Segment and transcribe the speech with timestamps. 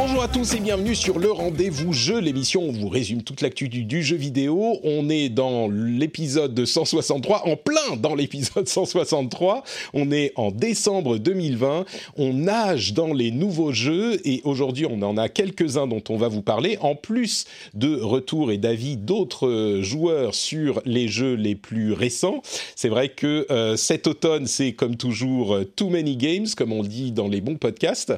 [0.00, 3.40] Bonjour à tous et bienvenue sur le rendez-vous jeu, l'émission où on vous résume toute
[3.40, 4.78] l'actu du, jeu vidéo.
[4.84, 9.64] On est dans l'épisode 163, en plein dans l'épisode 163.
[9.94, 11.84] On est en décembre 2020.
[12.16, 16.28] On nage dans les nouveaux jeux et aujourd'hui on en a quelques-uns dont on va
[16.28, 21.92] vous parler, en plus de retours et d'avis d'autres joueurs sur les jeux les plus
[21.92, 22.40] récents.
[22.76, 26.84] C'est vrai que euh, cet automne, c'est comme toujours euh, too many games, comme on
[26.84, 28.14] dit dans les bons podcasts.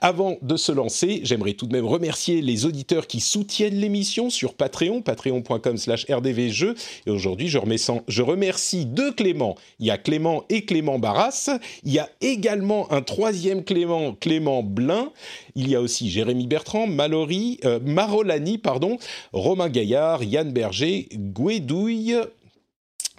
[0.00, 4.54] Avant de se lancer, j'aimerais tout de même remercier les auditeurs qui soutiennent l'émission sur
[4.54, 6.74] Patreon, patreon.com slash rdvjeux.
[7.06, 9.56] Et aujourd'hui, je, remercie deux Clément.
[9.80, 11.50] Il y a Clément et Clément Barras.
[11.82, 15.10] Il y a également un troisième Clément, Clément Blin.
[15.56, 18.98] Il y a aussi Jérémy Bertrand, Mallory, euh, Marolani, pardon,
[19.32, 22.16] Romain Gaillard, Yann Berger, Gouedouille,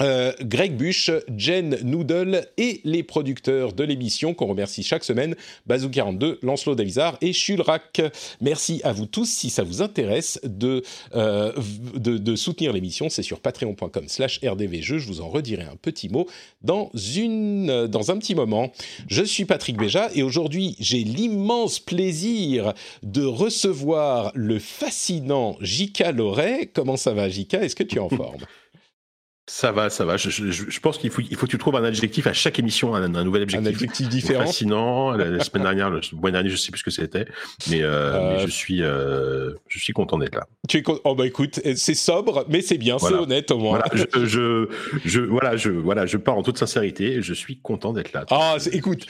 [0.01, 5.35] euh, Greg Bush, Jen Noodle et les producteurs de l'émission qu'on remercie chaque semaine,
[5.69, 8.01] Bazou42, Lancelot Davizard et Chulrac.
[8.41, 9.29] Merci à vous tous.
[9.29, 10.83] Si ça vous intéresse de,
[11.15, 11.53] euh,
[11.95, 14.97] de, soutenir l'émission, c'est sur patreon.com slash rdvjeux.
[14.97, 16.27] Je vous en redirai un petit mot
[16.61, 18.71] dans, une, dans un petit moment.
[19.07, 26.69] Je suis Patrick Béja et aujourd'hui, j'ai l'immense plaisir de recevoir le fascinant Jika Loret.
[26.73, 28.41] Comment ça va, Jika Est-ce que tu es en forme?
[29.47, 30.17] ça va, ça va.
[30.17, 32.57] Je, je, je, pense qu'il faut, il faut que tu trouves un adjectif à chaque
[32.57, 33.67] émission, un, un nouvel adjectif.
[33.67, 34.45] Un adjectif différent.
[34.45, 35.11] Fascinant.
[35.11, 37.25] La, la semaine dernière, le mois dernier, je sais plus ce que c'était,
[37.69, 38.33] mais, euh, euh...
[38.33, 40.47] mais je suis, euh, je suis content d'être là.
[40.67, 43.17] Tu es Oh bah écoute, c'est sobre, mais c'est bien, voilà.
[43.17, 43.79] c'est honnête au moins.
[43.79, 44.69] Voilà, je, je,
[45.05, 47.21] je, voilà, je, voilà, je pars en toute sincérité.
[47.21, 48.25] Je suis content d'être là.
[48.31, 49.05] Ah, écoute,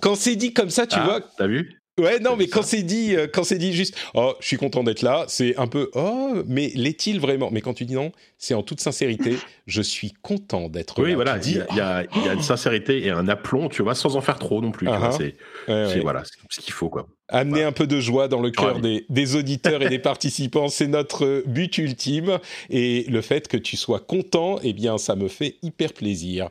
[0.00, 1.20] quand c'est dit comme ça, tu ah, vois.
[1.38, 1.81] T'as vu?
[2.02, 4.82] Ouais, non, mais quand c'est dit, euh, quand c'est dit juste, oh, je suis content
[4.82, 7.50] d'être là, c'est un peu, oh, mais l'est-il vraiment?
[7.52, 9.36] Mais quand tu dis non, c'est en toute sincérité,
[9.68, 11.08] je suis content d'être oui, là.
[11.10, 13.94] Oui, voilà, il y, y, a, y a une sincérité et un aplomb, tu vois,
[13.94, 14.88] sans en faire trop non plus.
[14.88, 15.12] Uh -huh.
[15.12, 15.36] C'est
[15.68, 16.00] ouais, ouais.
[16.00, 17.06] voilà, ce qu'il faut, quoi.
[17.28, 17.68] Amener voilà.
[17.68, 21.44] un peu de joie dans le cœur des, des, auditeurs et des participants, c'est notre
[21.46, 22.38] but ultime.
[22.68, 26.48] Et le fait que tu sois content, eh bien, ça me fait hyper plaisir.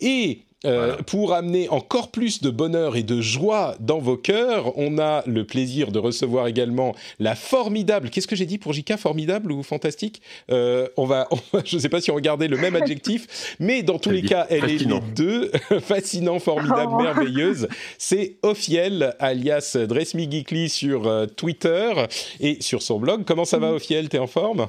[0.00, 1.02] Et euh, voilà.
[1.02, 5.44] Pour amener encore plus de bonheur et de joie dans vos cœurs, on a le
[5.44, 8.10] plaisir de recevoir également la formidable.
[8.10, 11.76] Qu'est-ce que j'ai dit pour Jika Formidable ou fantastique euh, On va, on va, je
[11.76, 14.60] ne sais pas si on regardait le même adjectif, mais dans tous les cas, elle
[14.60, 14.98] fascinant.
[14.98, 15.50] est les deux.
[15.80, 17.02] Fascinant, formidable, oh.
[17.02, 17.68] merveilleuse.
[17.98, 21.92] C'est Ophiel, alias Dress Me Geekly sur euh, Twitter
[22.40, 23.24] et sur son blog.
[23.24, 24.08] Comment ça va, Ophiel?
[24.08, 24.68] T'es en forme?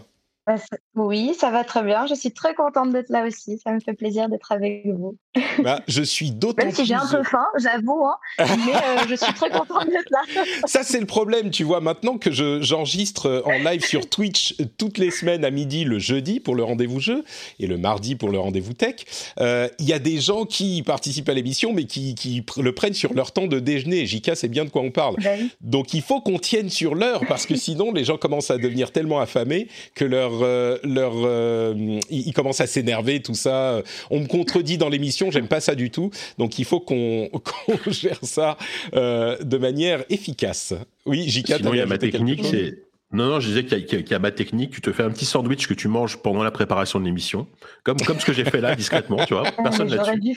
[0.96, 2.06] Oui, ça va très bien.
[2.06, 3.60] Je suis très contente d'être là aussi.
[3.64, 5.18] Ça me fait plaisir d'être avec vous.
[5.60, 9.16] Bah, je suis d'autant Même si j'ai un peu faim, j'avoue, hein, mais euh, je
[9.16, 10.22] suis très contente d'être là.
[10.66, 11.80] Ça, c'est le problème, tu vois.
[11.80, 16.40] Maintenant que je, j'enregistre en live sur Twitch toutes les semaines à midi le jeudi
[16.40, 17.24] pour le rendez-vous jeu
[17.60, 18.96] et le mardi pour le rendez-vous tech,
[19.38, 22.94] il euh, y a des gens qui participent à l'émission mais qui, qui le prennent
[22.94, 24.06] sur leur temps de déjeuner.
[24.06, 25.16] JK, c'est bien de quoi on parle.
[25.22, 25.48] Ben.
[25.62, 28.92] Donc, il faut qu'on tienne sur l'heure parce que sinon, les gens commencent à devenir
[28.92, 33.82] tellement affamés que leur, euh, leur euh, ils commencent à s'énerver, tout ça.
[34.10, 36.10] On me contredit dans l'émission, j'aime pas ça du tout.
[36.38, 37.30] Donc il faut qu'on
[37.84, 38.58] qu gère ça
[38.96, 40.74] euh, de manière efficace.
[41.06, 42.84] Oui, JK, Sinon, il y a ma technique, c'est
[43.14, 44.72] non, non, je disais qu'il y, qu y, a ma technique.
[44.72, 47.48] Tu te fais un petit sandwich que tu manges pendant la préparation de l'émission,
[47.84, 49.44] comme, comme ce que j'ai fait là, discrètement, tu vois.
[49.64, 50.36] Personne là-dessus.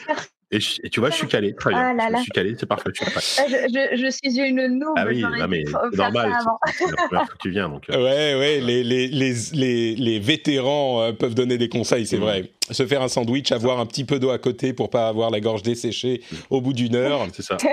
[0.52, 1.80] Et, et, tu vois, je suis calé, très bien.
[1.80, 2.18] Ah là là.
[2.18, 2.90] Je suis calé, c'est parfait.
[2.94, 3.12] Je suis,
[3.42, 4.94] je, je, je suis une noob.
[4.96, 6.32] Ah oui, non, mais c'est normal.
[6.66, 7.68] C'est la première fois que tu viens.
[7.68, 7.96] Donc, euh.
[7.96, 12.20] Ouais, ouais, les, les, les, les, les vétérans euh, peuvent donner des conseils, c'est mmh.
[12.20, 12.50] vrai.
[12.70, 15.40] Se faire un sandwich, avoir un petit peu d'eau à côté pour pas avoir la
[15.40, 16.36] gorge desséchée mmh.
[16.50, 17.26] au bout d'une heure.
[17.32, 17.56] C'est ça.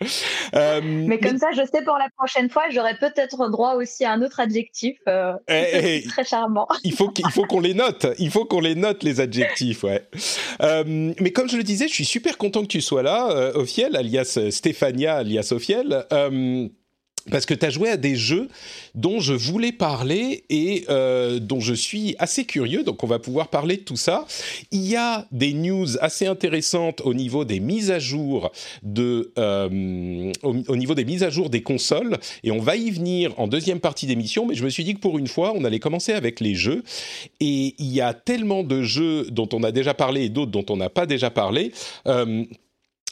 [0.52, 1.38] Euh, mais comme mais...
[1.38, 4.98] ça, je sais pour la prochaine fois, j'aurai peut-être droit aussi à un autre adjectif
[5.08, 6.66] euh, eh, très charmant.
[6.82, 8.06] Il faut qu'il faut qu'on les note.
[8.18, 10.04] Il faut qu'on les note les adjectifs, ouais.
[10.60, 13.94] Euh, mais comme je le disais, je suis super content que tu sois là, Ophiel,
[13.94, 16.04] alias Stéphania, alias Ophiel.
[17.30, 18.48] Parce que tu as joué à des jeux
[18.94, 23.48] dont je voulais parler et euh, dont je suis assez curieux, donc on va pouvoir
[23.48, 24.26] parler de tout ça.
[24.70, 28.50] Il y a des news assez intéressantes au niveau des mises à jour
[28.82, 33.38] de, euh, au, niveau des mises à jour des consoles, et on va y venir
[33.38, 34.46] en deuxième partie d'émission.
[34.46, 36.82] Mais je me suis dit que pour une fois, on allait commencer avec les jeux,
[37.40, 40.66] et il y a tellement de jeux dont on a déjà parlé et d'autres dont
[40.70, 41.72] on n'a pas déjà parlé.
[42.06, 42.44] Euh,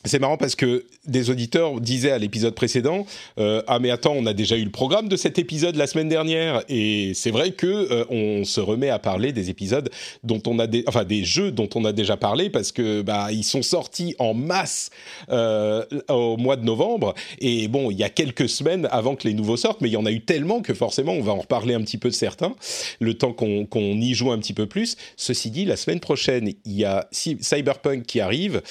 [0.05, 3.05] c'est marrant parce que des auditeurs disaient à l'épisode précédent
[3.39, 6.09] euh, ah mais attends on a déjà eu le programme de cet épisode la semaine
[6.09, 9.91] dernière et c'est vrai que euh, on se remet à parler des épisodes
[10.23, 13.33] dont on a des enfin des jeux dont on a déjà parlé parce que bah
[13.33, 14.91] ils sont sortis en masse
[15.31, 17.15] euh, au mois de novembre.
[17.41, 19.97] Et bon il y a quelques semaines avant que les nouveaux sortent mais il y
[19.97, 22.55] en a eu tellement que forcément on va en reparler un petit peu de certains
[23.00, 24.97] le temps qu'on qu'on y joue un petit peu plus.
[25.17, 28.62] Ceci dit la semaine prochaine il y a Cyberpunk qui arrive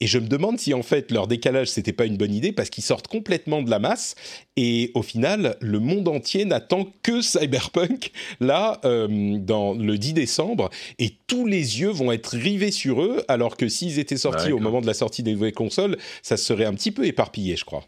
[0.00, 2.70] et je me demande si en fait leur décalage c'était pas une bonne idée parce
[2.70, 4.14] qu'ils sortent complètement de la masse
[4.56, 8.10] et au final le monde entier n'attend que Cyberpunk
[8.40, 13.22] là euh, dans le 10 décembre et tous les yeux vont être rivés sur eux
[13.28, 16.66] alors que s'ils étaient sortis au moment de la sortie des nouvelles consoles ça serait
[16.66, 17.84] un petit peu éparpillé je crois.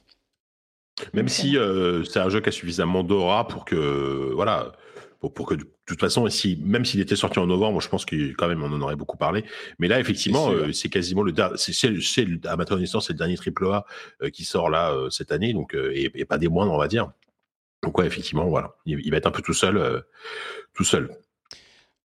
[1.12, 4.73] Même si euh, c'est un jeu qui a suffisamment d'aura pour que voilà
[5.21, 8.33] pour, que de toute façon, si, même s'il était sorti en novembre, je pense que
[8.33, 9.45] quand même on en aurait beaucoup parlé.
[9.79, 13.67] Mais là, effectivement, c'est euh, quasiment le c'est à ma connaissance c'est le dernier triple
[13.67, 13.85] A
[14.23, 17.11] euh, qui sort là euh, cette année, donc et, pas des moindres, on va dire.
[17.83, 20.05] Donc ouais, effectivement, voilà, il, va être un peu tout seul,
[20.75, 21.11] tout seul.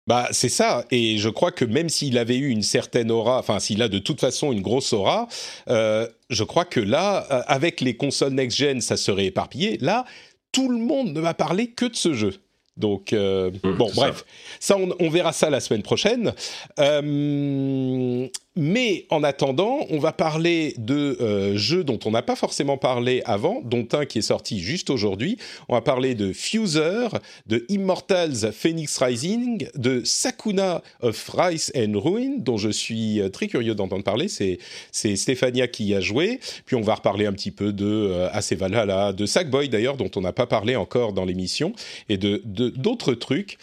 [0.07, 0.85] Bah, c'est ça.
[0.91, 3.99] Et je crois que même s'il avait eu une certaine aura, enfin, s'il a de
[3.99, 5.27] toute façon une grosse aura,
[5.67, 7.17] je crois que là,
[7.47, 9.77] avec les consoles next-gen, ça serait éparpillé.
[9.79, 10.05] Là,
[10.51, 12.33] tout le monde ne va parler que de ce jeu.
[12.77, 14.25] Donc, euh, mmh, bon, bref,
[14.59, 16.33] ça, on, verra ça la semaine prochaine.
[16.79, 22.77] Euh, mais en attendant, on va parler de euh, jeux dont on n'a pas forcément
[22.77, 25.37] parlé avant, dont un qui est sorti juste aujourd'hui.
[25.69, 27.07] On va parler de Fuser,
[27.47, 33.47] de Immortals Phoenix Rising, de Sakuna of Rice and Ruin, dont je suis euh, très
[33.47, 34.27] curieux d'entendre parler.
[34.27, 34.59] C'est,
[34.91, 36.41] c'est Stéphania qui y a joué.
[36.65, 40.21] Puis on va reparler un petit peu de euh, Valhalla, de Sackboy d'ailleurs, dont on
[40.21, 41.73] n'a pas parlé encore dans l'émission,
[42.09, 43.57] et de, d'autres trucs.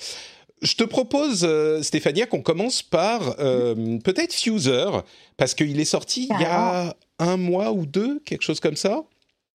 [0.62, 4.90] Je te propose, euh, Stéphania, qu'on commence par euh, peut-être Fuser,
[5.36, 9.02] parce qu'il est sorti il y a un mois ou deux, quelque chose comme ça.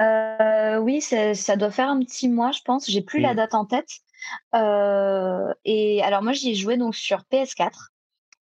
[0.02, 2.90] Euh, oui, ça doit faire un petit mois, je pense.
[2.90, 3.38] J'ai plus la mm.
[3.38, 3.90] date en tête.
[5.66, 7.93] et alors moi, j'y ai joué donc sur PS4.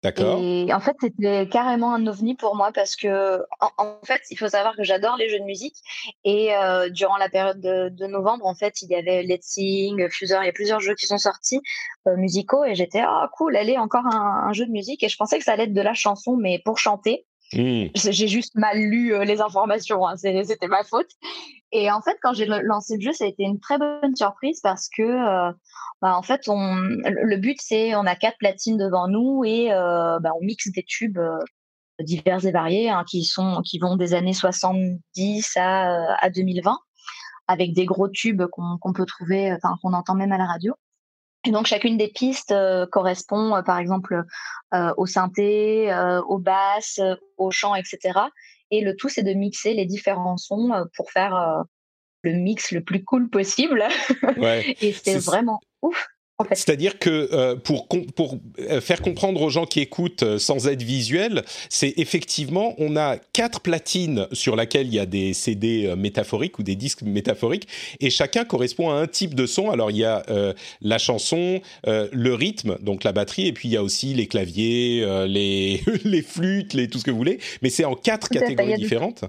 [0.04, 0.38] D'accord.
[0.40, 4.48] Et en fait, c'était carrément un ovni pour moi parce que, en, fait, il faut
[4.48, 5.74] savoir que j'adore les jeux de musique.
[6.24, 10.38] Et euh, durant la période de, novembre, en fait, il y avait Let's Sing, Fuser,
[10.42, 11.60] il y a plusieurs jeux qui sont sortis
[12.06, 12.64] euh, musicaux.
[12.64, 15.02] Et j'étais, ah, oh, cool, allez, encore un, jeu de musique.
[15.02, 17.26] Et je pensais que ça allait être de la chanson, mais pour chanter.
[17.54, 17.86] Mmh.
[17.94, 21.10] J'ai juste mal lu les informations, hein, c'était ma faute.
[21.72, 24.60] Et en fait, quand j'ai lancé le jeu, ça a été une très bonne surprise
[24.62, 25.52] parce que,
[26.02, 30.44] bah, en fait, le but c'est, on a quatre platines devant nous et bah, on
[30.44, 31.18] mixe des tubes
[32.00, 36.78] divers et variés hein, qui sont, qui vont des années 70 à, à 2020,
[37.48, 40.74] avec des gros tubes qu'on peut trouver, qu'on entend même à la radio.
[41.44, 42.54] Et donc chacune des pistes
[42.90, 44.24] correspond, par exemple,
[44.72, 45.90] au synthé,
[46.26, 47.00] aux basses,
[47.36, 48.20] au chant, etc.
[48.70, 51.62] Et le tout, c'est de mixer les différents sons euh, pour faire euh,
[52.22, 53.84] le mix le plus cool possible.
[54.80, 56.08] et c'est vraiment ouf.
[56.52, 58.38] C'est-à-dire que euh, pour, pour
[58.80, 64.28] faire comprendre aux gens qui écoutent sans être visuel, c'est effectivement, on a quatre platines
[64.32, 67.66] sur lesquelles il y a des CD métaphoriques ou des disques métaphoriques,
[68.00, 69.70] et chacun correspond à un type de son.
[69.70, 70.24] Alors il y a
[70.80, 75.26] la chanson, le rythme, donc la batterie, et puis il y a aussi les claviers,
[75.26, 79.24] les, les flûtes, les, tout ce que vous voulez, mais c'est en quatre catégories différentes.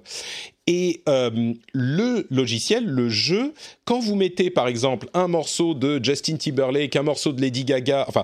[0.71, 6.35] Et euh, le logiciel, le jeu, quand vous mettez par exemple un morceau de Justin
[6.35, 8.23] Timberlake, un morceau de Lady Gaga, enfin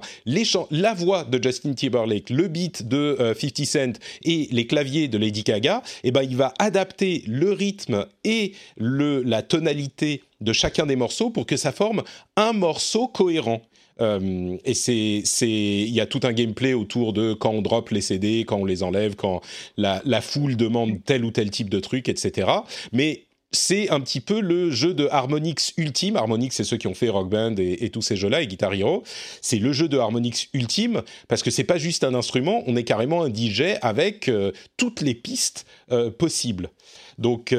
[0.70, 5.18] la voix de Justin Timberlake, le beat de 50 euh, Cent et les claviers de
[5.18, 10.86] Lady Gaga, eh ben il va adapter le rythme et le, la tonalité de chacun
[10.86, 12.04] des morceaux pour que ça forme
[12.36, 13.64] un morceau cohérent.
[14.02, 17.90] Euh, et c'est, c'est, il y a tout un gameplay autour de quand on drop
[17.90, 19.42] les CD, quand on les enlève, quand
[19.78, 22.50] la, la foule demande tel ou tel type de truc, etc.
[22.92, 23.26] Mais
[23.56, 26.18] c'est un petit peu le jeu de Harmonix Ultime.
[26.18, 29.04] Harmonix, c'est ceux qui ont fait Rock Band et, tous ces jeux-là, et Guitar Hero.
[29.42, 32.84] C'est le jeu de Harmonix Ultime parce que c'est pas juste un instrument, on est
[32.84, 36.70] carrément un DJ avec euh, toutes les pistes euh, possibles.
[37.18, 37.56] Donc,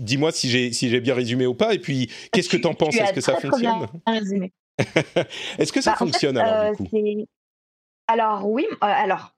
[0.00, 1.74] dis-moi si j'ai si j'ai bien résumé ou pas.
[1.74, 2.96] Et puis, qu'est-ce que tu en penses?
[2.96, 3.86] Est-ce que ça fonctionne?
[5.58, 7.24] Est-ce que ça bah, fonctionne alors, euh,
[8.06, 9.32] Alors oui, euh, alors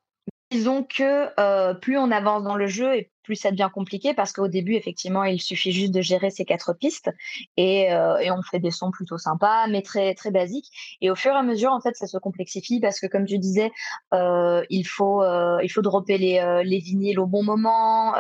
[0.51, 4.33] disons que euh, plus on avance dans le jeu et plus ça devient compliqué parce
[4.33, 7.11] qu'au début, effectivement, il suffit juste de gérer ces quatre pistes
[7.57, 10.69] et, euh, et, on fait des sons plutôt sympas, mais très très basiques.
[11.01, 13.39] Et au fur et à mesure, en fait, ça se complexifie parce que, comme tu
[13.39, 13.71] disais,
[14.15, 15.23] euh, il faut
[15.63, 18.15] il faut dropper les, les vinyles au bon moment,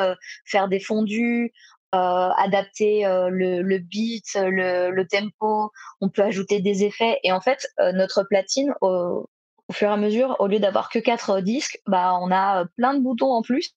[0.44, 1.52] faire des fondus.
[1.92, 5.70] Adapter le, le, beat, le, tempo,
[6.00, 7.18] on peut ajouter des effets.
[7.24, 9.26] Et en fait notre platine au,
[9.72, 12.64] fur et à mesure, au lieu d'avoir que quatre euh, disques, bah, on a euh,
[12.76, 13.70] plein de boutons en plus.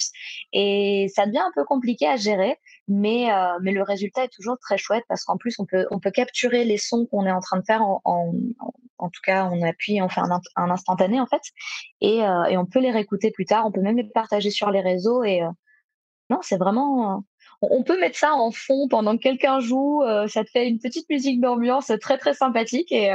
[0.52, 4.58] Et ça devient un peu compliqué à gérer, mais, euh, mais le résultat est toujours
[4.60, 7.40] très chouette parce qu'en plus, on peut, on peut capturer les sons qu'on est en
[7.40, 11.28] train de faire en, en, tout cas, on appuie, on fait un, un instantané en
[11.28, 11.42] fait.
[12.02, 14.82] Et, et, on peut les réécouter plus tard, on peut même les partager sur les
[14.82, 15.24] réseaux.
[15.24, 15.42] Et
[16.30, 17.24] non, c'est vraiment
[17.72, 20.04] on peut mettre ça en fond pendant que quelqu'un joue.
[20.28, 23.12] ça te fait une petite musique d'ambiance très très sympathique et,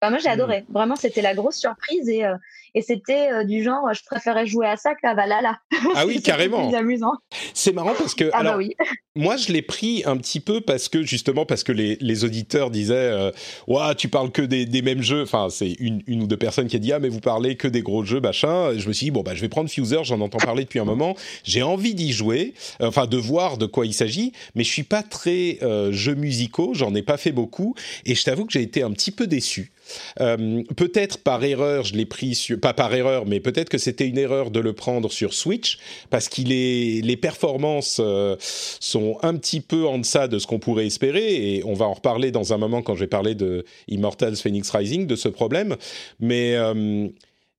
[0.00, 0.32] bah, moi, j'ai mmh.
[0.32, 0.64] adoré.
[0.68, 2.36] Vraiment, c'était la grosse surprise et, euh,
[2.74, 5.58] et c'était euh, du genre, je préférais jouer à ça qu'à Valhalla.
[5.94, 6.72] Ah oui, carrément.
[6.72, 7.14] amusant.
[7.54, 8.74] C'est marrant parce que, ah alors, bah oui.
[9.16, 12.70] moi, je l'ai pris un petit peu parce que justement parce que les, les auditeurs
[12.70, 13.32] disaient, euh,
[13.66, 15.22] ouais, tu parles que des, des mêmes jeux.
[15.22, 17.66] Enfin, c'est une, une ou deux personnes qui a dit, ah, mais vous parlez que
[17.66, 18.72] des gros jeux, machin.
[18.76, 20.04] je me suis dit, bon, bah, je vais prendre Fuser.
[20.04, 21.16] J'en entends parler depuis un moment.
[21.42, 25.02] J'ai envie d'y jouer, enfin, de voir de quoi il s'agit, mais je suis pas
[25.02, 25.58] très
[25.90, 26.72] jeux musicaux.
[26.74, 27.74] J'en ai pas fait beaucoup
[28.04, 29.72] et je t'avoue que j'ai été un petit peu déçu.
[30.20, 34.06] Euh, peut-être par erreur, je l'ai pris sur, pas par erreur, mais peut-être que c'était
[34.06, 35.78] une erreur de le prendre sur Switch
[36.10, 40.58] parce qu'il est, les performances euh, sont un petit peu en deçà de ce qu'on
[40.58, 43.64] pourrait espérer et on va en reparler dans un moment quand je vais parler de
[43.88, 45.76] Immortals Phoenix Rising de ce problème,
[46.20, 47.08] mais euh,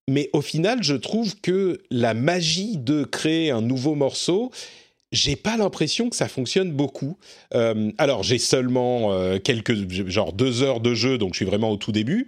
[0.09, 4.51] mais au final, je trouve que la magie de créer un nouveau morceau
[5.11, 7.17] j'ai pas l'impression que ça fonctionne beaucoup.
[7.53, 11.71] Euh, alors j'ai seulement euh, quelques genre deux heures de jeu, donc je suis vraiment
[11.71, 12.27] au tout début.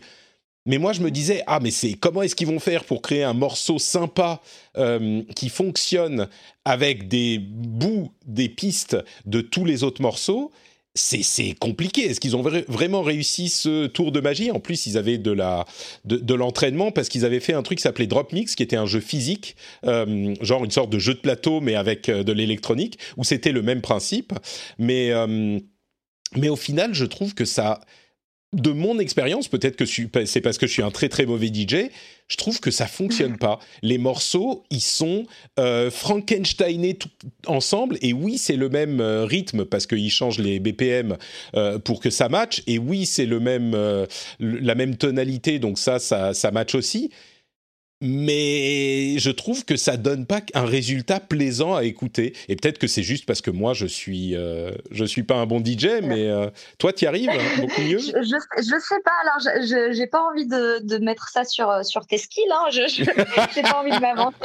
[0.65, 3.23] Mais moi je me disais ah mais c'est comment est-ce qu'ils vont faire pour créer
[3.23, 4.41] un morceau sympa
[4.77, 6.27] euh, qui fonctionne
[6.65, 10.51] avec des bouts des pistes de tous les autres morceaux?
[10.93, 12.01] C'est compliqué.
[12.09, 14.51] Est-ce qu'ils ont vraiment réussi ce tour de magie?
[14.51, 18.33] En plus, ils avaient de l'entraînement parce qu'ils avaient fait un truc qui s'appelait Drop
[18.33, 19.55] Mix, qui était un jeu physique,
[19.85, 23.53] euh, genre une sorte de jeu de plateau mais avec euh, de l'électronique, où c'était
[23.53, 24.33] le même principe.
[24.77, 25.59] Mais euh,
[26.35, 27.81] mais au final, je trouve que ça
[28.53, 31.89] de mon expérience, peut-être que c'est parce que je suis un très très mauvais DJ,
[32.27, 33.59] je trouve que ça fonctionne pas.
[33.81, 35.25] Les morceaux, ils sont
[35.57, 37.09] euh, Frankensteinés tout
[37.47, 41.17] ensemble, et oui, c'est le même euh, rythme parce qu'ils changent les BPM
[41.55, 43.71] euh, pour que ça matche, et oui, c'est le même
[44.39, 47.09] la même tonalité, donc ça, ça, ça match aussi
[48.01, 52.35] mais je trouve que ça donne pas un résultat plaisant à écouter.
[52.49, 55.45] Et peut-être que c'est juste parce que moi je suis euh, je suis pas un
[55.45, 57.99] bon DJ, mais euh, toi tu y arrives hein, beaucoup mieux.
[57.99, 59.11] je, je, sais pas.
[59.21, 62.51] Alors je j'ai pas envie de, de, mettre ça sur euh, sur tes skills.
[62.51, 62.69] Hein.
[62.71, 62.87] Je
[63.55, 64.35] j'ai pas envie de m'avancer.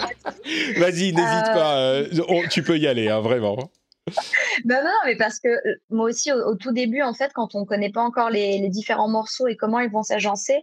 [0.77, 2.03] Vas-y, n'hésite pas.
[2.51, 3.71] Tu peux y aller, hein, vraiment.
[4.65, 5.49] non, non, mais parce que
[5.91, 9.09] moi aussi, au, tout début, en fait, quand on connaît pas encore les, les différents
[9.09, 10.63] morceaux et comment ils vont s'agencer,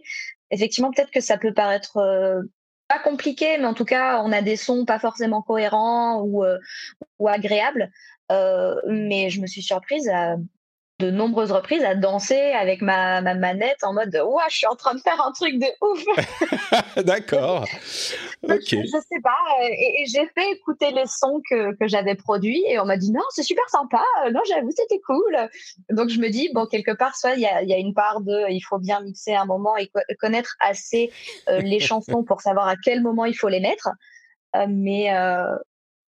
[0.50, 1.98] effectivement, peut-être que ça peut paraître
[2.88, 6.58] pas compliqué, mais en tout cas, on a des sons pas forcément cohérents ou, euh,
[7.18, 7.90] ou agréables.
[8.32, 10.36] Euh, mais je me suis surprise à
[11.00, 14.76] de nombreuses reprises à danser avec ma, ma manette en mode Ouah, je suis en
[14.76, 16.04] train de faire un truc de ouf.
[17.04, 17.62] D'accord.
[18.44, 18.60] ok.
[18.62, 19.36] Je, je, sais pas.
[19.60, 23.24] Et, j'ai fait écouter les sons que, que j'avais produits et on m'a dit non,
[23.30, 24.04] c'est super sympa.
[24.32, 25.36] Non, j'avoue, c'était cool.
[25.90, 28.20] Donc je me dis, bon, quelque part, soit il y a, y a, une part
[28.20, 31.10] de il faut bien mixer un moment et connaître assez
[31.48, 33.88] euh, les chansons pour savoir à quel moment il faut les mettre.
[34.54, 35.56] Euh, mais, euh,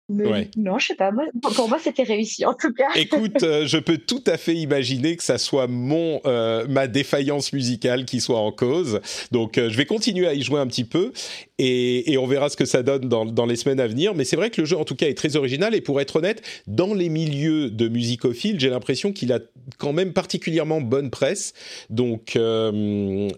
[0.08, 1.10] non, je sais pas.
[1.42, 2.88] pour moi, c'était réussi en tout cas.
[2.96, 7.52] Écoute, euh, je peux tout à fait imaginer que ça soit mon euh, ma défaillance
[7.52, 9.00] musicale qui soit en cause.
[9.32, 11.12] Donc, euh, je vais continuer à y jouer un petit peu
[11.58, 14.14] et, et on verra ce que ça donne dans, dans les semaines à venir.
[14.14, 16.16] Mais c'est vrai que le jeu, en tout cas, est très original et pour être
[16.16, 19.40] honnête, dans les milieux de musicophiles, j'ai l'impression qu'il a
[19.76, 21.52] quand même particulièrement bonne presse.
[21.90, 22.38] Donc,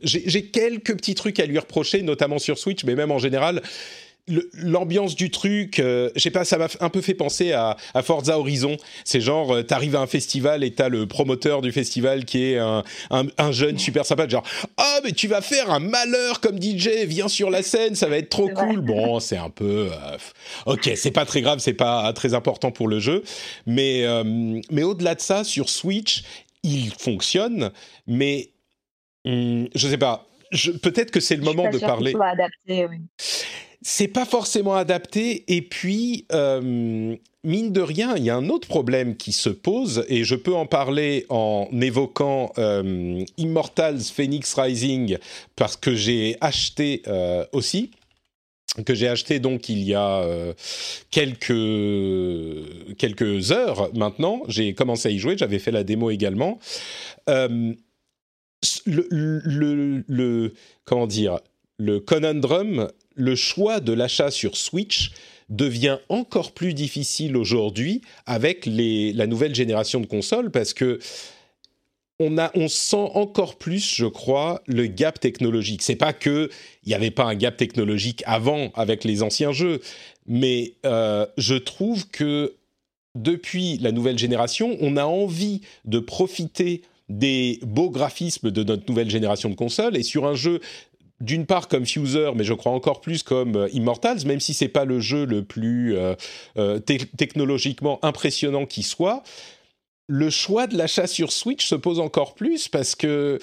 [0.03, 3.63] j'ai quelques petits trucs à lui reprocher, notamment sur Switch, mais même en général
[4.55, 8.03] l'ambiance du truc, euh, je sais pas, ça m'a un peu fait penser à, à
[8.03, 8.77] Forza Horizon.
[9.05, 12.59] C'est genre, euh, t'arrives à un festival et t'as le promoteur du festival qui est
[12.59, 14.45] un, un, un jeune super sympa, genre
[14.77, 18.09] ah oh, mais tu vas faire un malheur comme DJ, viens sur la scène, ça
[18.09, 18.81] va être trop cool.
[18.81, 20.17] Bon, c'est un peu, euh,
[20.67, 23.23] ok, c'est pas très grave, c'est pas très important pour le jeu,
[23.67, 24.23] mais euh,
[24.71, 26.23] mais au-delà de ça, sur Switch,
[26.63, 27.71] il fonctionne,
[28.07, 28.51] mais
[29.25, 30.27] hum, je sais pas.
[30.83, 32.13] Peut-être que c'est le moment de parler.
[32.21, 32.99] Adapter, oui
[33.83, 35.45] c'est pas forcément adapté.
[35.49, 40.05] Et puis, euh, mine de rien, il y a un autre problème qui se pose,
[40.09, 45.17] et je peux en parler en évoquant euh, Immortals Phoenix Rising,
[45.57, 47.91] parce que j'ai acheté euh, aussi.
[48.87, 50.25] que j'ai acheté donc il y a
[51.11, 51.49] quelques
[52.99, 54.43] quelques heures maintenant.
[54.47, 56.59] J'ai commencé à y jouer, j'avais fait la démo également.
[58.87, 60.53] Le, le, le,
[60.85, 61.41] comment dire
[61.81, 65.13] le conundrum, le choix de l'achat sur Switch
[65.49, 71.01] devient encore plus difficile aujourd'hui avec la nouvelle génération de consoles parce que
[72.21, 75.83] on, a, on sent encore plus, je crois, le gap technologique.
[75.83, 76.51] C'est pas que
[76.85, 79.81] il n'y avait pas un gap technologique avant avec les anciens jeux,
[80.27, 82.55] mais euh, je trouve que
[83.15, 89.11] depuis la nouvelle génération, on a envie de profiter des beaux graphismes de notre nouvelle
[89.11, 90.61] génération de consoles et sur un jeu
[91.21, 94.69] d'une part comme Fuser, mais je crois encore plus comme euh, Immortals, même si c'est
[94.69, 96.79] pas le jeu le plus euh,
[97.17, 99.23] technologiquement impressionnant qui soit
[100.11, 103.39] le choix de l'achat sur Switch se pose encore plus parce que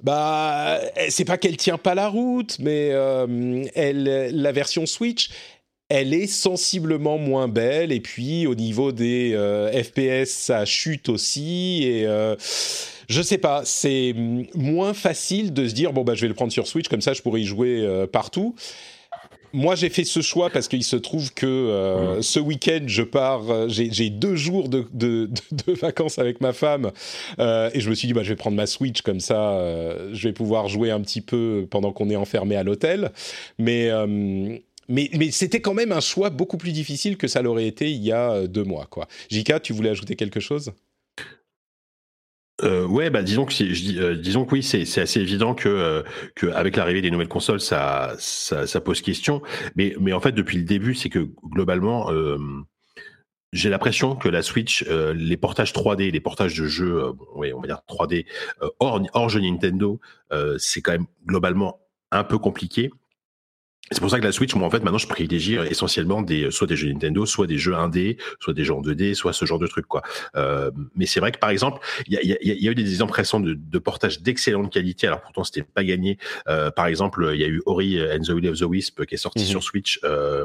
[0.00, 5.30] bah c'est pas qu'elle tient pas la route, mais euh, elle, la version Switch,
[5.88, 7.90] elle est sensiblement moins belle.
[7.90, 11.82] Et puis au niveau des euh, FPS ça chute aussi.
[11.82, 12.36] Et euh,
[13.08, 14.14] je sais pas, c'est
[14.54, 17.12] moins facile de se dire bon bah je vais le prendre sur Switch comme ça
[17.12, 18.54] je pourrais y jouer partout
[19.54, 23.48] moi, j'ai fait ce choix parce qu'il se trouve que euh, ce week-end, je pars.
[23.48, 26.90] Euh, j'ai deux jours de, de, de, vacances avec ma femme
[27.38, 30.10] euh, et je me suis dit, bah, je vais prendre ma Switch comme ça, euh,
[30.12, 33.12] je vais pouvoir jouer un petit peu pendant qu'on est enfermé à l'hôtel.
[33.58, 34.58] Mais euh,
[34.88, 38.02] mais, mais c'était quand même un choix beaucoup plus difficile que ça l'aurait été il
[38.02, 39.06] y a deux mois, quoi.
[39.30, 40.72] Jika, tu voulais ajouter quelque chose?
[42.64, 46.02] Euh, ouais, bah disons que je euh, disons que oui, c'est assez évident que euh,
[46.76, 49.42] l'arrivée des nouvelles consoles, ça, ça pose question.
[49.76, 52.38] Mais mais en fait, depuis le début, c'est que globalement, euh,
[53.52, 57.52] j'ai l'impression que la Switch, euh, les portages 3D, les portages de jeux, euh, ouais,
[57.52, 58.26] on va dire 3D
[58.80, 60.00] hors hors jeu Nintendo,
[60.58, 61.80] c'est quand même globalement
[62.10, 62.90] un peu compliqué.
[63.94, 66.66] C'est pour ça que la Switch, moi en fait maintenant je privilégie essentiellement des soit
[66.66, 69.60] des jeux Nintendo, soit des jeux 1D, soit des jeux en 2D, soit ce genre
[69.60, 70.02] de trucs quoi.
[70.34, 72.74] Euh, mais c'est vrai que par exemple, il y a, y, a, y a, eu
[72.74, 75.06] des exemples récents de, de portages d'excellente qualité.
[75.06, 76.18] Alors pourtant c'était pas gagné.
[76.48, 79.14] Euh, par exemple, il y a eu Ori and the Will of the Wisp qui
[79.14, 79.50] est sorti mm -hmm.
[79.50, 80.00] sur Switch.
[80.02, 80.44] Euh,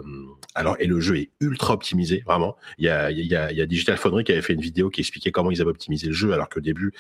[0.54, 2.56] alors et le jeu est ultra optimisé vraiment.
[2.78, 4.62] Il y a, il y a, il y a Digital Foundry qui avait fait une
[4.62, 6.92] vidéo qui expliquait comment ils avaient optimisé le jeu alors qu'au début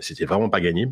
[0.00, 0.88] c'était vraiment pas gagné.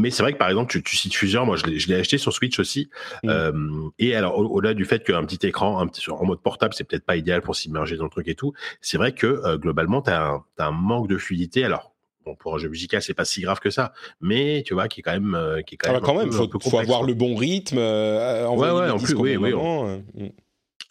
[0.00, 2.32] Mais c'est vrai que par exemple tu, tu cites Fusion, moi je l'ai acheté sur
[2.38, 2.82] Switch aussi.
[3.22, 3.88] Mm.
[3.98, 7.04] et alors au-delà du fait qu'un petit écran un petit, en mode portable, c'est peut-être
[7.04, 10.10] pas idéal pour s'immerger dans le truc et tout, c'est vrai que euh, globalement, tu
[10.10, 11.64] as, as, un manque de fluidité.
[11.64, 11.92] Alors,
[12.24, 15.00] bon, pour un jeu musical, c'est pas si grave que ça, mais tu vois, qui
[15.00, 16.00] est quand même, euh, qui est quand ah même.
[16.00, 17.78] Bah quand même, faut, faut avoir le bon rythme.
[17.78, 19.52] Euh, ouais, ouais, en plus, oui, oui.
[19.54, 20.02] On...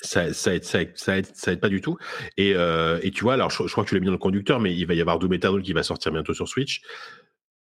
[0.02, 1.98] Ça, ça, aide, ça, aide, ça, aide, ça aide pas du tout.
[2.38, 4.60] Et, et tu vois, alors je, je crois que tu l'as mis dans le conducteur,
[4.60, 6.82] mais il va y avoir Doom Eternal qui va sortir bientôt sur Switch.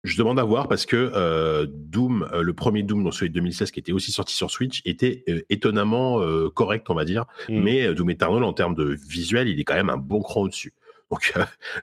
[0.04, 3.36] Je demande à voir parce que euh, Doom, euh, le premier Doom, dans celui de
[3.36, 7.26] 2016, qui était aussi sorti sur Switch, était euh, étonnamment correct, on va dire.
[7.50, 7.62] Mm.
[7.62, 10.74] Mais Doom Eternal, en termes de visuel, il est quand même un bon cran au-dessus.
[11.12, 11.34] Donc,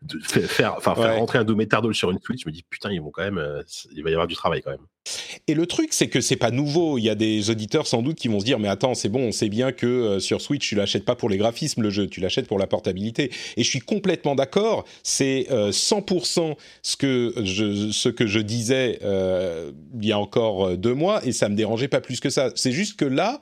[0.02, 1.18] de faire, enfin, faire ouais.
[1.18, 3.42] rentrer un Doom sur une Switch, je me dis putain, ils vont quand même,
[3.94, 4.86] il va y avoir du travail quand même.
[5.46, 6.96] Et le truc, c'est que c'est pas nouveau.
[6.98, 9.20] Il y a des auditeurs sans doute qui vont se dire, mais attends, c'est bon,
[9.20, 12.06] on sait bien que euh, sur Switch, tu l'achètes pas pour les graphismes le jeu,
[12.06, 13.30] tu l'achètes pour la portabilité.
[13.56, 14.84] Et je suis complètement d'accord.
[15.02, 20.76] C'est euh, 100% ce que je ce que je disais euh, il y a encore
[20.78, 22.50] deux mois, et ça me dérangeait pas plus que ça.
[22.54, 23.40] C'est juste que là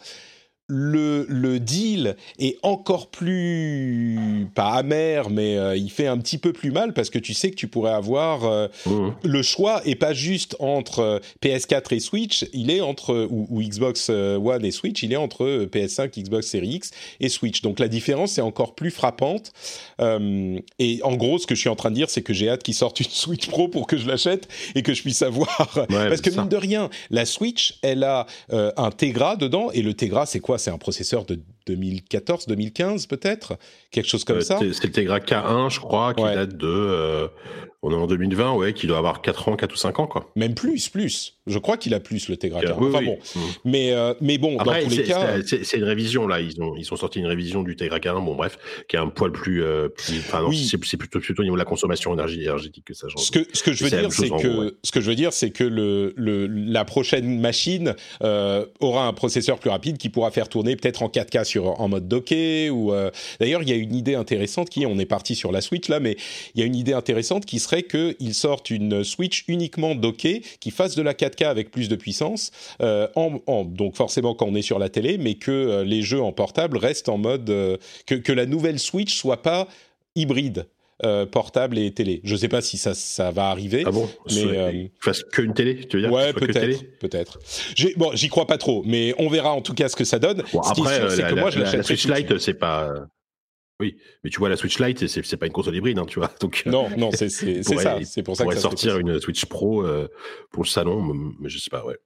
[0.75, 6.55] le, le deal est encore plus pas amer mais euh, il fait un petit peu
[6.55, 9.09] plus mal parce que tu sais que tu pourrais avoir euh, mmh.
[9.23, 12.47] le choix et pas juste entre euh, PS4 et Switch.
[12.55, 16.77] Il est entre ou, ou, Xbox One et Switch il est entre PS5 Xbox Series
[16.77, 17.61] X et Switch.
[17.61, 19.53] Donc la différence est encore plus frappante.
[20.79, 22.63] Et en gros ce que je suis en train de dire c'est que j'ai hâte
[22.63, 25.87] qu'ils sortent une Switch Pro pour que je l'achète et que je puisse avoir ouais,
[26.09, 29.71] parce que mine de rien la Switch elle a un Tegra dedans.
[29.73, 30.59] Et le Tegra c'est quoi?
[30.63, 33.59] C'est un processeur de 2014, 2015 peut-être,
[33.91, 34.59] quelque chose comme euh, ça.
[34.59, 36.35] C'est le Tegra K1, je crois, qui ouais.
[36.35, 37.29] date de, euh,
[37.83, 40.31] on est en 2020, ouais, qui doit avoir 4 ans, 4 ou 5 ans, quoi.
[40.37, 41.35] Même plus, plus.
[41.49, 42.75] Je crois qu'il a plus le Tegra K1.
[42.79, 43.07] Oui, enfin oui.
[43.07, 43.41] bon, mmh.
[43.65, 46.41] mais euh, mais bon, Après, dans tous les cas, c'est une révision là.
[46.41, 48.57] Ils ont ils ont sorti une révision du Tegra K1, bon bref,
[48.89, 49.65] qui est un poil plus,
[50.47, 50.71] oui.
[50.85, 53.09] c'est plutôt plutôt au niveau de la consommation énergétique que ça.
[53.09, 54.73] Genre, ce que ce que je veux dire, c'est que gros, ouais.
[54.85, 59.59] ce que je veux dire, c'est que le, le la prochaine machine aura un processeur
[59.59, 63.11] plus rapide qui pourra faire tourner peut-être en 4K en mode docké ou euh...
[63.41, 66.01] d'ailleurs il y a une idée intéressante qui on est parti sur la Switch là,
[66.01, 66.17] mais
[66.55, 70.43] il y a une idée intéressante qui serait que ils sortent une Switch uniquement dockée
[70.61, 74.55] qui fasse de la 4K avec plus de puissance, euh, en, donc forcément quand on
[74.55, 77.47] est sur la télé, mais que euh, les jeux en portable restent en mode
[78.07, 79.69] que, que, la nouvelle Switch soit pas
[80.15, 80.67] hybride.
[81.31, 82.21] Portable et télé.
[82.25, 83.85] Je ne sais pas si ça, ça va arriver.
[83.87, 87.39] Ah bon Mais fasse qu'une télé, tu veux dire Ouais, peut-être, peut-être.
[87.97, 90.43] Bon, j'y crois pas trop, mais on verra en tout cas ce que ça donne.
[90.53, 92.93] Bon, après, c'est que moi, je la, la Switch Lite, c'est pas.
[93.81, 96.31] Oui, mais tu vois, la Switch Lite, c'est pas une console hybride, hein, tu vois.
[96.41, 97.99] Donc, non, non, c'est ça.
[98.05, 99.85] C'est pour ça que ça sortir une Switch Pro
[100.51, 101.03] pour le salon,
[101.41, 101.97] mais je sais pas, ouais.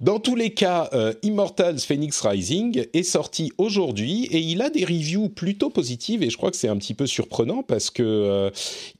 [0.00, 4.84] Dans tous les cas, euh, Immortals Phoenix Rising est sorti aujourd'hui et il a des
[4.84, 8.50] reviews plutôt positives et je crois que c'est un petit peu surprenant parce que euh,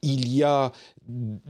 [0.02, 0.72] il y a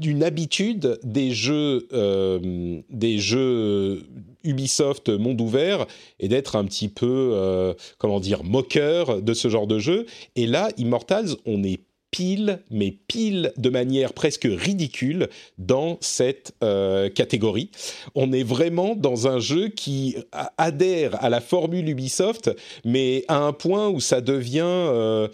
[0.03, 4.03] une habitude des jeux, euh, des jeux
[4.45, 5.87] Ubisoft monde ouvert
[6.21, 10.07] et d'être un petit peu, comment dire, moqueur de ce genre de jeu.
[10.37, 11.81] Et là, Immortals, on est
[12.17, 17.71] pile, mais pile de manière presque ridicule dans cette euh, catégorie.
[18.15, 20.17] On est vraiment dans un jeu qui
[20.57, 22.51] adhère à la formule Ubisoft,
[22.87, 24.63] mais à un point où ça devient...
[24.65, 25.29] Euh,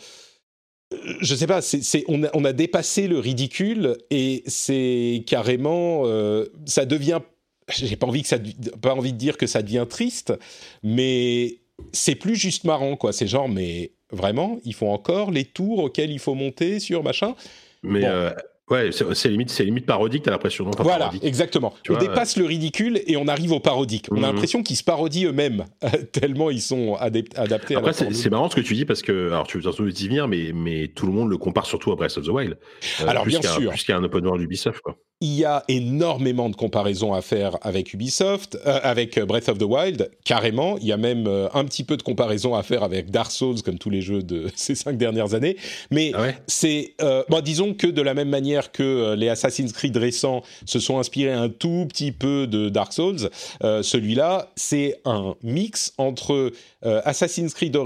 [1.20, 1.60] je sais pas,
[2.08, 7.20] on, a, dépassé le ridicule et c'est carrément, euh, ça devient,
[7.68, 8.08] j'ai pas
[8.82, 10.34] pas envie de dire que ça devient triste,
[10.82, 11.60] mais
[11.92, 13.14] c'est plus juste marrant quoi.
[13.14, 17.34] C'est genre, mais Vraiment, ils font encore les tours auxquels il faut monter sur machin.
[17.82, 18.30] Mais euh,
[18.72, 20.70] Ouais, c'est limite, c'est limite parodique, t'as l'impression.
[20.78, 21.74] voilà, exactement.
[21.90, 24.06] on dépasse le ridicule et on arrive au parodique.
[24.10, 24.22] On a mhm.
[24.22, 25.64] l'impression qu'ils se parodient eux-mêmes,
[26.12, 29.58] tellement ils sont adaptés Après, c'est marrant ce que tu dis parce que, alors tu
[29.58, 32.24] veux surtout y venir, mais, mais tout le monde le compare surtout à Breath of
[32.24, 32.56] the Wild.
[33.00, 33.70] Euh, alors, bien sûr.
[33.72, 34.96] Plus a un open world Ubisoft, quoi.
[35.22, 39.62] Il y a énormément de comparaisons à faire avec Ubisoft, euh, avec Breath of the
[39.62, 40.76] Wild, carrément.
[40.78, 43.62] Il y a même euh, un petit peu de comparaison à faire avec Dark Souls,
[43.62, 45.56] comme tous les jeux de ces cinq dernières années.
[45.90, 46.94] Mais ah c'est,
[47.28, 50.98] bon, disons que de la même manière que euh, les Assassin's Creed récents se sont
[50.98, 53.30] inspirés un tout petit peu de Dark Souls,
[53.62, 56.52] euh, celui-là, c'est un mix entre
[56.84, 57.76] euh, Assassin's Creed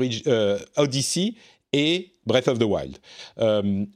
[0.77, 1.35] Odyssey
[1.73, 2.99] et Breath of the Wild.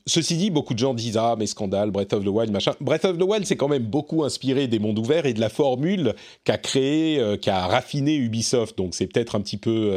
[0.07, 2.73] ceci dit, beaucoup de gens disent ah mais scandale, Breath of the Wild machin.
[2.81, 5.49] Breath of the Wild c'est quand même beaucoup inspiré des mondes ouverts et de la
[5.49, 6.15] formule
[6.45, 8.77] qu'a créé, qu'a raffiné Ubisoft.
[8.79, 9.91] Donc c'est peut-être un petit peu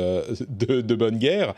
[0.49, 1.53] de, de, bonne guerre.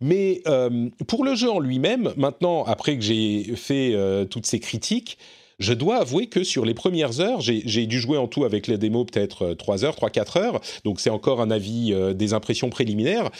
[0.00, 4.60] Mais euh, pour le jeu en lui-même, maintenant, après que j'ai fait euh, toutes ces
[4.60, 5.18] critiques,
[5.58, 8.78] je dois avouer que sur les premières heures, j'ai dû jouer en tout avec les
[8.78, 13.30] démos peut-être 3 euh, heures, 3-4 heures, donc c'est encore un avis des impressions préliminaires.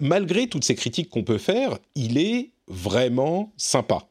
[0.00, 4.08] malgré toutes ces critiques qu'on peut faire, il est vraiment sympa.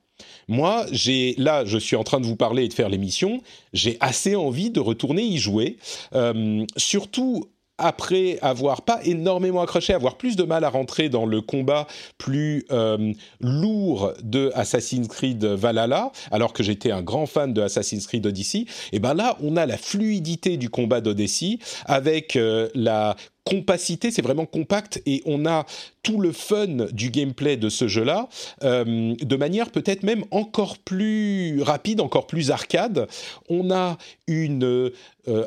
[0.47, 3.41] Moi, j'ai là, je suis en train de vous parler et de faire l'émission.
[3.73, 5.77] J'ai assez envie de retourner y jouer,
[6.77, 7.49] surtout
[7.81, 12.65] après avoir pas énormément accroché, avoir plus de mal à rentrer dans le combat plus
[12.71, 18.25] euh, lourd de Assassin's Creed Valhalla, alors que j'étais un grand fan de Assassin's Creed
[18.25, 24.11] Odyssey, et ben là on a la fluidité du combat d'Odyssey avec euh, la compacité,
[24.11, 25.65] c'est vraiment compact et on a
[26.03, 28.29] tout le fun du gameplay de ce jeu-là
[28.63, 33.07] euh, de manière peut-être même encore plus rapide, encore plus arcade.
[33.49, 34.91] On a une,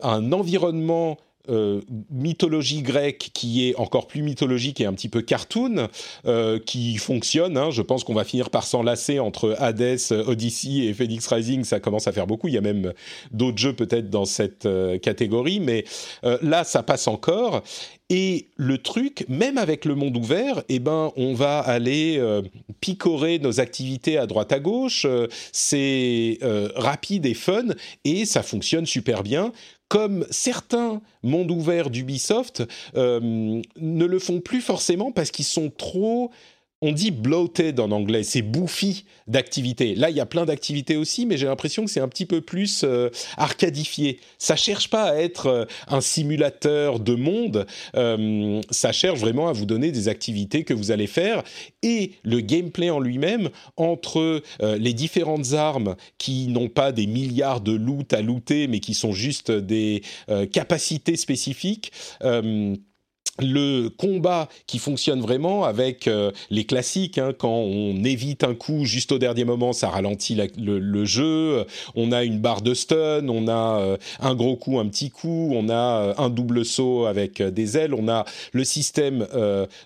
[0.03, 1.19] un environnement
[1.51, 5.89] euh, mythologie grecque qui est encore plus mythologique et un petit peu cartoon,
[6.25, 7.59] euh, qui fonctionne.
[7.59, 7.71] Hein.
[7.71, 11.65] Je pense qu'on va finir par s'enlacer entre Hades, Odyssey et Phoenix Rising.
[11.65, 12.49] Ça commence à faire beaucoup.
[12.49, 12.95] Il y a même
[13.31, 15.85] d'autres jeux peut-être dans cette euh, catégorie, mais
[16.23, 17.63] là, ça passe encore.
[18.11, 22.23] Et le truc, même avec le monde ouvert, eh ben, on va aller
[22.81, 25.07] picorer nos activités à droite à gauche.
[25.53, 26.39] c'est
[26.77, 27.65] rapide et fun
[28.05, 29.53] et ça fonctionne super bien
[29.89, 32.63] comme certains mondes ouverts d'Ubisoft
[32.97, 33.21] euh,
[33.77, 36.31] ne le font plus forcément parce qu'ils sont trop
[36.85, 39.95] on dit bloated en anglais, c'est bouffi d'activités.
[39.95, 42.43] Là, il y a plein d'activités aussi, mais j'ai l'impression que c'est un petit peu
[42.43, 44.21] plus euh, arcadifié.
[44.37, 47.67] Ça cherche pas à être euh, un simulateur de monde,
[47.97, 51.43] euh, ça cherche vraiment à vous donner des activités que vous allez faire
[51.83, 57.73] et le gameplay en lui-même entre les différentes armes qui n'ont pas des milliards de
[57.73, 60.03] loot à looter, mais qui sont juste des
[60.53, 61.93] capacités spécifiques
[63.41, 68.85] le combat qui fonctionne vraiment avec euh, les classiques, hein, quand on évite un coup
[68.85, 71.67] juste au dernier moment, ça ralentit le, jeu.
[71.97, 75.51] On a une barre de stun, on a euh, un gros coup, un petit coup,
[75.53, 79.27] on a euh, un double saut avec des ailes, on a le système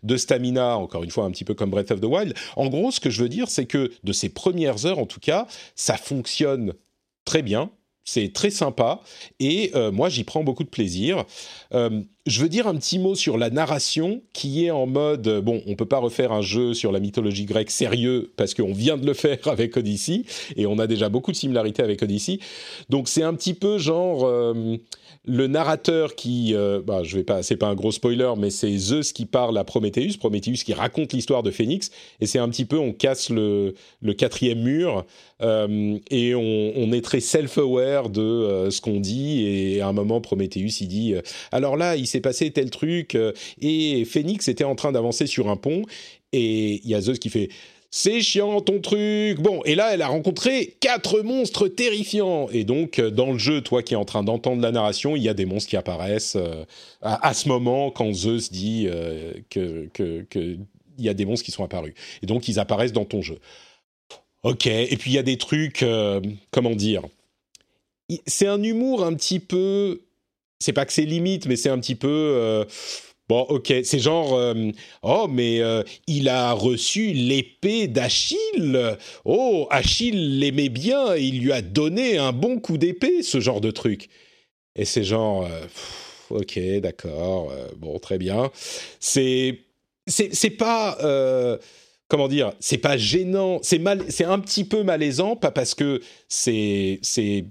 [0.02, 2.34] de stamina, encore une fois un petit peu comme Breath of the Wild.
[2.56, 5.20] En gros, ce que je veux dire, c'est que de ces premières heures, en tout
[5.20, 6.74] cas, ça fonctionne
[7.24, 7.70] très bien.
[8.10, 9.00] C'est très sympa
[9.38, 11.24] et moi j'y prends beaucoup de plaisir.
[11.72, 15.74] je veux dire un petit mot sur la narration qui est en mode bon, on
[15.74, 19.12] peut pas refaire un jeu sur la mythologie grecque sérieux parce qu'on vient de le
[19.12, 20.24] faire avec Odyssey
[20.56, 22.38] et on a déjà beaucoup de similarités avec Odyssey.
[22.88, 24.76] Donc c'est un petit peu genre euh,
[25.24, 28.76] le narrateur qui, euh, bah, je vais pas, c'est pas un gros spoiler, mais c'est
[28.76, 32.64] Zeus qui parle à Prométhéeus, Prométhéeus qui raconte l'histoire de Phénix, et c'est un petit
[32.64, 33.74] peu, on casse le,
[34.16, 35.04] quatrième mur,
[35.42, 40.20] euh, et on, est très self-aware de euh, ce qu'on dit, et à un moment,
[40.20, 41.14] Prométhéeus, il dit,
[41.52, 43.16] alors là, il s'est passé tel truc,
[43.60, 45.82] et Phénix était en train d'avancer sur un pont,
[46.32, 47.48] et il y a Zeus qui fait
[47.90, 49.40] c'est chiant ton truc.
[49.40, 52.48] Bon, et là, elle a rencontré quatre monstres terrifiants.
[52.52, 55.22] Et donc, euh, dans le jeu, toi qui es en train d'entendre la narration, il
[55.22, 56.64] y a des monstres qui apparaissent euh,
[57.00, 60.66] à, ce moment quand Zeus dit euh, que qu'il
[60.98, 61.94] y a des monstres qui sont apparus.
[62.22, 63.38] Et donc, ils apparaissent dans ton jeu.
[64.42, 65.84] Ok, et puis il y a des trucs,
[66.52, 67.02] comment dire
[68.26, 70.02] C'est un humour un petit peu...
[70.60, 72.64] C'est pas que c'est limite, mais c'est un petit peu
[73.28, 74.70] Bon, ok, c'est genre, euh,
[75.02, 78.96] oh, mais euh, il a reçu l'épée d'Achille.
[79.26, 83.60] Oh, Achille l'aimait bien, et il lui a donné un bon coup d'épée, ce genre
[83.60, 84.08] de truc.
[84.76, 85.66] Et c'est genre, euh,
[86.30, 88.50] ok, d'accord, bon, très bien.
[88.98, 89.58] C'est,
[90.06, 90.96] c'est, pas,
[92.08, 96.00] comment dire, c'est pas gênant, c'est mal, c'est un petit peu malaisant, pas parce que
[96.28, 97.44] c'est, c'est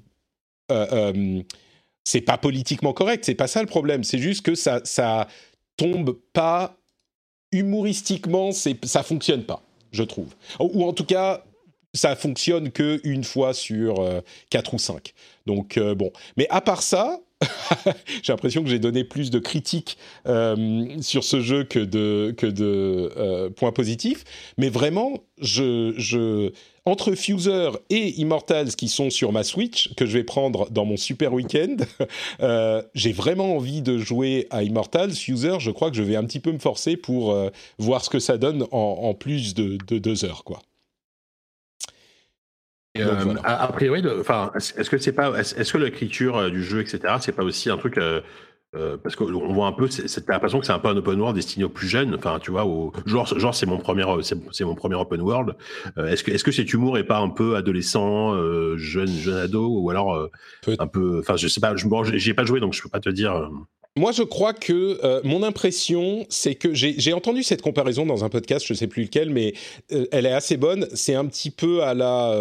[2.08, 4.06] c'est pas politiquement correct, c'est pas ça le problème.
[4.06, 5.28] C'est juste que ça, ça
[5.78, 6.76] tombe pas
[7.52, 9.62] humoristiquement, c'est ça fonctionne pas,
[9.92, 10.36] je trouve.
[10.60, 11.44] Ou en tout cas,
[11.94, 15.14] ça fonctionne que une fois sur euh, quatre ou cinq.
[15.46, 17.20] Donc euh, bon, mais à part ça,
[18.24, 19.98] j'ai l'impression que j'ai donné plus de critiques
[20.28, 24.24] euh, sur ce jeu que de, de points positifs.
[24.58, 25.24] Mais vraiment,
[26.88, 30.98] entre Fuser et Immortals qui sont sur ma Switch, que je vais prendre dans mon
[30.98, 31.76] super week-end,
[32.42, 35.12] euh, j'ai vraiment envie de jouer à Immortals.
[35.12, 38.10] Fuser, je crois que je vais un petit peu me forcer pour euh, voir ce
[38.10, 40.62] que ça donne en, plus de, deux heures, quoi.
[43.00, 47.32] Euh, a, priori, enfin, est-ce que c'est pas, est-ce que l'écriture du jeu, etc., c'est
[47.32, 47.98] pas aussi un truc
[48.76, 51.36] euh, parce qu'on voit un peu, c'est l'impression que c'est un peu un open world
[51.36, 52.14] destiné aux plus jeunes.
[52.16, 55.56] Enfin, tu vois, au, genre, genre c'est mon premier, c'est mon premier open world.
[55.98, 59.38] Euh, est-ce que, est-ce que cet humour est pas un peu adolescent, euh, jeune, jeune
[59.38, 60.30] ado, ou alors
[60.80, 63.10] un peu, enfin, je sais pas, je j'ai pas joué donc je peux pas te
[63.10, 63.50] dire.
[63.98, 68.66] Moi, je crois que mon impression, c'est que j'ai entendu cette comparaison dans un podcast,
[68.68, 69.54] je sais plus lequel, mais
[70.12, 70.88] elle est assez bonne.
[70.94, 72.36] C'est un petit peu à la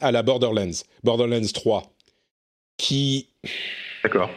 [0.00, 1.92] à la Borderlands, Borderlands 3,
[2.76, 3.28] qui.
[4.02, 4.30] D'accord.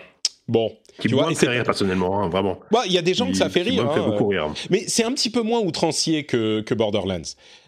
[0.47, 2.59] Bon, qui tu vois, fait rire personnellement, hein, vraiment.
[2.71, 3.89] Bah, il y a des gens que ça fait rire.
[3.89, 4.53] Hein, fait beaucoup rire.
[4.69, 7.21] Mais c'est un petit peu moins outrancier que, que Borderlands.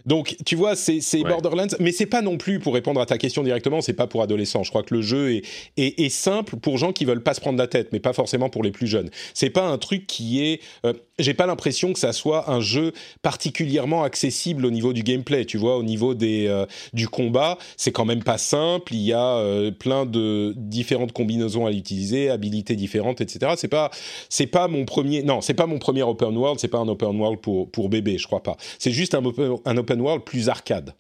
[0.06, 3.44] Donc, tu vois, c'est Borderlands, mais c'est pas non plus, pour répondre à ta question
[3.44, 4.64] directement, c'est pas pour adolescents.
[4.64, 5.44] Je crois que le jeu est,
[5.78, 8.64] est, simple pour gens qui veulent pas se prendre la tête, mais pas forcément pour
[8.64, 9.10] les plus jeunes.
[9.34, 10.62] C'est pas un truc qui est.
[10.86, 15.46] Euh, j'ai pas l'impression que ça soit un jeu particulièrement accessible au niveau du gameplay.
[15.46, 18.94] Tu vois, au niveau des, euh, du combat, c'est quand même pas simple.
[18.94, 23.54] Il y a euh, plein de différentes combinaisons à l'utiliser, habilités différentes, etc.
[23.58, 23.92] C'est pas,
[24.30, 25.24] c'est pas mon premier.
[25.24, 26.60] Non, c'est pas mon premier open world.
[26.60, 28.58] C'est pas un open world pour pour bébé, je crois pas.
[28.80, 30.96] C'est juste un open, un open world plus arcade.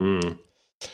[0.00, 0.20] Mmh.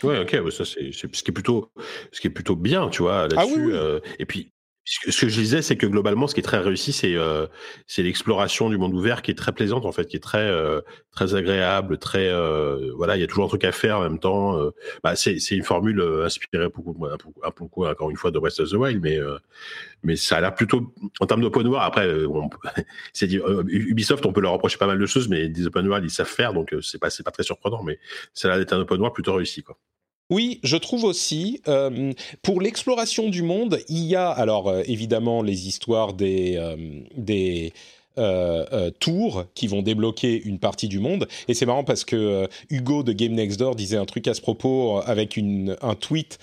[0.03, 1.71] Ouais, ok, ça c'est ce qui est plutôt
[2.13, 3.75] ce qui est plutôt bien, tu vois ah là-dessus.
[3.75, 4.53] Euh, et puis
[4.91, 7.47] ce que je disais, c'est que globalement, ce qui est très réussi, c'est euh,
[7.87, 10.81] c'est l'exploration du monde ouvert qui est très plaisante en fait, qui est très euh,
[11.21, 14.59] agréable, très euh, voilà, il y a toujours un truc à faire en même temps.
[15.05, 17.17] Bah, c'est une formule inspirée beaucoup un
[17.53, 19.01] peu encore une fois de West of the Wild,
[20.03, 21.87] mais ça a l'air plutôt en termes d'open world.
[21.87, 22.09] Après,
[23.69, 26.27] Ubisoft, on peut leur reprocher pas mal de choses, mais des open world ils savent
[26.27, 28.01] faire, donc c'est pas pas très surprenant, mais
[28.35, 29.79] ça a l'air d'être un open world plutôt réussi quoi.
[30.31, 31.61] Oui, je trouve aussi.
[31.67, 32.13] Euh,
[32.43, 36.77] pour l'exploration du monde, il y a alors euh, évidemment les histoires des euh,
[37.17, 37.73] des
[38.99, 41.27] tours qui vont débloquer une partie du monde.
[41.49, 44.43] Et c'est marrant parce que Hugo de Game Next Door disait un truc à ce
[44.43, 46.39] propos avec un tweet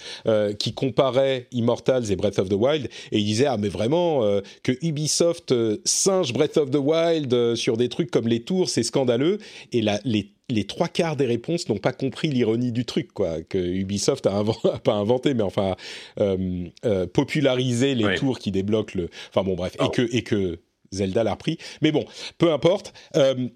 [0.58, 2.89] qui comparait Immortals et Breath of the Wild.
[3.12, 4.21] Et il disait, ah mais vraiment,
[4.63, 5.54] que Ubisoft
[5.86, 9.38] singe Breath of the Wild sur des trucs comme les tours, c'est scandaleux.
[9.71, 13.41] Et là, les les trois quarts des réponses n'ont pas compris l'ironie du truc, quoi.
[13.41, 14.43] Que Ubisoft a,
[14.83, 15.75] pas inventé, mais enfin
[16.19, 19.10] euh, euh, popularisé les tours qui débloquent le.
[19.29, 19.89] Enfin bon, bref, et oh.
[19.89, 20.60] que et que
[20.91, 21.57] Zelda l'a repris.
[21.81, 22.05] Mais bon,
[22.38, 22.93] peu importe.
[23.15, 23.47] Euh,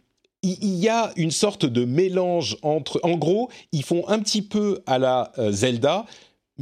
[0.44, 3.00] il y a une sorte de mélange entre.
[3.04, 6.08] En gros, ils font un petit peu à la Zelda,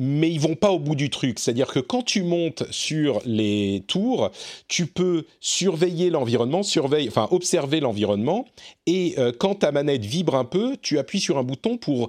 [0.02, 1.40] mais ils vont pas au bout du truc.
[1.40, 4.32] C'est-à-dire que quand tu montes sur les tours,
[4.70, 8.46] tu peux surveiller l'environnement, surveiller, enfin observer l'environnement,
[8.86, 12.08] et euh, quand ta manette vibre un peu, tu appuies sur un bouton pour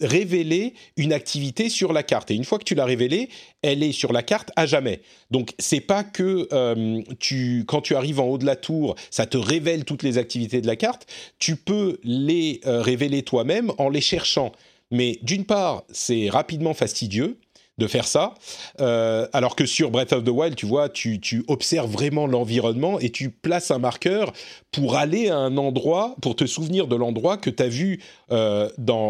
[0.00, 2.30] révéler une activité sur la carte.
[2.30, 3.28] Et une fois que tu l'as révélée,
[3.62, 5.00] elle est sur la carte à jamais.
[5.30, 9.26] Donc c'est pas que euh, tu, quand tu arrives en haut de la tour, ça
[9.26, 11.06] te révèle toutes les activités de la carte.
[11.38, 14.52] Tu peux les euh, révéler toi-même en les cherchant.
[14.90, 17.38] Mais d'une part, c'est rapidement fastidieux
[17.78, 18.34] de faire ça.
[18.80, 23.10] Euh, alors que sur Breath of the Wild, tu vois, tu, observes vraiment l'environnement et
[23.10, 24.32] tu places un marqueur
[24.72, 28.68] pour aller à un endroit, pour te souvenir de l'endroit que tu as vu euh,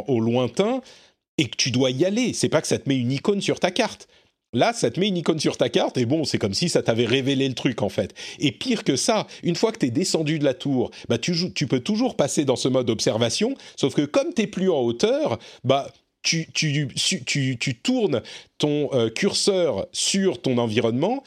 [0.09, 0.81] au lointain
[1.39, 2.33] et que tu dois y aller.
[2.33, 4.09] C'est pas que ça te met une icône sur ta carte.
[4.57, 6.83] Là, ça te met une icône sur ta carte et bon, c'est comme si ça
[6.83, 8.15] t'avait révélé le truc en fait.
[8.39, 11.35] Et pire que ça, une fois que tu es descendu de la tour, bah tu,
[11.69, 15.93] peux toujours passer dans ce mode observation, sauf que comme tu plus en hauteur, bah
[16.23, 18.23] tu, tu, tournes
[18.57, 21.23] ton euh, curseur sur ton environnement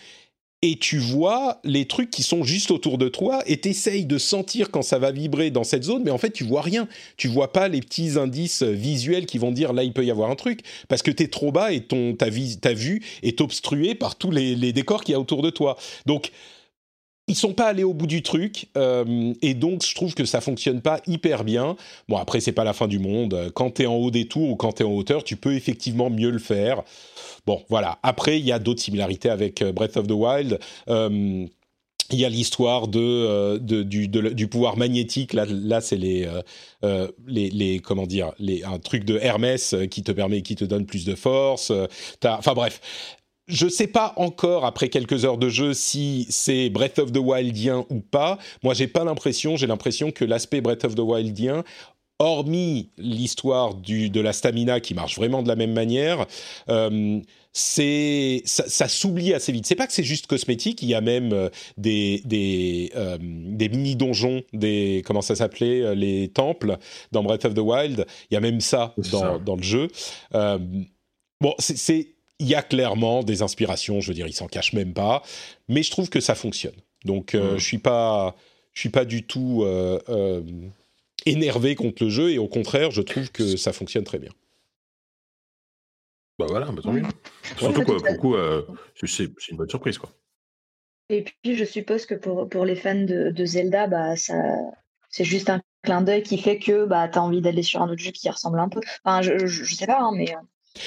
[0.61, 4.71] et tu vois les trucs qui sont juste autour de toi et t'essayes de sentir
[4.71, 6.87] quand ça va vibrer dans cette zone, mais en fait tu vois rien.
[7.15, 10.29] Tu vois pas les petits indices visuels qui vont dire là il peut y avoir
[10.29, 12.27] un truc parce que tu es trop bas et ton ta,
[12.61, 15.77] ta vue est obstruée par tous les, les décors qu'il y a autour de toi.
[16.05, 16.31] Donc
[17.29, 20.41] ils sont pas allés au bout du truc euh, et donc je trouve que ça
[20.41, 21.75] fonctionne pas hyper bien.
[22.09, 23.51] Bon après c'est pas la fin du monde.
[23.53, 25.53] Quand tu es en haut des tours ou quand tu es en hauteur, tu peux
[25.53, 26.81] effectivement mieux le faire.
[27.45, 27.99] Bon voilà.
[28.03, 30.59] Après il y a d'autres similarités avec euh, Breath of the Wild.
[30.89, 31.45] Euh,
[32.11, 35.31] il y a l'histoire de, du, pouvoir magnétique.
[35.33, 36.27] Là, c'est les,
[37.27, 38.31] les, comment dire,
[38.65, 41.71] un truc de Hermès qui te permet, qui te donne plus de force.
[42.25, 42.81] Enfin bref,
[43.49, 47.17] je ne sais pas encore après quelques heures de jeu si c'est Breath of the
[47.17, 48.37] Wildien ou pas.
[48.63, 49.57] Moi, j'ai pas l'impression.
[49.57, 51.63] J'ai l'impression que l'aspect Breath of the Wildien,
[52.19, 56.27] hormis l'histoire de la stamina qui marche vraiment de la même manière,
[56.69, 57.19] euh,
[57.51, 59.65] c'est ça, s'oublie assez vite.
[59.65, 60.83] C'est pas que c'est juste cosmétique.
[60.83, 65.95] Il y a même euh, des des, euh, des mini donjons, des comment ça s'appelait,
[65.95, 66.77] les temples
[67.11, 68.05] dans Breath of the Wild.
[68.29, 69.87] Il y a même ça dans, dans le jeu.
[70.31, 74.93] bon, c'est il y a clairement des inspirations, je veux dire, il s'en cache même
[74.93, 75.21] pas,
[75.67, 76.75] mais je trouve que ça fonctionne.
[77.05, 78.35] Donc, euh, je suis pas,
[78.73, 80.41] je suis pas du tout euh, euh,
[81.25, 84.31] énervé contre le jeu, et au contraire, je trouve que ça fonctionne très bien.
[86.39, 87.03] Bah voilà, bah tant mieux.
[87.57, 88.37] Surtout quoi, pour
[88.95, 90.09] c'est une bonne surprise, quoi.
[91.09, 94.35] Et puis, je suppose que pour, pour les fans de, de Zelda, bah, ça,
[95.09, 97.89] c'est juste un clin d'œil qui fait que bah, tu as envie d'aller sur un
[97.89, 98.79] autre jeu qui ressemble un peu.
[99.03, 100.35] Enfin, je, je, je sais pas, hein, mais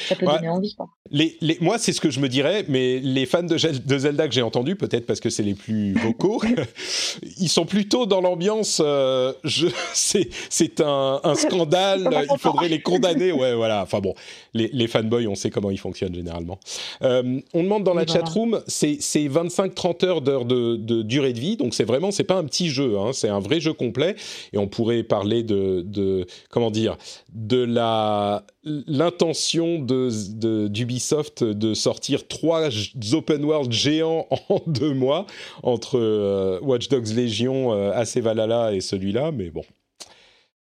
[0.09, 0.75] ça peut donner envie.
[0.75, 0.89] Quoi.
[1.11, 4.29] Les, les, moi, c'est ce que je me dirais, mais les fans de, de Zelda
[4.29, 6.41] que j'ai entendus, peut-être parce que c'est les plus vocaux,
[7.39, 8.81] ils sont plutôt dans l'ambiance.
[8.83, 9.33] Euh,
[9.93, 13.33] c'est un, un scandale, il faudrait les condamner.
[13.33, 13.83] Ouais, voilà.
[13.83, 14.15] Enfin bon,
[14.55, 16.59] les, les fanboys, on sait comment ils fonctionnent généralement.
[17.03, 21.41] Euh, on demande dans la chat chatroom, c'est 25-30 heures d'heures de, de, durée de
[21.41, 24.17] vie, donc c'est vraiment, c'est pas un petit jeu, hein, c'est un vrai jeu complet.
[24.53, 26.97] Et on pourrait parler de, de comment dire,
[27.33, 32.69] de la l'intention de d'Ubisoft de, sortir trois
[33.13, 35.27] open world géants en deux mois
[35.63, 39.65] entre euh, Watch Dogs Legion, euh, AC Valhalla et celui-là, mais bon.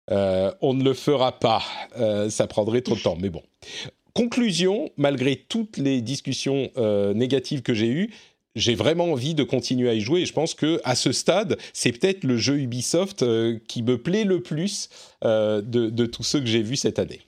[0.09, 1.61] Euh, on ne le fera pas,
[2.29, 3.43] ça prendrait trop de temps, mais bon.
[4.13, 6.71] Conclusion, malgré toutes les discussions
[7.13, 8.13] négatives que j'ai eues,
[8.55, 11.57] j'ai vraiment envie de continuer à y jouer et je pense que à ce stade,
[11.73, 13.25] c'est peut-être le jeu Ubisoft
[13.67, 14.89] qui me plaît le plus
[15.21, 17.26] de, de tous ceux que j'ai vus cette année.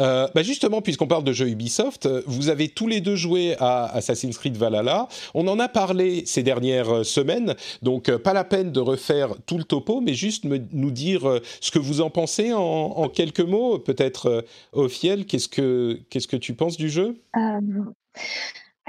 [0.00, 3.84] Euh, bah justement, puisqu'on parle de jeux Ubisoft, vous avez tous les deux joué à
[3.94, 5.08] Assassin's Creed Valhalla.
[5.34, 9.34] On en a parlé ces dernières euh, semaines, donc euh, pas la peine de refaire
[9.46, 13.78] tout le topo, mais juste nous dire ce que vous en pensez en, quelques mots.
[13.78, 17.16] Peut-être, Ophiel, qu'est-ce que qu'est-ce que tu penses du jeu?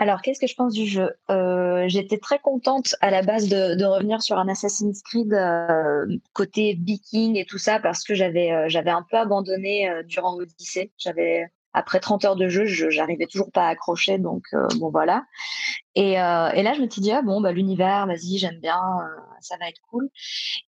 [0.01, 1.11] Alors, qu'est-ce que je pense du jeu?
[1.29, 6.73] Euh, J'étais très contente à la base de, revenir sur un Assassin's Creed euh, côté
[6.73, 10.91] viking et tout ça parce que j'avais euh, j'avais un peu abandonné durant l'Odyssée.
[10.97, 14.45] J'avais après 30 heures de jeu, je j'arrivais toujours pas à accrocher, donc
[14.79, 15.23] bon voilà.
[15.93, 18.81] Et, et, là, je me suis dit ah bon bah l'univers, vas-y, j'aime bien,
[19.41, 20.10] ça va être cool.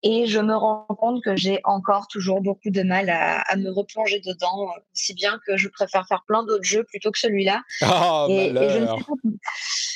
[0.02, 3.70] Et je me rends compte que j'ai encore toujours beaucoup de mal à, à, me
[3.70, 7.62] replonger dedans, si bien que je préfère faire plein d'autres jeux plutôt que celui-là.
[7.82, 8.86] Oh, et, et, je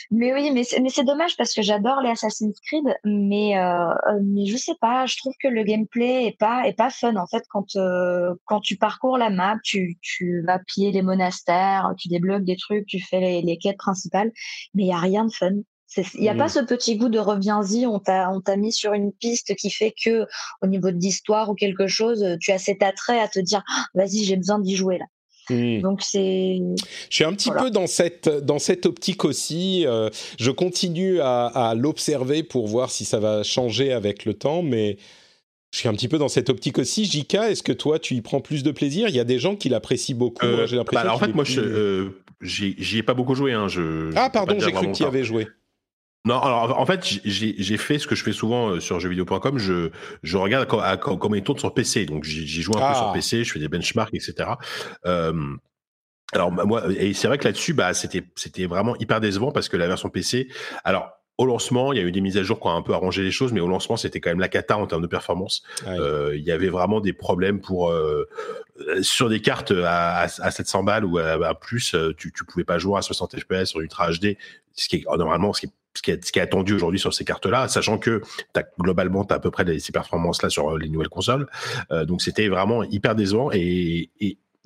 [0.10, 3.94] mais oui, mais c'est, mais c'est dommage parce que j'adore les Assassin's Creed, mais euh,
[4.24, 7.28] mais je sais pas, je trouve que le gameplay est pas est pas fun en
[7.28, 12.08] fait quand euh, quand tu parcours la map, tu tu vas piller les monastères, tu
[12.08, 14.32] débloques des trucs, tu fais les, les quêtes principales,
[14.74, 15.52] mais il y a rien de fun.
[15.96, 16.50] Il n'y a pas mmh.
[16.50, 19.94] ce petit goût de reviens-y, on t'a on t'a mis sur une piste qui fait
[20.04, 20.26] que
[20.62, 23.86] au niveau de l'histoire ou quelque chose, tu as cet attrait à te dire «Ah,
[23.96, 25.06] vas-y j'ai besoin d'y jouer là.
[25.50, 25.80] Hmm.
[25.80, 26.60] Donc c'est.
[27.10, 29.86] Je suis un petit peu dans cette dans cette optique aussi.
[29.88, 34.62] Euh, je continue à, à l'observer pour voir si ça va changer avec le temps,
[34.62, 34.98] mais
[35.72, 37.06] je suis un petit peu dans cette optique aussi.
[37.06, 39.10] JK, est-ce que toi, tu y prends plus de plaisir?
[39.10, 40.46] Il y a des gens qui l'apprécient beaucoup.
[40.66, 41.08] J'ai l'impression.
[41.08, 42.10] Bah, en fait, moi, je
[42.42, 43.54] j'y ai pas beaucoup joué.
[43.54, 45.48] Hein, je, ah, pardon, j'ai cru que tu y avais joué.
[46.28, 49.58] Non, alors en fait, j'ai fait ce que je fais souvent euh, sur jeuxvideo.com.
[49.58, 49.92] Je,
[50.24, 52.06] je regarde comment il tourne sur PC.
[52.06, 53.14] Donc j'y joue un peu sur ah.
[53.14, 54.50] PC, je fais des benchmarks, etc.
[55.06, 55.56] Euh,
[56.34, 59.78] alors bah, moi, et c'est vrai que là-dessus, bah c'était vraiment hyper décevant parce que
[59.78, 60.50] la version PC.
[60.84, 62.94] Alors au lancement, il y a eu des mises à jour qui ont un peu
[62.94, 65.62] arrangé les choses, mais au lancement, c'était quand même la cata en termes de performance.
[65.86, 68.28] Euh, il y avait vraiment des problèmes pour euh,
[69.02, 72.98] sur des cartes à, à, 700 balles ou à, plus, tu, tu pouvais pas jouer
[72.98, 74.36] à 60 FPS sur Ultra HD,
[74.74, 77.68] ce qui est normalement ce qui est ce qui est, attendu aujourd'hui sur ces cartes-là,
[77.68, 78.22] sachant que
[78.80, 81.48] globalement, tu as à peu près ces performances-là sur les nouvelles consoles.
[81.92, 84.10] Euh, donc c'était vraiment hyper décevant et,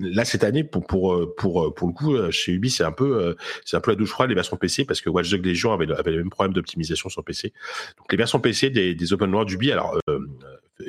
[0.00, 3.36] là cette année pour pour pour pour le coup chez Ubi c'est un peu
[3.72, 6.10] un peu la douche froide les versions PC parce que Watch Dogs Legion avait, avait
[6.10, 7.52] le même problème d'optimisation sur PC
[7.98, 10.18] donc les versions PC des, open world d'Ubi alors euh,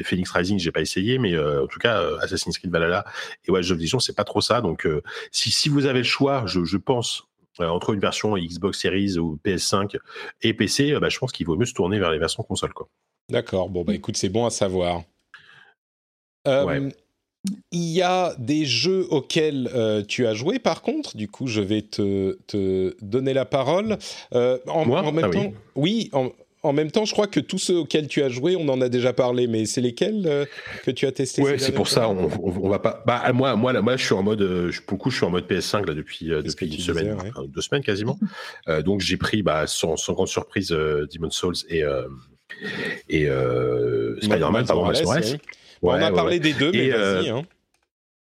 [0.02, 3.06] Phoenix Rising j'ai pas essayé mais euh, en tout cas Assassin's Creed Valhalla
[3.46, 4.88] et Watch Dogs Legion c'est pas trop ça donc
[5.32, 9.18] si si vous avez le choix je, je pense euh, entre une version Xbox Series
[9.18, 9.98] ou PS5
[10.42, 12.72] et PC, euh, bah, je pense qu'il vaut mieux se tourner vers les versions console.
[13.30, 15.04] D'accord, bon, bah écoute, c'est bon à savoir.
[16.48, 16.90] Euh,
[17.72, 19.70] il y a des jeux auxquels
[20.08, 23.98] tu as joué, par contre, du coup, je vais te, te donner la parole.
[24.34, 25.12] en, Moi?
[25.12, 26.32] même ah temps, oui, en,
[26.64, 28.88] en même temps, je crois que tous ceux auxquels tu as joué, on en a
[28.88, 30.46] déjà parlé, mais c'est lesquels euh,
[30.84, 33.04] que tu as testé Ouais, c'est pour ça, on, on, va pas.
[33.06, 35.18] Bah moi, moi, là, moi, je suis en mode, euh, je, pour le coup, je
[35.18, 38.18] suis en mode PS5 là depuis euh, depuis une semaine, deux semaines quasiment.
[38.86, 41.84] donc j'ai pris, bah, sans, sans grande surprise, Demon's Souls et
[43.10, 43.28] et
[44.22, 45.40] Spider-Man, pardon, ouais.
[45.82, 47.30] on a parlé des deux, mais vas-y.
[47.30, 47.44] Hein.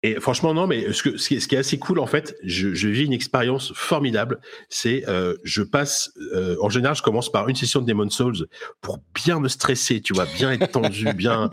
[0.02, 2.88] Et franchement, non, mais ce, que, ce, qui, est, assez cool, en fait, je, je
[2.88, 4.40] vis une expérience formidable.
[4.70, 8.48] C'est, euh, je passe, euh, en général, je commence par une session de Demon Souls
[8.80, 11.50] pour bien me stresser, tu vois, bien être tendu, bien,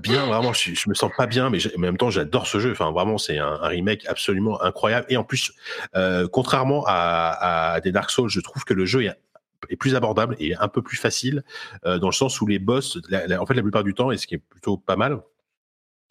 [0.00, 2.72] bien, vraiment, je, je me sens pas bien, mais, en même temps, j'adore ce jeu.
[2.72, 5.06] Enfin, vraiment, c'est un, un, remake absolument incroyable.
[5.08, 5.52] Et en plus,
[5.94, 9.12] euh, contrairement à, à, des Dark Souls, je trouve que le jeu est
[9.68, 11.42] est plus abordable et un peu plus facile
[11.84, 14.26] euh, dans le sens où les boss, en fait, la plupart du temps, et ce
[14.26, 15.20] qui est plutôt pas mal,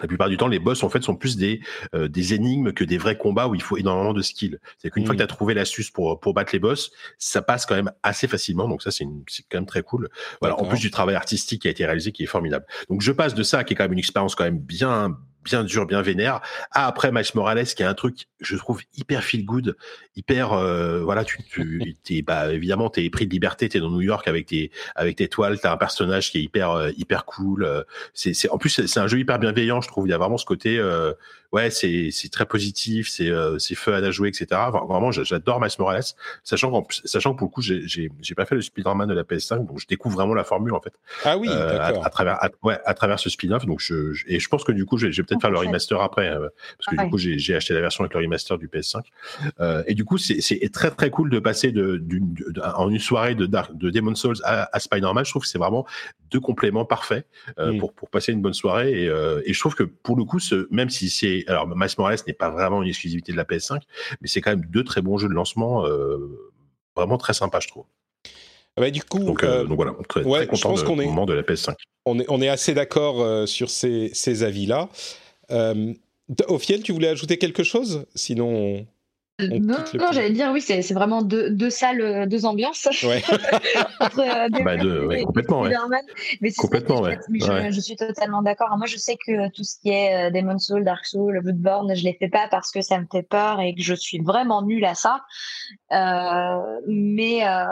[0.02, 1.62] la plupart du temps, les boss en fait sont plus des
[1.96, 4.60] euh, des énigmes que des vrais combats où il faut énormément de skill.
[4.78, 5.28] C'est qu'une fois que mm.
[5.28, 8.68] tu as trouvé l'astuce pour pour battre les boss, ça passe quand même assez facilement.
[8.68, 10.10] Donc ça c'est c'est quand même très cool.
[10.42, 12.66] Voilà, en plus du travail artistique qui a été réalisé qui est formidable.
[12.90, 15.18] Donc je passe de ça qui est quand même une expérience quand même bien
[15.48, 16.42] bien dur, bien vénère.
[16.72, 19.76] Ah, après Miles Morales, qui est un truc, je trouve hyper feel good,
[20.16, 24.02] hyper, euh, voilà, tu, tu es, bah, évidemment, t'es pris de liberté, t'es dans New
[24.02, 27.64] York avec tes, avec tes toiles, t'as un personnage qui est hyper, euh, hyper cool.
[27.64, 27.84] Euh,
[28.14, 30.08] c'est, c'est, en plus, c'est un jeu hyper bienveillant, je trouve.
[30.08, 30.80] Il y a vraiment ce côté,
[31.52, 34.48] ouais, c'est c'est très positif, c'est euh, c'est fun à jouer, etc.
[34.88, 36.04] vraiment, j'adore Miles Morales,
[36.44, 39.24] sachant que sachant que pour le coup, j'ai j'ai pas fait le Spider-Man de la
[39.24, 40.94] PS5, donc je découvre vraiment la formule en fait.
[41.24, 43.66] Ah oui, euh, à, travers ouais à travers ce spin-off.
[43.66, 46.30] Donc je, et je pense que du coup, je vais peut-être faire le remaster après,
[46.30, 49.02] euh, parce que du coup, j'ai acheté la version avec le remaster du PS5.
[49.60, 52.36] Euh, et du coup, c'est très très cool de passer de, d'une
[52.76, 55.26] en une soirée de Dark, de Demon Souls à, à Spider-Man.
[55.26, 55.86] Je trouve que c'est vraiment
[56.30, 57.26] deux compléments parfaits
[57.60, 57.78] euh, mm.
[57.80, 58.92] pour pour passer une bonne soirée.
[58.92, 59.06] Et,
[59.46, 62.34] et je trouve que pour le coup, ce, même si c'est alors Miles Morales n'est
[62.34, 63.82] pas vraiment une exclusivité de la PS5,
[64.22, 66.18] mais c'est quand même deux très bons jeux de lancement, euh,
[66.96, 67.86] vraiment très sympas, je trouve.
[68.76, 71.06] Ah bah, du coup, donc, euh, euh, voilà, très, très content je pense de, est,
[71.06, 71.74] moment de la PS5.
[72.06, 74.90] On est, on est assez d'accord sur ces, ces avis-là.
[75.52, 75.94] Euh,
[76.48, 78.06] Ophiel, tu voulais ajouter quelque chose?
[78.16, 78.86] Sinon,
[79.40, 82.88] non, non j'allais dire oui, c'est vraiment deux, deux, salles, euh, deux ambiances.
[83.04, 83.24] Ouais.
[84.00, 85.76] Entre, euh, bah deux, ouais, complètement, ouais.
[86.42, 87.20] Mais complètement, ouais.
[87.30, 88.76] Mais je, je, suis totalement d'accord.
[88.78, 92.04] Moi, je sais que tout ce qui est euh, Demon's Soul, Dark Soul, Bloodborne, je
[92.04, 94.86] les fais pas parce que ça me fait peur et que je suis vraiment nulle
[94.86, 95.22] à ça.
[95.92, 97.66] Euh, mais euh,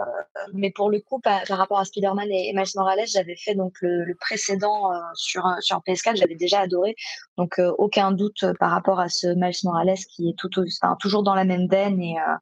[0.53, 3.73] mais pour le coup, par, par rapport à Spider-Man et, Miles Morales, j'avais fait donc
[3.81, 6.95] le, le précédent euh, sur sur PS4, j'avais déjà adoré.
[7.37, 11.33] Donc aucun doute par rapport à ce Miles Morales qui est tout, enfin, toujours dans
[11.33, 11.54] la même
[12.01, 12.35] et, euh,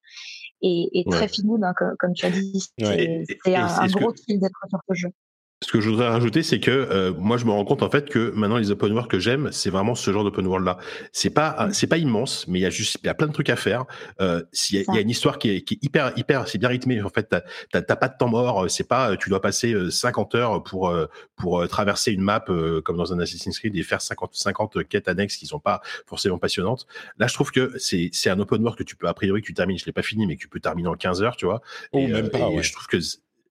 [0.61, 1.28] et, et, très ouais.
[1.64, 2.70] hein, comme, tu as dit.
[2.78, 5.09] C'est un, un gros kill d'être sur ce jeu.
[5.64, 8.09] Ce que je voudrais rajouter, c'est que euh, moi, je me rends compte en fait
[8.09, 10.78] que maintenant les open world que j'aime, c'est vraiment ce genre d'open world là.
[11.14, 13.32] C'est pas, c'est pas immense, mais il y a juste, il y a plein de
[13.32, 13.86] trucs à faire.
[14.20, 16.57] Euh, il, y a, y, a, une histoire qui est, qui est hyper, hyper, c'est
[16.57, 17.01] bien rythmé.
[17.01, 17.34] En fait,
[17.72, 18.70] t'as pas de temps mort.
[18.70, 20.93] C'est pas, tu dois passer 50 heures pour
[21.38, 22.43] pour traverser une map
[22.84, 26.38] comme dans un Assassin's Creed et faire 50 50 quêtes annexes qui sont pas forcément
[26.38, 26.88] passionnantes.
[27.18, 29.47] Là, je trouve que c'est c'est un open world que tu peux a priori que
[29.47, 29.78] tu termines.
[29.78, 31.61] Je l'ai pas fini, mais que tu peux terminer en 15 heures, tu vois.
[31.93, 32.49] Oh, et, même pas.
[32.49, 32.64] Et ouais.
[32.64, 32.97] je trouve que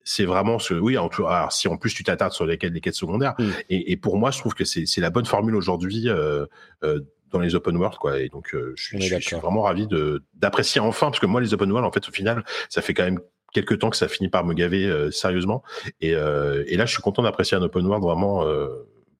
[0.03, 3.35] c'est vraiment ce oui alors, si en plus tu t'attardes sur lesquels les quêtes secondaires
[3.39, 3.49] mm.
[3.69, 6.45] et, et, pour moi je trouve que c'est la bonne formule aujourd'hui euh,
[6.83, 7.01] euh,
[7.31, 10.23] dans les open world quoi et donc euh, je, suis, je, suis vraiment ravi de
[10.35, 13.03] d'apprécier enfin parce que moi les open world en fait au final ça fait quand
[13.03, 13.19] même
[13.53, 15.63] quelques temps que ça finit par me gaver euh, sérieusement
[16.01, 18.45] et, euh, et là je suis content d'apprécier un open world vraiment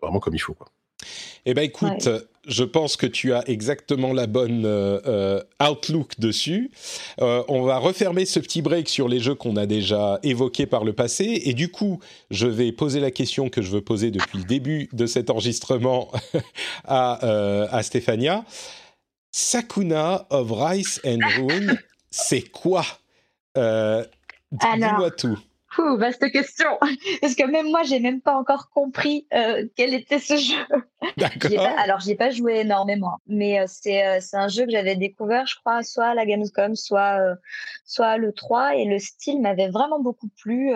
[0.02, 0.54] vraiment comme il faut.
[0.54, 0.68] Quoi.
[1.46, 2.10] Eh ben écoute,
[2.48, 6.72] je pense que tu as exactement la bonne euh, euh, outlook dessus.
[7.22, 10.84] Euh, on va refermer ce petit break sur les jeux qu'on a déjà évoqués par
[10.84, 11.42] le passé.
[11.46, 12.00] Et du coup,
[12.32, 16.12] je vais poser la question que je veux poser depuis le début de cet enregistrement
[16.86, 17.26] à,
[17.72, 18.44] à Stéphania.
[19.32, 21.76] Sakuna of Rice and Ruin,
[22.12, 22.86] c'est quoi?
[23.56, 25.40] Dis-moi tout.
[25.78, 26.78] Ouh, vaste question.
[27.22, 30.56] Parce que même moi, j'ai même pas encore compris euh, quel était ce jeu.
[31.18, 31.68] D'accord.
[31.78, 34.96] alors, j'y ai pas joué énormément, mais euh, c'est euh, c'est un jeu que j'avais
[34.96, 37.20] découvert, je crois, soit à la Gamescom, soit
[37.86, 40.74] soit le 3, et le style m'avait vraiment beaucoup plu.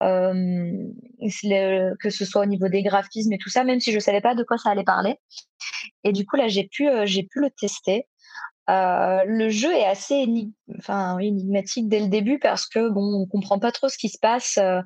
[0.00, 4.34] que ce soit au niveau des graphismes et tout ça, même si je savais pas
[4.34, 5.16] de quoi ça allait parler.
[6.04, 8.06] Et du coup là, j'ai pu j'ai pu le tester.
[8.68, 13.72] Euh, le jeu est assez énigmatique dès le début parce que bon, on comprend pas
[13.72, 14.58] trop ce qui se passe.
[14.58, 14.80] Euh,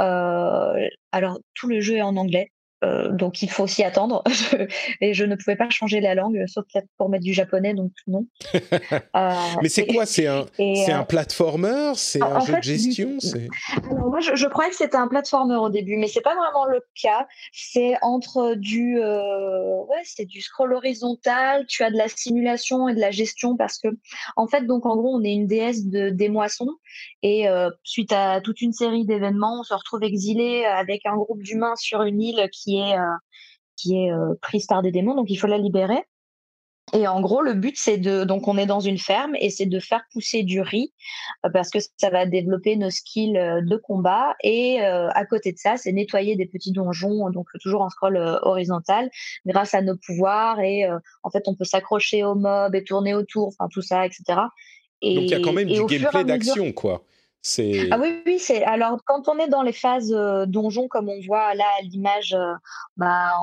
[0.00, 2.52] euh alors tout le jeu est en anglais,
[2.84, 4.22] euh, donc il faut s'y attendre.
[5.00, 7.92] et je ne pouvais pas changer la langue, sauf peut-être pour mettre du japonais, donc
[8.06, 8.26] non.
[9.14, 10.04] Euh, Mais c'est quoi?
[10.04, 11.92] C'est un, c'est un platformer?
[11.94, 13.16] C'est un jeu de gestion?
[13.90, 16.80] Alors moi, je, croyais que c'était un platformer au début, mais c'est pas vraiment le
[17.00, 17.26] cas.
[17.52, 21.66] C'est entre du, ouais, c'est du scroll horizontal.
[21.66, 23.88] Tu as de la simulation et de la gestion parce que,
[24.36, 26.70] en fait, donc en gros, on est une déesse de, des moissons
[27.22, 27.46] et
[27.82, 32.02] suite à toute une série d'événements, on se retrouve exilé avec un groupe d'humains sur
[32.02, 33.14] une île qui qui est, euh,
[33.76, 36.02] qui est euh, prise par des démons, donc il faut la libérer.
[36.92, 38.22] Et en gros, le but, c'est de.
[38.22, 40.92] Donc, on est dans une ferme et c'est de faire pousser du riz
[41.44, 44.36] euh, parce que ça va développer nos skills de combat.
[44.44, 49.10] Et à côté de ça, c'est nettoyer des petits donjons, donc toujours en scroll horizontal,
[49.46, 50.60] grâce à nos pouvoirs.
[50.60, 50.88] Et
[51.24, 54.42] en fait, on peut s'accrocher aux mobs et tourner autour, enfin, tout ça, etc.
[55.02, 57.02] Et, donc, il y a quand même du gameplay d'action, quoi.
[57.92, 61.20] Ah oui, oui, c'est alors quand on est dans les phases euh, donjon, comme on
[61.24, 62.54] voit là à l'image, euh,
[62.96, 63.34] bah,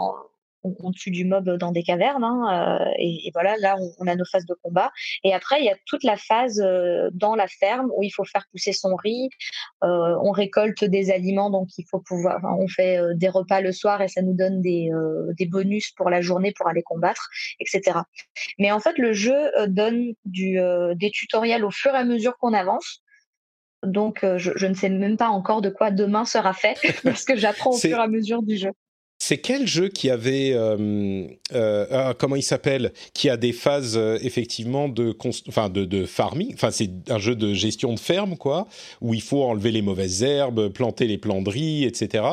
[0.62, 4.26] on, tue du mob dans des cavernes, hein, euh, et, voilà, là on, a nos
[4.26, 4.92] phases de combat.
[5.24, 6.62] Et après, il y a toute la phase
[7.14, 9.30] dans la ferme où il faut faire pousser son riz,
[9.82, 14.08] on récolte des aliments, donc il faut pouvoir, on fait des repas le soir et
[14.10, 14.90] ça nous donne des,
[15.38, 17.30] des bonus pour la journée pour aller combattre,
[17.60, 18.00] etc.
[18.58, 20.60] Mais en fait, le jeu donne du,
[20.96, 23.03] des tutoriels au fur et à mesure qu'on avance.
[23.84, 27.36] Donc, euh, je, ne sais même pas encore de quoi demain sera fait, parce que
[27.36, 28.72] j'apprends au fur et à mesure du jeu.
[29.20, 33.98] C'est quel jeu qui avait, euh, euh, ah, comment il s'appelle, qui a des phases
[34.22, 35.16] effectivement de,
[35.48, 36.54] enfin de, de farming?
[36.54, 38.68] Enfin, c'est un jeu de gestion de ferme, quoi,
[39.00, 42.26] où il faut enlever les mauvaises herbes, planter les plants de riz, etc.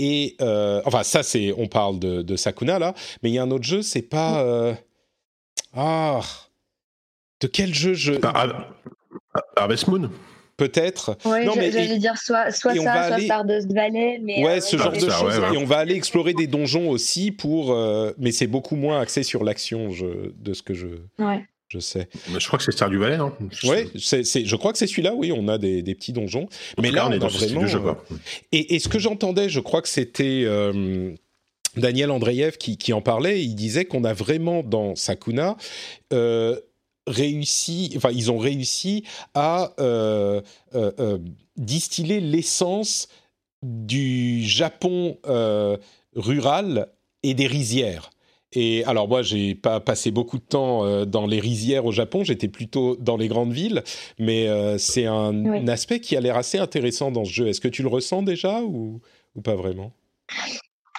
[0.00, 3.50] Et enfin, ça, c'est, on parle de, de, Sakuna là, mais il y a un
[3.52, 4.74] autre jeu, c'est pas,
[5.72, 6.20] ah,
[7.40, 8.14] de quel jeu je
[9.56, 10.10] Harvest Moon
[10.58, 11.16] peut-être.
[11.24, 13.24] Oui, j'allais dire soit, soit ça, soit aller...
[13.24, 14.20] Stardust Valley.
[14.22, 15.40] Mais ouais, euh, ce genre de choses.
[15.54, 17.72] Et on va aller explorer des donjons aussi pour.
[17.72, 20.88] Euh, mais c'est beaucoup moins axé sur l'action de ce que je.
[21.68, 22.08] Je sais.
[22.38, 23.34] je crois que c'est Stardew Valley, non?
[23.64, 26.48] Oui, je crois que c'est celui-là, oui, on a des, des petits donjons.
[26.80, 27.66] mais là, on, est dans vraiment.
[27.66, 27.78] Jeu.
[27.84, 27.92] Euh,
[28.52, 30.46] et, et, ce que j'entendais, je crois que c'était
[31.76, 35.58] Daniel Andreev qui, qui, en parlait, il disait qu'on a vraiment dans Sakuna
[37.08, 39.04] réussi, enfin ils ont réussi
[39.34, 40.40] à euh,
[40.74, 41.18] euh, euh,
[41.56, 43.08] distiller l'essence
[43.62, 45.18] du Japon
[46.14, 46.88] rural
[47.22, 48.10] et des rizières.
[48.52, 52.48] Et alors moi, j'ai pas passé beaucoup de temps dans les rizières au Japon, j'étais
[52.48, 53.82] plutôt dans les grandes villes,
[54.18, 54.48] mais
[54.78, 57.48] c'est un, aspect qui a l'air assez intéressant dans ce jeu.
[57.48, 59.00] Est-ce que tu le ressens déjà ou,
[59.34, 59.92] ou pas vraiment?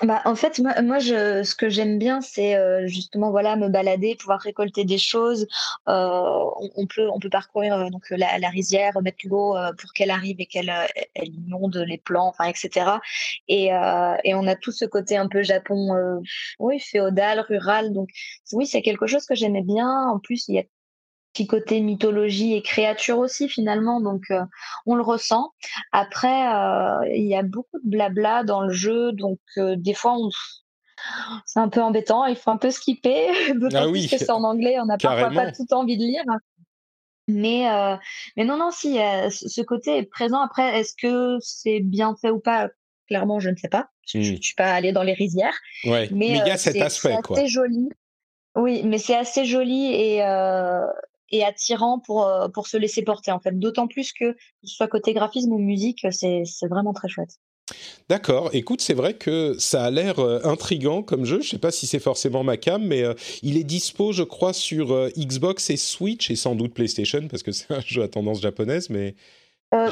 [0.03, 3.67] Bah, en fait, moi, moi je, ce que j'aime bien, c'est euh, justement voilà me
[3.67, 5.47] balader, pouvoir récolter des choses.
[5.89, 6.45] Euh,
[6.75, 10.39] on, peut on peut parcourir euh, donc la, la, rizière, mettre l'eau pour qu'elle arrive
[10.39, 10.71] et qu'elle
[11.15, 12.99] elle inonde les plants, etc.
[13.47, 13.65] Et,
[14.23, 16.21] et on a tout ce côté un peu Japon,
[16.59, 17.93] oui féodal, rural.
[17.93, 18.09] Donc
[18.53, 19.89] oui, c'est quelque chose que j'aimais bien.
[20.09, 20.63] En plus, il y a
[21.33, 24.43] petit côté mythologie et créature aussi finalement, donc euh,
[24.85, 25.53] on le ressent.
[25.91, 30.15] Après, euh, il y a beaucoup de blabla dans le jeu, donc euh, des fois
[30.17, 30.29] on
[31.45, 34.43] c'est un peu embêtant, il faut un peu skipper, d'autant ah oui, que c'est en
[34.43, 36.23] anglais, on n'a parfois pas tout envie de lire.
[37.29, 37.67] Mais,
[38.35, 38.95] mais non, non, si,
[39.29, 40.41] ce côté est présent.
[40.41, 42.69] Après, est-ce que c'est bien fait ou pas?
[43.07, 43.87] Clairement, je ne sais pas.
[44.07, 44.41] Je ne hmm.
[44.41, 45.57] suis pas allée dans les rizières.
[45.85, 46.09] Ouais.
[46.11, 47.15] Mais, il y a cet aspect.
[47.25, 47.89] C'est assez joli.
[48.55, 50.21] Oui, mais c'est assez joli et,
[51.31, 53.57] et attirant pour, euh, pour se laisser porter, en fait.
[53.57, 57.31] D'autant plus que, ce soit côté graphisme ou musique, c'est vraiment très chouette.
[58.09, 58.49] D'accord.
[58.53, 61.41] Écoute, c'est vrai que ça a l'air euh, intrigant comme jeu.
[61.41, 63.13] Je sais pas si c'est forcément ma cam, mais euh,
[63.43, 67.51] il est dispo, je crois, sur Xbox et Switch et sans doute PlayStation parce que
[67.51, 68.89] c'est un jeu à tendance japonaise.
[68.89, 69.15] Mais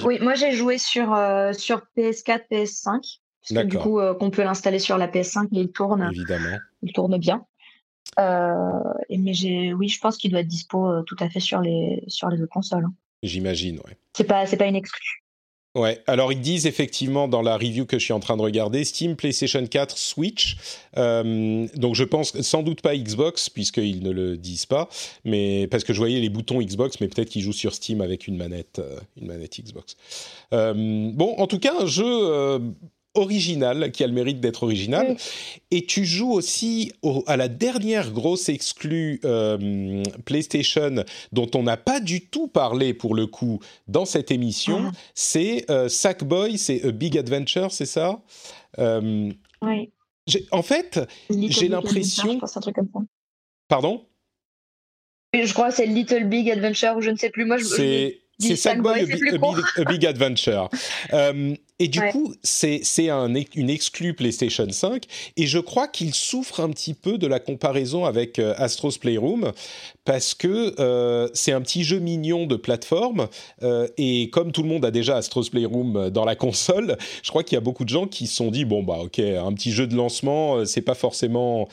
[0.04, 1.16] oui, moi j'ai joué sur
[1.54, 3.66] sur PS4, PS5.
[3.68, 6.10] du coup, qu'on peut l'installer sur la PS5 et il tourne.
[6.12, 6.58] Évidemment.
[6.82, 7.46] Il tourne bien.
[8.18, 12.30] Mais j'ai, oui, je pense qu'il doit être dispo tout à fait sur les sur
[12.30, 12.86] les deux consoles.
[12.86, 12.94] Hein.
[13.24, 13.98] J'imagine, ouais.
[14.16, 15.24] C'est pas c'est pas une exclu.
[15.78, 18.84] Ouais, alors ils disent effectivement dans la review que je suis en train de regarder,
[18.84, 20.58] Steam, PlayStation 4, Switch.
[20.98, 24.90] Euh, donc je pense sans doute pas Xbox puisqu'ils ne le disent pas,
[25.24, 28.28] mais parce que je voyais les boutons Xbox, mais peut-être qu'ils jouent sur Steam avec
[28.28, 29.96] une manette, euh, une manette Xbox.
[30.52, 32.60] Euh, bon, en tout cas, un jeu
[33.18, 35.18] original, qui a le mérite d'être original.
[35.72, 36.94] Et tu joues aussi
[37.26, 43.16] à la dernière grosse exclue euh, PlayStation dont on n'a pas du tout parlé pour
[43.16, 44.86] le coup dans cette émission.
[44.86, 44.92] Ah.
[45.14, 48.22] C'est euh, Sackboy, c'est A Big Adventure, c'est ça?
[48.80, 49.92] Euh, Oui.
[50.52, 51.00] En fait,
[51.30, 52.40] j'ai l'impression.
[53.68, 54.06] Pardon?
[55.34, 57.46] Je crois que c'est Little Big Adventure ou je ne sais plus.
[57.46, 58.14] Moi, je.
[58.40, 60.70] C'est Sackboy, a, Big Adventure.
[61.14, 65.06] Euh, et du coup, c'est un, une exclue PlayStation 5.
[65.38, 69.52] Et je crois qu'il souffre un petit peu de la comparaison avec euh, Astro's Playroom,
[70.06, 73.28] parce que euh, c'est un petit jeu mignon de plateforme.
[73.98, 77.56] et comme tout le monde a déjà Astro's Playroom dans la console, je crois qu'il
[77.56, 79.88] y a beaucoup de gens qui se sont dit bon, bah, ok, un petit jeu
[79.88, 81.68] de lancement, c'est pas forcément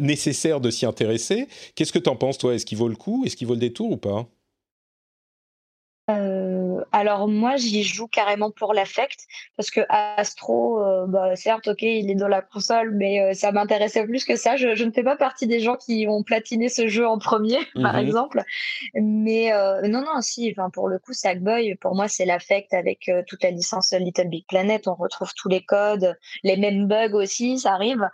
[0.00, 1.46] nécessaire de s'y intéresser.
[1.74, 2.54] Qu'est-ce que tu en penses, toi?
[2.54, 3.24] Est-ce qu'il vaut le coup?
[3.24, 4.26] Est-ce qu'il vaut le détour ou pas?
[6.10, 11.82] Euh, alors moi j'y joue carrément pour l'affect parce que Astro, euh, bah, certes ok
[11.82, 14.56] il est dans la console mais euh, ça m'intéressait plus que ça.
[14.56, 17.94] Je, ne fais pas partie des gens qui ont platiné ce jeu en premier par
[17.94, 17.98] mhm.
[18.00, 18.42] exemple,
[18.94, 19.52] mais
[19.84, 23.50] non non si, enfin pour le coup Sackboy pour moi c'est l'affect avec toute la
[23.50, 24.88] licence Little Big Planet.
[24.88, 28.08] On retrouve tous les codes, les mêmes bugs aussi, ça arrive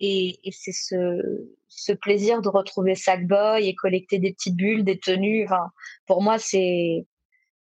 [0.00, 4.98] et, et c'est ce ce plaisir de retrouver Sackboy et collecter des petites bulles, des
[4.98, 5.44] tenues.
[5.44, 5.70] Enfin,
[6.06, 7.06] pour moi, c'est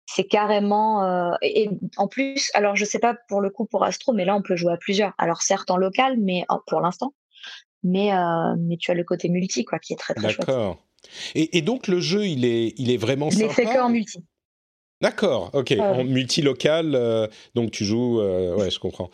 [0.05, 4.11] c'est carrément euh, et, en plus alors je sais pas pour le coup pour Astro
[4.11, 7.13] mais là on peut jouer à plusieurs alors certes en local mais pour l'instant
[7.83, 10.77] mais euh, mais tu as le côté multi quoi qui est très très chouette d'accord
[11.35, 14.19] et, et, donc le jeu il est il est vraiment sympa fait que en multi
[15.01, 15.73] D'accord, ok.
[15.79, 19.09] En multi local, euh, donc tu joues, ouais, je comprends.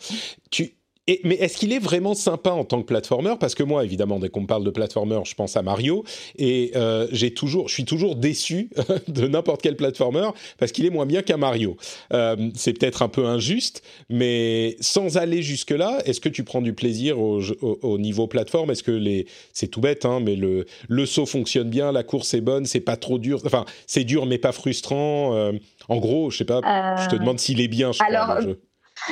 [0.52, 0.76] Tu,
[1.24, 3.34] mais est-ce qu'il est vraiment sympa en tant que platformer?
[3.40, 6.04] Parce que moi, évidemment, dès qu'on me parle de platformer, je pense à Mario.
[6.38, 8.70] Et euh, j'ai toujours, je suis toujours déçu
[9.08, 11.76] de n'importe quel platformer parce qu'il est moins bien qu'un Mario.
[12.12, 16.74] Euh, c'est peut-être un peu injuste, mais sans aller jusque-là, est-ce que tu prends du
[16.74, 18.70] plaisir au, au, niveau plateforme?
[18.70, 22.34] Est-ce que les, c'est tout bête, hein, mais le, le saut fonctionne bien, la course
[22.34, 23.40] est bonne, c'est pas trop dur.
[23.44, 25.34] Enfin, c'est dur mais pas frustrant.
[25.34, 25.52] Euh,
[25.88, 26.60] en gros, je sais pas.
[27.02, 27.92] Je te demande s'il est bien.
[27.92, 28.60] Je alors, crois, le jeu.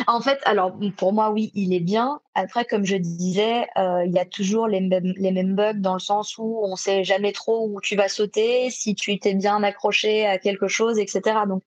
[0.06, 2.20] En fait, alors pour moi, oui, il est bien.
[2.34, 5.94] Après, comme je disais, euh, il y a toujours les mêmes, les mêmes bugs dans
[5.94, 9.62] le sens où on sait jamais trop où tu vas sauter, si tu t'es bien
[9.62, 11.40] accroché à quelque chose, etc.
[11.48, 11.62] Donc,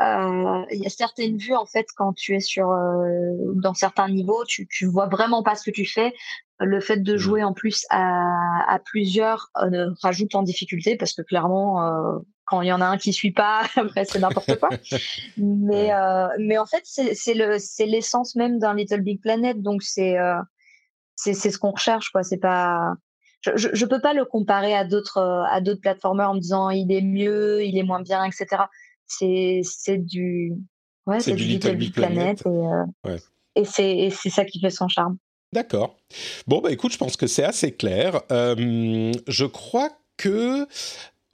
[0.00, 4.08] euh, il y a certaines vues en fait quand tu es sur euh, dans certains
[4.08, 6.14] niveaux, tu tu vois vraiment pas ce que tu fais.
[6.58, 7.18] Le fait de mmh.
[7.18, 9.50] jouer en plus à, à plusieurs
[10.02, 13.62] rajoute en difficulté parce que clairement quand il y en a un qui suit pas,
[13.76, 14.70] après c'est n'importe quoi.
[15.36, 19.82] mais euh, mais en fait c'est le c'est l'essence même d'un Little Big Planet, donc
[19.82, 20.40] c'est euh,
[21.16, 22.22] c'est ce qu'on recherche quoi.
[22.22, 22.94] C'est pas
[23.42, 26.90] je, je, peux pas le comparer à d'autres à d'autres plateformers en me disant il
[26.90, 28.64] est mieux, il est moins bien, etc.
[29.06, 30.52] C'est c'est du
[31.06, 33.18] ouais c'est du, Little, Big, Planet, et, euh, ouais.
[33.54, 35.18] et c'est c'est ça qui fait son charme.
[35.52, 35.96] D'accord.
[36.46, 38.20] Bon bah écoute, je pense que c'est assez clair.
[38.30, 40.66] Euh, je crois que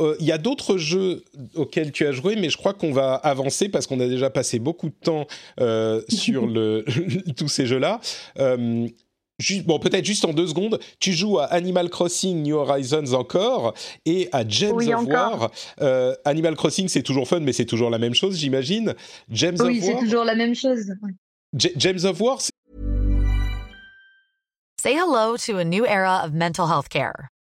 [0.03, 1.24] euh, il y a d'autres jeux
[1.55, 4.59] auxquels tu as joué, mais je crois qu'on va avancer parce qu'on a déjà passé
[4.59, 5.26] beaucoup de temps
[5.61, 6.84] euh, sur le,
[7.36, 8.00] tous ces jeux-là.
[8.38, 8.88] Euh,
[9.64, 13.74] bon, peut-être juste en deux secondes, tu joues à Animal Crossing New Horizons encore
[14.05, 15.50] et à James of War.
[16.24, 18.94] Animal Crossing, c'est toujours fun, mais c'est toujours la même chose, j'imagine.
[19.30, 20.92] James oui, c'est toujours la même chose.
[21.55, 22.38] James of War.
[24.80, 27.28] Say hello to a new era of mental health care.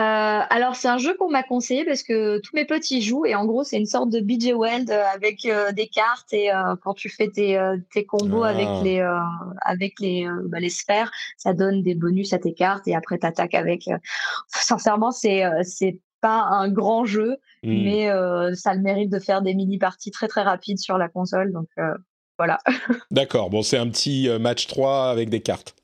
[0.00, 3.26] Euh, alors, c'est un jeu qu'on m'a conseillé parce que tous mes potes y jouent
[3.26, 4.20] et en gros, c'est une sorte de
[4.56, 8.48] Weld avec euh, des cartes et euh, quand tu fais tes, euh, tes combos Ah.
[8.48, 9.18] avec les euh,
[9.62, 13.18] avec les euh, bah, les sphères, ça donne des bonus à tes cartes et après
[13.18, 13.88] t'attaques avec.
[13.88, 13.98] euh,
[14.48, 17.82] Sincèrement, c'est euh, c'est pas un grand jeu, Hmm.
[17.84, 20.96] mais euh, ça a le mérite de faire des mini parties très très rapides sur
[20.96, 21.52] la console.
[21.52, 21.94] Donc euh,
[22.38, 22.58] voilà,
[23.10, 25.74] D'accord, bon, c'est un petit euh, match 3 avec des cartes.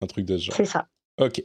[0.00, 0.54] Un truc de ce genre.
[0.56, 0.86] c'est ça.
[1.20, 1.42] Ok.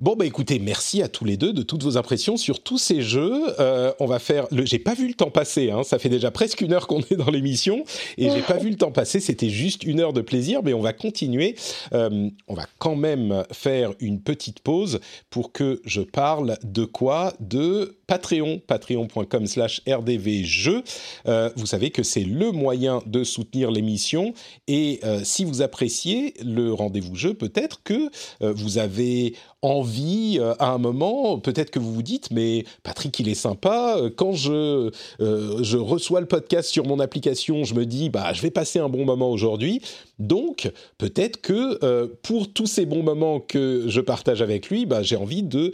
[0.00, 3.02] Bon, bah écoutez, merci à tous les deux de toutes vos impressions sur tous ces
[3.02, 3.42] jeux.
[3.58, 4.46] Euh, on va faire.
[4.52, 4.64] Le...
[4.64, 5.82] J'ai pas vu le temps passer, hein.
[5.82, 7.82] ça fait déjà presque une heure qu'on est dans l'émission
[8.16, 9.18] et j'ai pas vu le temps passer.
[9.18, 11.56] C'était juste une heure de plaisir, mais on va continuer.
[11.94, 17.32] Euh, on va quand même faire une petite pause pour que je parle de quoi?
[17.40, 20.84] De Patreon, patreon.com slash rdvjeux.
[21.26, 24.32] Euh, vous savez que c'est le moyen de soutenir l'émission
[24.68, 30.78] et si vous appréciez le rendez-vous jeu, peut-être que vous avez envie euh, à un
[30.78, 33.96] moment, peut-être que vous vous dites, mais Patrick, il est sympa.
[33.98, 34.90] euh, Quand je,
[35.20, 38.78] euh, je reçois le podcast sur mon application, je me dis, bah, je vais passer
[38.78, 39.80] un bon moment aujourd'hui.
[40.18, 45.14] Donc, peut-être que pour tous ces bons moments que je partage avec lui, bah, j'ai
[45.14, 45.72] envie de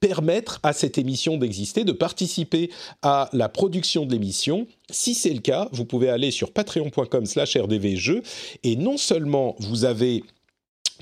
[0.00, 2.70] permettre à cette émission d'exister, de participer
[3.02, 4.66] à la production de l'émission.
[4.90, 8.22] Si c'est le cas, vous pouvez aller sur patreon.com slash rdvjeux
[8.64, 10.24] et non seulement vous avez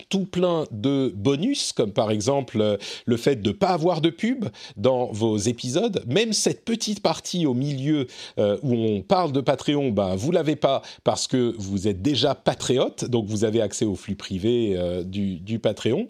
[0.08, 2.76] tout plein de bonus, comme par exemple euh,
[3.06, 6.02] le fait de ne pas avoir de pub dans vos épisodes.
[6.06, 8.06] Même cette petite partie au milieu
[8.38, 12.34] euh, où on parle de Patreon, ben, vous l'avez pas parce que vous êtes déjà
[12.34, 16.08] patriote, donc vous avez accès au flux privé euh, du, du Patreon.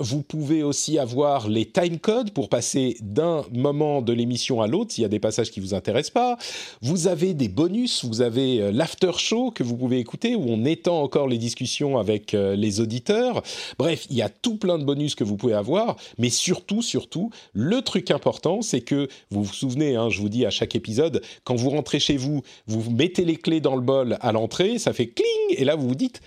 [0.00, 5.02] Vous pouvez aussi avoir les timecodes pour passer d'un moment de l'émission à l'autre s'il
[5.02, 6.36] y a des passages qui vous intéressent pas.
[6.80, 11.02] Vous avez des bonus, vous avez l'after show que vous pouvez écouter où on étend
[11.02, 13.42] encore les discussions avec euh, auditeurs.
[13.78, 17.30] Bref, il y a tout plein de bonus que vous pouvez avoir, mais surtout, surtout,
[17.52, 21.22] le truc important, c'est que vous vous souvenez, hein, je vous dis à chaque épisode,
[21.44, 24.92] quand vous rentrez chez vous, vous mettez les clés dans le bol à l'entrée, ça
[24.92, 26.20] fait cling, et là vous vous dites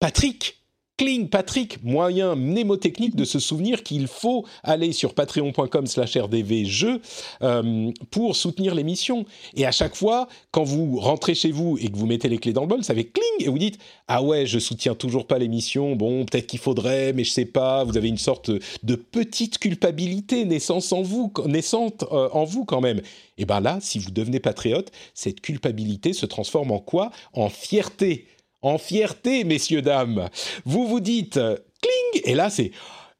[0.00, 0.63] Patrick.
[0.96, 7.00] Cling, Patrick, moyen mnémotechnique de se souvenir qu'il faut aller sur patreon.com slash rdvjeux
[7.42, 9.24] euh, pour soutenir l'émission.
[9.56, 12.52] Et à chaque fois, quand vous rentrez chez vous et que vous mettez les clés
[12.52, 15.38] dans le bol, ça fait cling et vous dites ah ouais, je soutiens toujours pas
[15.38, 15.96] l'émission.
[15.96, 17.82] Bon, peut-être qu'il faudrait, mais je sais pas.
[17.82, 18.52] Vous avez une sorte
[18.84, 23.00] de petite culpabilité en vous, naissante euh, en vous quand même.
[23.36, 27.10] Et ben là, si vous devenez patriote, cette culpabilité se transforme en quoi?
[27.32, 28.26] En fierté.
[28.64, 30.30] En fierté, messieurs dames.
[30.64, 32.72] Vous vous dites cling et là c'est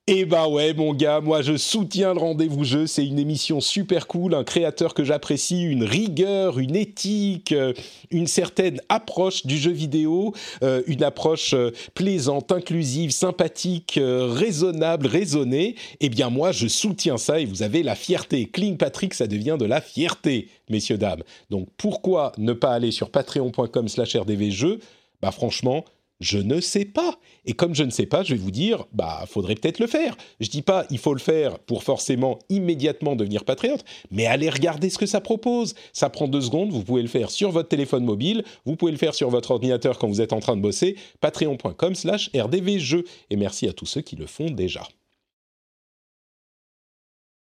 [0.07, 2.87] eh bah ouais, mon gars, moi je soutiens le rendez-vous jeu.
[2.87, 7.73] C'est une émission super cool, un créateur que j'apprécie, une rigueur, une éthique, euh,
[8.11, 15.75] une certaine approche du jeu vidéo, euh, une approche euh, plaisante, inclusive, sympathique, raisonnable, raisonnée.
[16.01, 18.47] Eh bien moi je soutiens ça et vous avez la fierté.
[18.47, 21.23] Cling Patrick, ça devient de la fierté, messieurs dames.
[21.49, 24.81] Donc pourquoi ne pas aller sur patreon.com/slash rdvjeux
[25.25, 25.87] Bah franchement.
[26.21, 27.19] Je ne sais pas.
[27.45, 30.17] Et comme je ne sais pas, je vais vous dire, bah, faudrait peut-être le faire.
[30.39, 34.91] Je dis pas, il faut le faire pour forcément immédiatement devenir patriote, mais allez regarder
[34.91, 35.75] ce que ça propose.
[35.93, 36.71] Ça prend deux secondes.
[36.71, 38.45] Vous pouvez le faire sur votre téléphone mobile.
[38.65, 40.97] Vous pouvez le faire sur votre ordinateur quand vous êtes en train de bosser.
[41.21, 43.05] Patreon.com/slash rdvjeux.
[43.31, 44.87] Et merci à tous ceux qui le font déjà.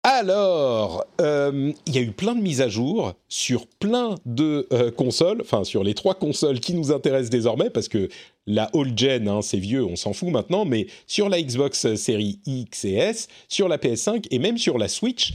[0.05, 4.91] Alors, euh, il y a eu plein de mises à jour sur plein de euh,
[4.91, 8.09] consoles, enfin sur les trois consoles qui nous intéressent désormais, parce que
[8.45, 12.41] la old gen, hein, c'est vieux, on s'en fout maintenant, mais sur la Xbox série
[12.45, 15.31] X et S, sur la PS5 et même sur la Switch,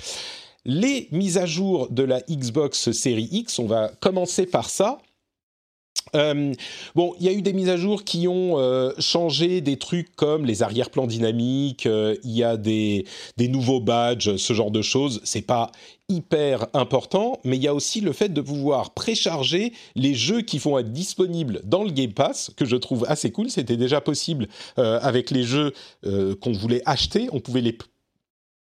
[0.67, 4.99] les mises à jour de la Xbox série X, on va commencer par ça.
[6.15, 6.53] Euh,
[6.95, 10.15] bon, il y a eu des mises à jour qui ont euh, changé des trucs
[10.17, 13.05] comme les arrière-plans dynamiques, euh, il y a des,
[13.37, 15.21] des nouveaux badges, ce genre de choses.
[15.25, 15.71] C'est pas
[16.09, 20.59] hyper important, mais il y a aussi le fait de pouvoir précharger les jeux qui
[20.59, 23.51] vont être disponibles dans le Game Pass, que je trouve assez cool.
[23.51, 25.75] C'était déjà possible avec les jeux
[26.41, 27.29] qu'on voulait acheter.
[27.33, 27.77] On pouvait les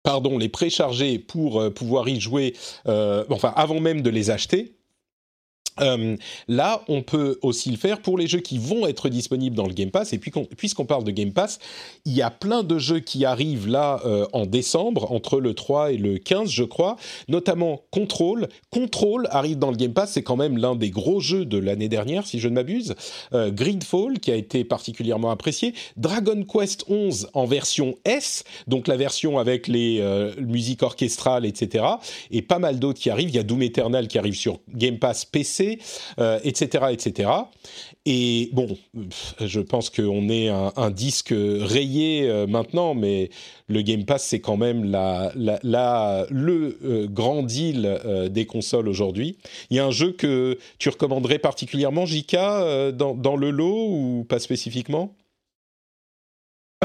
[0.03, 2.55] pardon, les précharger pour pouvoir y jouer,
[2.87, 4.75] enfin avant même de les acheter.
[5.81, 6.16] Euh,
[6.49, 9.72] là, on peut aussi le faire pour les jeux qui vont être disponibles dans le
[9.72, 10.12] Game Pass.
[10.12, 11.59] Et puis, puisqu'on parle de Game Pass,
[12.05, 15.93] il y a plein de jeux qui arrivent là euh, en décembre, entre le 3
[15.93, 16.97] et le 15, je crois,
[17.29, 18.49] notamment Control.
[18.70, 21.89] Control arrive dans le Game Pass, c'est quand même l'un des gros jeux de l'année
[21.89, 22.95] dernière, si je ne m'abuse.
[23.33, 25.75] Euh, Gridfall, qui a été particulièrement apprécié.
[25.97, 31.85] Dragon Quest 11 en version S, donc la version avec les euh, musiques orchestrales, etc.
[32.31, 33.31] Et pas mal d'autres qui arrivent.
[33.31, 35.64] Il y a Doom Eternal qui arrive sur Game Pass PC
[36.19, 37.31] etc., etc.
[38.07, 38.77] Et bon,
[39.41, 43.31] je pense qu'on est un, disque rayé euh, maintenant, mais
[43.69, 49.39] le Game Pass, c'est quand même la, le euh, grand deal euh, des consoles aujourd'hui.
[49.71, 54.39] Il y a un jeu que tu recommanderais particulièrement, Jika, dans le lot ou pas
[54.39, 55.15] spécifiquement?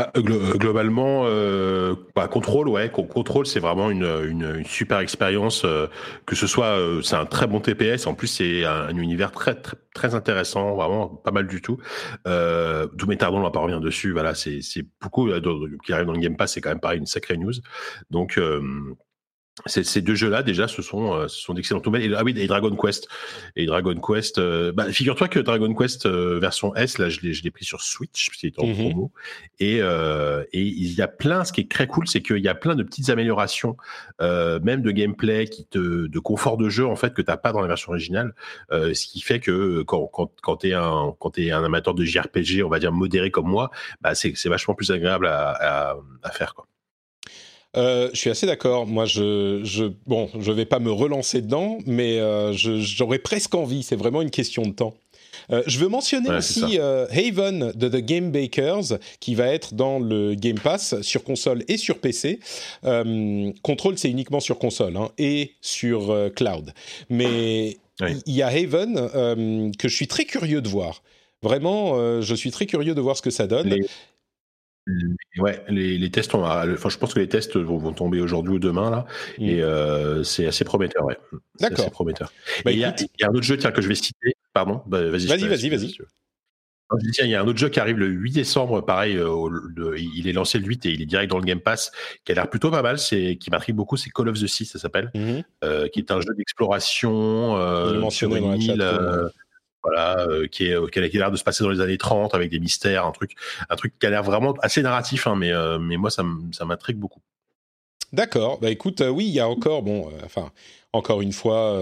[0.01, 5.63] Ah, globalement, euh, bah, contrôle, ouais, contrôle, c'est vraiment une, une, super expérience.
[5.65, 5.87] Euh,
[6.25, 8.07] que ce soit, euh, c'est un très bon TPS.
[8.07, 11.79] En plus, c'est un, univers très, très, très intéressant, vraiment pas mal du tout.
[12.27, 14.13] Euh, Doom Eternal, on va pas revenir dessus.
[14.13, 14.61] Voilà, c'est
[15.01, 15.29] beaucoup
[15.83, 17.53] qui arrive dans le Game Pass, c'est quand même pas une sacrée news.
[18.09, 18.39] Donc
[19.65, 22.11] ces deux jeux-là, déjà, ce sont, euh, ce sont d'excellents nouvelles.
[22.11, 23.07] Et, ah oui, et Dragon Quest.
[23.55, 27.51] Et Dragon Quest, euh, bah, figure-toi que Dragon Quest euh, version S, là, je l'ai
[27.51, 28.75] pris sur Switch, c'est en mhm.
[28.75, 29.11] promo.
[29.59, 32.55] Et, et il y a plein, ce qui est très cool, c'est qu'il y a
[32.55, 33.75] plein de petites améliorations,
[34.19, 37.61] même de gameplay, qui te, de confort de jeu, en fait, que t'as pas dans
[37.61, 38.33] la version originale.
[38.71, 42.63] ce qui fait que quand, quand, quand t'es un, quand es un amateur de JRPG,
[42.63, 46.55] on va dire modéré comme moi, bah, c'est vachement plus agréable à, à, à faire,
[46.55, 46.68] quoi.
[47.77, 48.87] Euh, je suis assez d'accord.
[48.87, 53.83] Moi, je, je, bon, je vais pas me relancer dedans, mais euh, j'aurais presque envie.
[53.83, 54.95] C'est vraiment une question de temps.
[55.51, 60.35] Euh, je veux mentionner aussi Haven de The Game Bakers qui va être dans le
[60.35, 62.39] Game Pass sur console et sur PC.
[63.61, 66.73] Control, c'est uniquement sur console hein, et sur cloud.
[67.09, 71.01] Mais il y a Haven que je suis très curieux de voir.
[71.41, 73.75] Vraiment, je suis très curieux de voir ce que ça donne.
[75.37, 79.05] Ouais, les, tests, enfin, je pense que les tests vont, tomber aujourd'hui ou demain là,
[79.37, 79.43] mm.
[79.43, 81.17] et euh, c'est assez prometteur, ouais.
[81.59, 81.85] D'accord.
[81.85, 82.31] C'est prometteur.
[82.65, 84.33] Bah, il y, a un autre jeu tiens, que je vais citer.
[84.53, 85.27] Pardon, bah, vas-y.
[85.27, 85.97] Vas-y, vas-y, vas-y.
[87.21, 90.33] Il y a un autre jeu qui arrive le 8 décembre, pareil, euh, il est
[90.33, 91.91] lancé le 8 et il est direct dans le Game Pass,
[92.25, 94.65] qui a l'air plutôt pas mal, c'est qui m'intrigue beaucoup, c'est Call of the Sea,
[94.65, 95.43] ça s'appelle, mm-hmm.
[95.65, 98.83] euh, qui est un jeu d'exploration sur une île
[99.83, 102.49] voilà, euh, qui est qui a l'air de se passer dans les années 30 avec
[102.49, 103.35] des mystères, un truc,
[103.69, 106.97] un truc qui a l'air vraiment assez narratif, hein, mais euh, mais moi ça m'intrigue
[106.97, 107.21] beaucoup.
[108.11, 110.51] D'accord, bah écoute, euh, oui, il y a encore, bon, enfin,
[110.93, 111.73] encore une fois,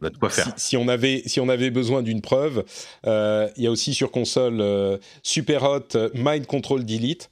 [0.00, 0.48] on a de quoi faire.
[0.56, 2.64] Si, on avait si on avait besoin d'une preuve,
[3.04, 7.28] il y a aussi sur console Super Hot Mind Control Delete.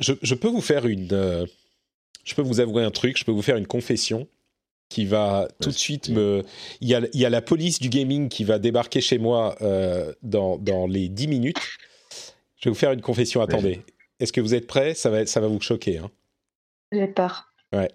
[0.00, 1.46] Je, je, peux vous faire une,
[2.24, 4.26] je peux vous avouer un truc, je peux vous faire une confession
[4.88, 6.44] qui va tout de suite me...
[6.80, 9.56] Il y, a, il y a, la police du gaming qui va débarquer chez moi
[9.60, 11.58] euh, dans, dans, les 10 minutes.
[12.56, 13.40] Je vais vous faire une confession.
[13.40, 13.82] Attendez.
[14.18, 14.94] Est-ce que vous êtes prêts?
[14.94, 15.98] Ça va, ça va vous choquer.
[15.98, 16.10] Hein.
[16.92, 17.52] J'ai peur.
[17.72, 17.90] Ouais.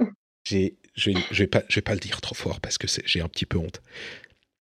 [0.44, 3.20] j'ai, je ne vais, pas, je vais pas le dire trop fort parce que j'ai
[3.20, 3.82] un petit peu honte.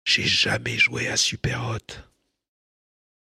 [0.04, 1.94] J'ai jamais joué à Super Hot.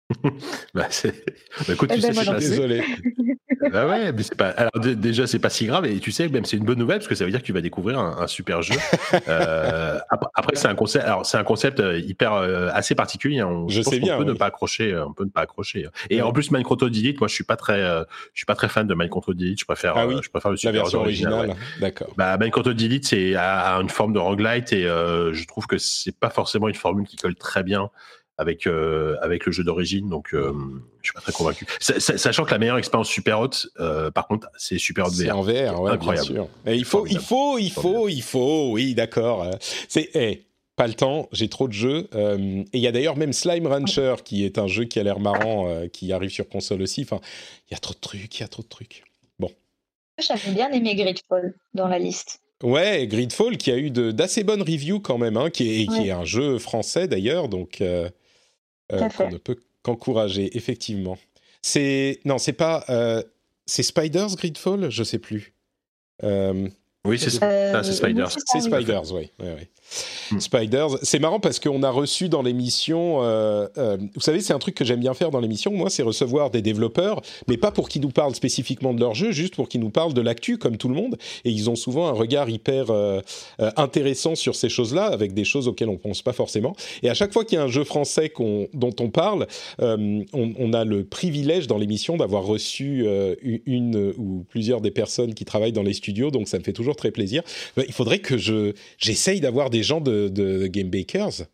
[0.73, 2.85] bah, bah, écoute, tu eh ben, sais, je suis désolé.
[3.71, 4.49] bah ouais, mais c'est pas.
[4.49, 7.09] Alors déjà, c'est pas si grave et tu sais, même c'est une bonne nouvelle parce
[7.09, 8.75] que ça veut dire que tu vas découvrir un, super jeu.
[9.29, 11.05] euh, après, c'est un concept.
[11.05, 13.41] Alors c'est un concept euh, hyper euh, assez particulier.
[13.41, 13.49] Hein.
[13.49, 14.17] On, je sais bien.
[14.17, 14.93] On peut ne pas accrocher.
[14.93, 15.89] Euh, on peut ne pas accrocher.
[16.11, 18.05] Et en plus, Control Delete, moi, je suis pas très, je
[18.35, 19.61] suis pas très fan de Control Delete.
[19.61, 21.55] Je préfère, ah oui, je préfère le super La version originale.
[21.81, 22.13] D'accord.
[22.17, 26.31] Bah, Control Delete, c'est à, une forme de roguelite et je trouve que c'est pas
[26.31, 27.91] forcément une formule qui colle très bien
[28.39, 30.09] avec euh, avec le jeu d'origine.
[30.09, 30.53] Donc, euh,
[31.03, 31.67] je suis pas très convaincu.
[31.81, 35.17] Sachant que la meilleure expérience Super Hot, euh, par contre, c'est Super Hot VR.
[35.17, 36.29] C'est en VR, ouais, incroyable.
[36.29, 36.49] Bien sûr.
[36.67, 38.71] il faut, il faut, il faut, il faut.
[38.73, 39.47] Oui, d'accord.
[39.61, 41.29] C'est hey, pas le temps.
[41.33, 42.09] J'ai trop de jeux.
[42.15, 45.21] et il y a d'ailleurs même Slime Rancher qui est un jeu qui a l'air
[45.21, 47.03] marrant, qui arrive sur console aussi.
[47.03, 47.21] Enfin,
[47.71, 48.39] il y a trop de trucs.
[48.39, 49.05] Il y a trop de trucs.
[49.39, 49.51] Bon.
[50.19, 52.41] J'avais bien aimé Gridfall dans la liste.
[52.63, 56.11] Ouais, Gridfall qui a eu d'assez bonnes reviews quand même, hein, qui, est, qui est
[56.11, 58.09] un jeu français d'ailleurs, donc euh,
[58.91, 61.19] qu'on ne peut qu'encourager, effectivement.
[61.63, 63.23] C'est non, c'est pas euh,
[63.67, 65.55] c'est Spiders Gridfall, je sais plus.
[66.23, 66.69] Euh,
[67.05, 68.31] Oui, c'est ça, c'est Spiders.
[68.31, 69.31] C'est Spiders, oui.
[69.39, 69.69] oui, oui.
[70.31, 70.41] Hmm.
[70.41, 70.99] Spiders.
[71.03, 74.75] C'est marrant parce qu'on a reçu dans l'émission, euh, euh, vous savez, c'est un truc
[74.75, 78.03] que j'aime bien faire dans l'émission, moi, c'est recevoir des développeurs, mais pas pour qu'ils
[78.03, 80.89] nous parlent spécifiquement de leur jeu, juste pour qu'ils nous parlent de l'actu, comme tout
[80.89, 81.17] le monde.
[81.45, 83.21] Et ils ont souvent un regard hyper euh,
[83.77, 86.75] intéressant sur ces choses-là, avec des choses auxquelles on pense pas forcément.
[87.03, 88.33] Et à chaque fois qu'il y a un jeu français
[88.75, 89.47] dont on parle,
[89.79, 93.07] on, a le privilège dans l'émission d'avoir reçu
[93.67, 96.97] une ou plusieurs des personnes qui travaillent dans les studios, donc ça me fait toujours
[96.97, 97.43] très plaisir.
[97.77, 101.47] Il faudrait que je j'essaye d'avoir des gens de, de Game Bakers.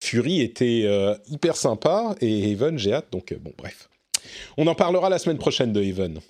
[0.00, 3.08] Fury était euh, hyper sympa et Haven, j'ai hâte.
[3.12, 3.88] Donc, euh, bon, bref.
[4.56, 6.20] On en parlera la semaine prochaine de Haven.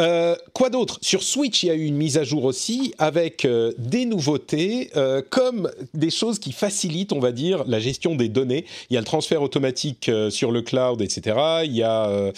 [0.00, 0.98] Euh, quoi d'autre?
[1.02, 3.46] Sur Switch, il y a eu une mise à jour aussi avec
[3.78, 4.90] des nouveautés,
[5.30, 8.64] comme des choses qui facilitent, on va dire, la gestion des données.
[8.90, 11.36] Il y a le transfert automatique sur le cloud, etc.
[11.64, 12.32] Il y a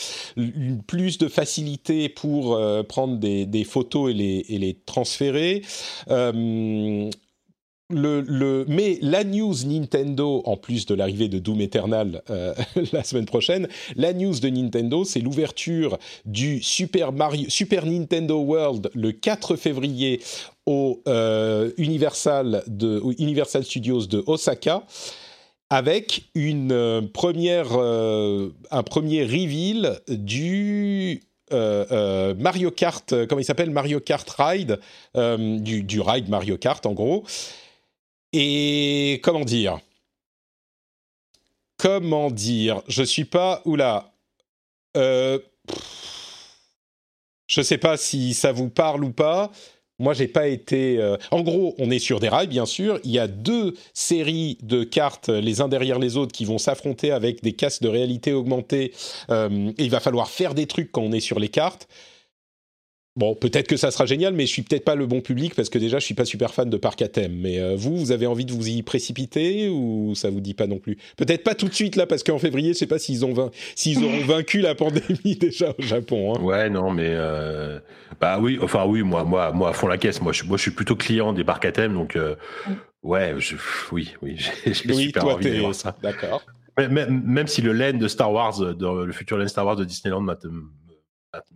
[0.86, 5.62] plus de facilité pour prendre des, photos et les, et les transférer
[7.90, 12.54] mais la news Nintendo, en plus de l'arrivée de Doom Eternal euh,
[12.92, 18.90] la semaine prochaine, la news de Nintendo, c'est l'ouverture du Super, Mario, Super Nintendo World
[18.94, 20.20] le 4 février
[20.66, 24.82] au euh, Universal, de, Universal Studios de Osaka
[25.70, 31.22] avec une euh, première, un premier reveal du
[31.52, 34.80] Mario Kart, comment il s'appelle Mario Kart Ride,
[35.14, 37.22] du, ride Mario Kart en gros,
[38.36, 39.80] et comment dire?
[41.78, 42.82] Comment dire?
[42.86, 43.62] Je suis pas.
[43.64, 44.12] Oula.
[44.96, 45.38] Euh,
[47.46, 49.50] je sais pas si ça vous parle ou pas.
[49.98, 50.98] Moi, j'ai pas été.
[50.98, 53.00] Euh, en gros, on est sur des rails, bien sûr.
[53.04, 57.12] Il y a deux séries de cartes, les uns derrière les autres, qui vont s'affronter
[57.12, 58.92] avec des casques de réalité augmentée.
[59.30, 61.88] Euh, il va falloir faire des trucs quand on est sur les cartes.
[63.16, 65.70] Bon, peut-être que ça sera génial, mais je suis peut-être pas le bon public parce
[65.70, 67.34] que déjà je suis pas super fan de parc à thème.
[67.34, 70.66] Mais euh, vous, vous avez envie de vous y précipiter ou ça vous dit pas
[70.66, 70.98] non plus?
[71.16, 74.04] Peut-être pas tout de suite là, parce qu'en février, je sais pas s'ils ont s'ils
[74.04, 76.34] auront vaincu la pandémie déjà au Japon.
[76.34, 76.42] Hein.
[76.42, 77.78] Ouais, non, mais euh...
[78.20, 80.20] bah oui, enfin oui, moi, moi, moi à fond la caisse.
[80.20, 82.34] Moi, je, moi, je suis plutôt client des parcs à thème, donc euh...
[83.02, 83.56] ouais, je...
[83.92, 84.36] oui, oui,
[84.66, 85.96] j'ai oui, super envie de voir ça.
[86.02, 86.44] D'accord.
[86.78, 89.84] Même, même, si le laine de Star Wars, de, le futur laine Star Wars de
[89.84, 90.20] Disneyland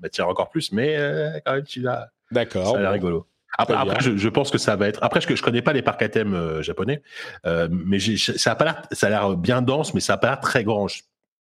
[0.01, 2.11] m'attire encore plus, mais euh, quand même, tu l'as.
[2.31, 2.73] D'accord.
[2.73, 3.27] Ça a l'air rigolo.
[3.59, 5.03] Après, après je, pense que ça va être.
[5.03, 7.03] Après, je, je connais pas les parcs à thème euh, japonais,
[7.47, 10.29] euh, mais ça a pas l'air, ça a l'air bien dense, mais ça a pas
[10.29, 10.87] l'air très grand.
[10.89, 11.03] Je,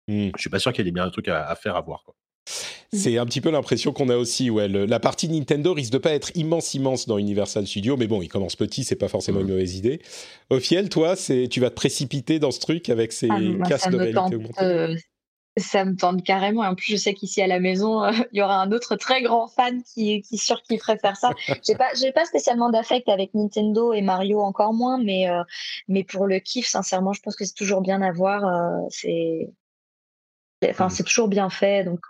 [0.06, 0.30] hmm.
[0.34, 2.04] je suis pas sûr qu'il y ait bien de trucs à, faire à voir.
[2.04, 2.14] Quoi.
[2.92, 4.48] C'est un petit peu l'impression qu'on a aussi.
[4.48, 8.22] Ouais, la partie Nintendo risque de pas être immense, immense dans Universal Studios, mais bon,
[8.22, 9.50] il commence petit, c'est pas forcément une hmm.
[9.50, 10.00] mauvaise idée.
[10.50, 13.96] Ophiel, toi, c'est, tu vas te précipiter dans ce truc avec ces ah, casques de
[13.96, 14.96] réalité augmentée
[15.58, 16.64] ça me tente carrément.
[16.64, 18.96] Et en plus, je sais qu'ici à la maison, euh, il y aura un autre
[18.96, 21.30] très grand fan qui, qui surkifferait faire ça.
[21.66, 25.42] J'ai pas, j'ai pas spécialement d'affect avec Nintendo et Mario encore moins, mais, euh,
[25.88, 28.46] mais pour le kiff, sincèrement, je pense que c'est toujours bien à voir.
[28.46, 29.50] Euh, c'est,
[30.64, 30.90] enfin, mmh.
[30.90, 32.00] c'est toujours bien fait, donc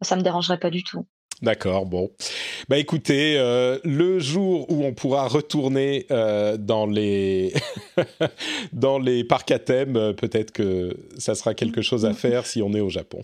[0.00, 1.06] ça me dérangerait pas du tout.
[1.42, 2.12] D'accord, bon.
[2.68, 7.52] Bah écoutez, euh, le jour où on pourra retourner euh, dans les
[8.72, 12.62] dans les parcs à thème, euh, peut-être que ça sera quelque chose à faire si
[12.62, 13.22] on est au Japon.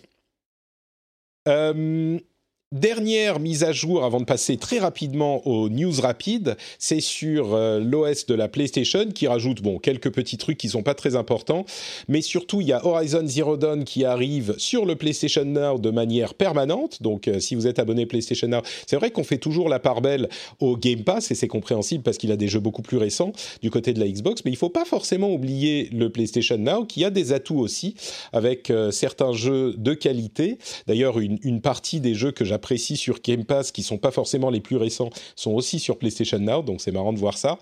[2.74, 7.80] Dernière mise à jour avant de passer très rapidement aux news rapides, c'est sur euh,
[7.80, 11.64] l'OS de la PlayStation qui rajoute bon quelques petits trucs qui sont pas très importants,
[12.08, 15.88] mais surtout il y a Horizon Zero Dawn qui arrive sur le PlayStation Now de
[15.88, 17.02] manière permanente.
[17.02, 20.02] Donc euh, si vous êtes abonné PlayStation Now, c'est vrai qu'on fait toujours la part
[20.02, 20.28] belle
[20.60, 23.70] au Game Pass et c'est compréhensible parce qu'il a des jeux beaucoup plus récents du
[23.70, 27.08] côté de la Xbox, mais il faut pas forcément oublier le PlayStation Now qui a
[27.08, 27.94] des atouts aussi
[28.34, 30.58] avec euh, certains jeux de qualité.
[30.86, 34.60] D'ailleurs une, partie des jeux que précis sur Game Pass, qui sont pas forcément les
[34.60, 37.58] plus récents, sont aussi sur PlayStation Now, donc c'est marrant de voir ça.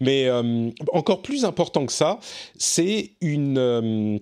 [0.00, 2.18] Mais euh, encore plus important que ça,
[2.58, 4.18] c'est une euh,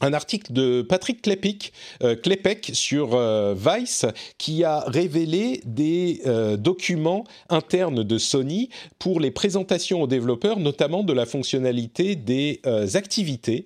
[0.00, 1.72] un article de Patrick Klepek,
[2.02, 3.16] euh, Klepek sur
[3.54, 4.04] Vice
[4.38, 6.20] qui a révélé des
[6.58, 12.60] documents internes de Sony pour les présentations aux développeurs, notamment de la fonctionnalité des
[12.94, 13.64] activités.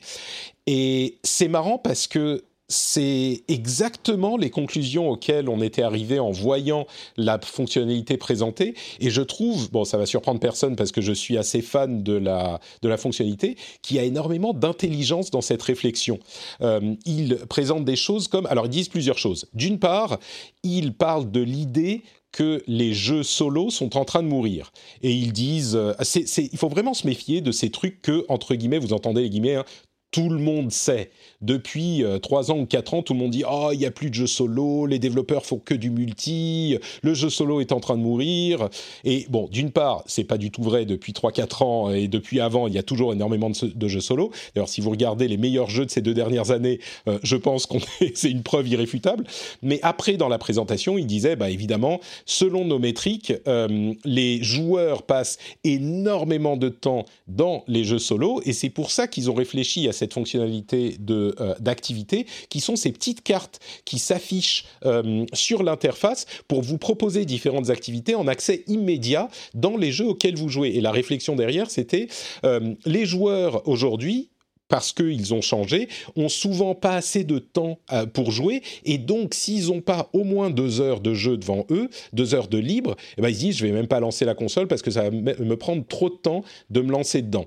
[0.67, 6.87] Et c'est marrant parce que c'est exactement les conclusions auxquelles on était arrivé en voyant
[7.17, 8.75] la fonctionnalité présentée.
[9.01, 12.13] Et je trouve, bon, ça va surprendre personne parce que je suis assez fan de
[12.13, 16.19] la, de la fonctionnalité, qu'il y a énormément d'intelligence dans cette réflexion.
[16.61, 19.47] Euh, ils présentent des choses comme, alors ils disent plusieurs choses.
[19.55, 20.19] D'une part,
[20.63, 22.03] ils parlent de l'idée
[22.33, 24.73] que les jeux solo sont en train de mourir.
[25.03, 25.95] Et ils disent, euh,
[26.37, 29.55] il faut vraiment se méfier de ces trucs que, entre guillemets, vous entendez les guillemets,
[29.55, 29.65] hein,
[30.11, 31.11] tout le monde sait.
[31.41, 33.93] Depuis euh, trois ans ou quatre ans, tout le monde dit Oh, il n'y a
[33.93, 37.79] plus de jeux solo, les développeurs font que du multi, le jeu solo est en
[37.79, 38.69] train de mourir.
[39.05, 42.41] Et bon, d'une part, c'est pas du tout vrai depuis trois quatre ans, et depuis
[42.41, 44.33] avant, il y a toujours énormément de, jeux solo.
[44.55, 47.67] D'ailleurs, si vous regardez les meilleurs jeux de ces deux dernières années, euh, je pense
[47.67, 47.77] que
[48.15, 49.25] c'est une preuve irréfutable.
[49.63, 55.05] Mais après, dans la présentation, il disait Bah évidemment, selon nos métriques, euh, les joueurs
[55.05, 59.89] passent énormément de temps dans les jeux solo, et c'est pour ça qu'ils ont réfléchi
[59.89, 61.28] à cette fonctionnalité de
[61.61, 67.71] d'activité, qui sont ces petites cartes qui s'affichent euh, sur l'interface pour vous proposer différentes
[67.71, 70.69] activités en accès immédiat dans les jeux auxquels vous jouez.
[70.71, 72.09] Et la réflexion derrière, c'était
[72.45, 74.31] euh, les joueurs aujourd'hui
[74.69, 77.79] parce qu'ils ont changé, ont souvent pas assez de temps
[78.13, 81.89] pour jouer, et donc s'ils n'ont pas au moins deux heures de jeu devant eux,
[82.13, 84.69] deux heures de libre, eh ben ils disent je vais même pas lancer la console
[84.69, 87.47] parce que ça va me prendre trop de temps de me lancer dedans.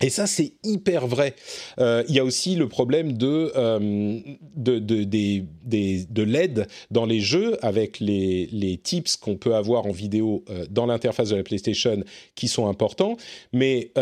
[0.00, 1.34] Et ça, c'est hyper vrai.
[1.78, 4.18] Euh, il y a aussi le problème de, euh,
[4.56, 9.92] de, de, de l'aide dans les jeux avec les, les tips qu'on peut avoir en
[9.92, 12.02] vidéo euh, dans l'interface de la PlayStation
[12.34, 13.16] qui sont importants.
[13.52, 13.92] Mais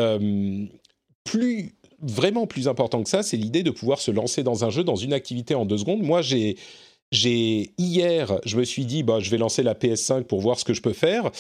[1.25, 4.85] plus, vraiment plus important que ça, c'est l'idée de pouvoir se lancer dans un jeu,
[4.85, 6.03] dans une activité en deux secondes.
[6.03, 6.57] Moi, j'ai
[7.13, 10.65] j'ai hier, je me suis dit, bah, je vais lancer la PS5 pour voir ce
[10.65, 11.31] que je peux faire.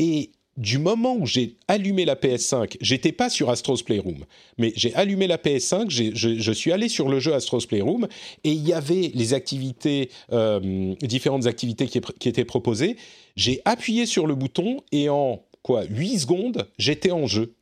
[0.00, 4.24] Et du moment où j'ai allumé la PS5, j'étais pas sur Astro's Playroom,
[4.58, 8.06] mais j'ai allumé la PS5, je, suis allé sur le jeu Astro's Playroom
[8.44, 12.96] et il y avait les activités, euh, différentes activités qui, étaient proposées.
[13.36, 17.54] J'ai appuyé sur le bouton et en quoi 8 secondes, j'étais en jeu.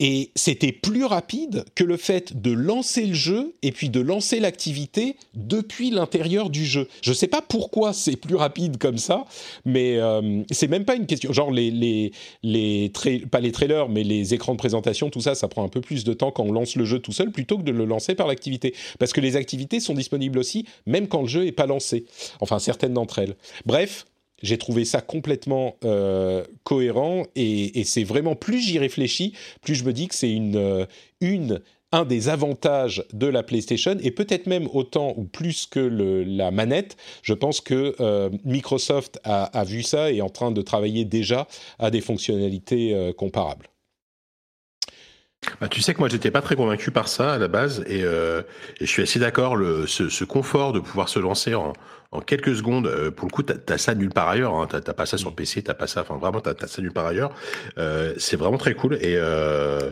[0.00, 4.40] Et c'était plus rapide que le fait de lancer le jeu et puis de lancer
[4.40, 6.88] l'activité depuis l'intérieur du jeu.
[7.02, 9.26] Je ne sais pas pourquoi c'est plus rapide comme ça,
[9.64, 11.32] mais euh, c'est même pas une question.
[11.32, 12.90] Genre les les les
[13.30, 16.04] pas les trailers, mais les écrans de présentation, tout ça, ça prend un peu plus
[16.04, 18.26] de temps quand on lance le jeu tout seul plutôt que de le lancer par
[18.26, 22.06] l'activité, parce que les activités sont disponibles aussi même quand le jeu est pas lancé.
[22.40, 23.36] Enfin certaines d'entre elles.
[23.66, 24.06] Bref,
[24.42, 29.92] j'ai trouvé ça complètement euh, cohérent et, c'est vraiment plus j'y réfléchis, plus je me
[29.92, 30.86] dis que c'est une, euh,
[31.20, 31.60] une
[31.92, 36.96] un des avantages de la PlayStation et peut-être même autant ou plus que la manette.
[37.22, 41.04] Je pense que euh, Microsoft a, a, vu ça et est en train de travailler
[41.04, 41.48] déjà
[41.80, 43.69] à des fonctionnalités comparables.
[45.60, 48.02] Bah, tu sais que moi j'étais pas très convaincu par ça à la base et,
[48.04, 48.42] euh,
[48.78, 51.72] et je suis assez d'accord le ce, ce, confort de pouvoir se lancer en,
[52.12, 54.80] en quelques secondes euh, pour le coup t'as as ça nulle part ailleurs hein, t'as
[54.80, 57.32] pas ça sur PC t'as pas ça enfin vraiment t'as as ça nulle part ailleurs.
[57.78, 59.90] Euh, c'est vraiment très cool et euh,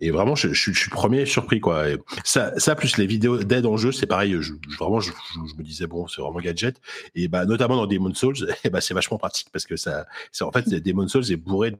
[0.00, 1.88] et vraiment je, je, je, suis premier surpris quoi.
[1.88, 5.12] Et ça ça plus les vidéos d'aide en jeu c'est pareil je, vraiment je,
[5.56, 6.76] me disais bon c'est vraiment gadget
[7.14, 10.44] et bah notamment dans Demon Souls et bah c'est vachement pratique parce que ça c'est
[10.44, 11.74] en fait Demon Souls est bourré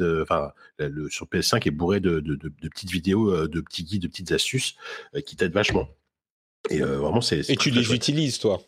[0.00, 4.02] enfin, le, sur PS5 est bourré de, de, de, petites vidéos, euh, de petits guides,
[4.02, 4.74] de petites astuces
[5.14, 5.88] euh, qui t'aident vachement.
[6.70, 7.48] Et euh, vraiment, c'est.
[7.50, 8.60] Et tu les utilises, toi?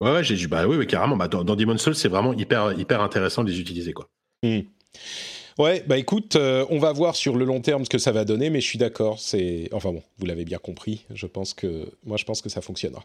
[0.00, 1.16] Ouais, ouais, j'ai bah oui, oui, carrément.
[1.16, 4.08] Bah, dans, dans Demon's Souls, c'est vraiment hyper, hyper intéressant de les utiliser, quoi.
[4.42, 4.60] Mmh.
[5.56, 8.50] Ouais, bah écoute, on va voir sur le long terme ce que ça va donner,
[8.50, 9.20] mais je suis d'accord.
[9.20, 11.06] C'est, enfin bon, vous l'avez bien compris.
[11.14, 13.04] Je pense que, moi, je pense que ça fonctionnera.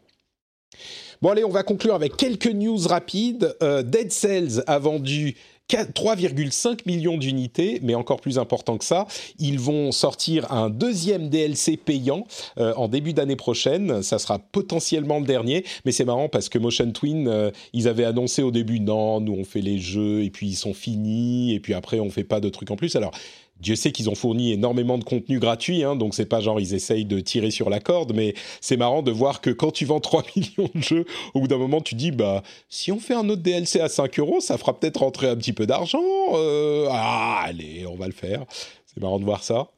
[1.21, 3.55] Bon allez, on va conclure avec quelques news rapides.
[3.61, 5.35] Dead Cells a vendu
[5.69, 9.07] 3,5 millions d'unités, mais encore plus important que ça,
[9.37, 12.25] ils vont sortir un deuxième DLC payant
[12.57, 14.01] euh, en début d'année prochaine.
[14.01, 18.05] Ça sera potentiellement le dernier, mais c'est marrant parce que Motion Twin, euh, ils avaient
[18.05, 21.59] annoncé au début non, nous on fait les jeux et puis ils sont finis et
[21.59, 22.95] puis après on fait pas de trucs en plus.
[22.95, 23.11] Alors
[23.59, 26.73] Dieu sait qu'ils ont fourni énormément de contenu gratuit, hein, donc c'est pas genre ils
[26.73, 29.99] essayent de tirer sur la corde, mais c'est marrant de voir que quand tu vends
[29.99, 33.27] 3 millions de jeux, au bout d'un moment tu dis bah si on fait un
[33.29, 36.03] autre DLC à 5 euros, ça fera peut-être rentrer un petit peu d'argent.
[36.33, 38.45] Euh, ah allez, on va le faire.
[38.85, 39.69] C'est marrant de voir ça.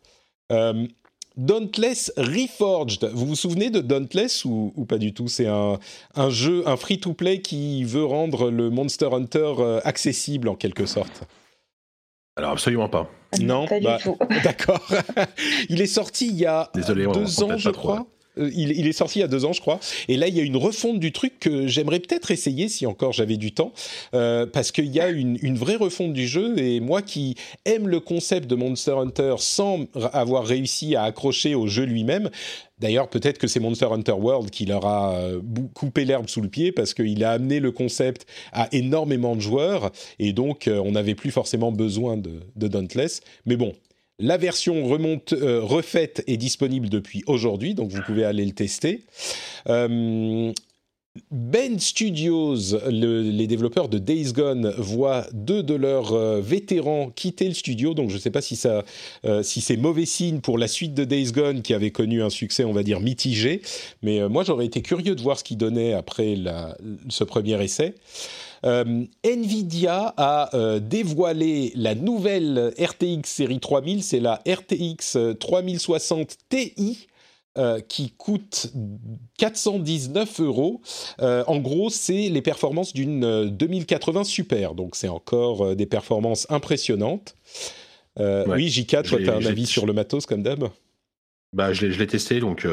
[0.51, 0.87] Euh,
[1.37, 3.09] Dauntless Reforged.
[3.13, 5.27] Vous vous souvenez de Dauntless ou, pas du tout?
[5.27, 5.79] C'est un,
[6.15, 11.23] un, jeu, un free-to-play qui veut rendre le Monster Hunter euh, accessible en quelque sorte.
[12.35, 13.09] Alors absolument pas.
[13.39, 14.17] Non, pas du bah, tout.
[14.43, 14.85] D'accord.
[15.69, 18.05] il est sorti il y a deux ans, je crois.
[18.37, 19.79] Il, est sorti il y a deux ans, je crois.
[20.07, 23.13] Et là, il y a une refonte du truc que j'aimerais peut-être essayer si encore
[23.13, 23.73] j'avais du temps,
[24.13, 26.57] euh, parce qu'il y a une, vraie refonte du jeu.
[26.57, 31.67] Et moi, qui aime le concept de Monster Hunter sans avoir réussi à accrocher au
[31.67, 32.29] jeu lui-même,
[32.81, 35.39] D'ailleurs, peut-être que c'est Monster Hunter World qui leur a euh,
[35.75, 39.91] coupé l'herbe sous le pied parce qu'il a amené le concept à énormément de joueurs
[40.17, 43.21] et donc euh, on n'avait plus forcément besoin de, Dauntless.
[43.45, 43.73] Mais bon,
[44.21, 49.03] la version remonte, euh, refaite est disponible depuis aujourd'hui, donc vous pouvez aller le tester.
[51.29, 52.55] Ben Studios,
[52.89, 57.93] les développeurs de Days Gone, voient deux de leurs euh, vétérans quitter le studio.
[57.93, 58.85] Donc je ne sais pas si, ça,
[59.25, 62.29] euh, si c'est mauvais signe pour la suite de Days Gone, qui avait connu un
[62.29, 63.61] succès, on va dire, mitigé.
[64.01, 66.37] Mais euh, moi, j'aurais été curieux de voir ce qu'il donnait après
[67.09, 67.95] ce premier essai.
[68.63, 77.07] Nvidia a dévoilé la nouvelle RTX série 3000, c'est la RTX 3060 Ti
[77.57, 78.71] euh, qui coûte
[79.37, 80.79] 419 euros.
[81.19, 86.47] Euh, en gros, c'est les performances d'une 2080 Super, donc c'est encore euh, des performances
[86.49, 87.35] impressionnantes.
[88.17, 90.69] Oui, J4, toi, tu as un avis sur le matos comme d'hab?
[91.51, 92.65] Bah, Je l'ai testé, donc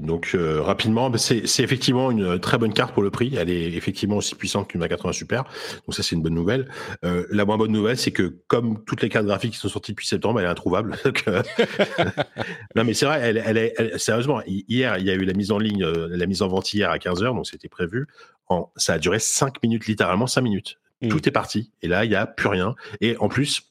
[0.00, 3.34] donc euh, rapidement, bah, c'est effectivement une très bonne carte pour le prix.
[3.36, 5.44] Elle est effectivement aussi puissante qu'une A80 Super.
[5.86, 6.70] Donc ça c'est une bonne nouvelle.
[7.04, 9.92] Euh, la moins bonne nouvelle, c'est que comme toutes les cartes graphiques qui sont sorties
[9.92, 10.96] depuis septembre, elle est introuvable.
[11.28, 11.42] Euh,
[12.76, 15.50] non mais c'est vrai, elle, elle, est, sérieusement, hier il y a eu la mise
[15.50, 18.06] en ligne, la mise en vente hier à 15 h donc c'était prévu.
[18.48, 20.78] En, ça a duré 5 minutes, littéralement 5 minutes.
[21.02, 21.08] Mmh.
[21.08, 21.72] Tout est parti.
[21.82, 22.74] Et là, il n'y a plus rien.
[23.00, 23.69] Et en plus,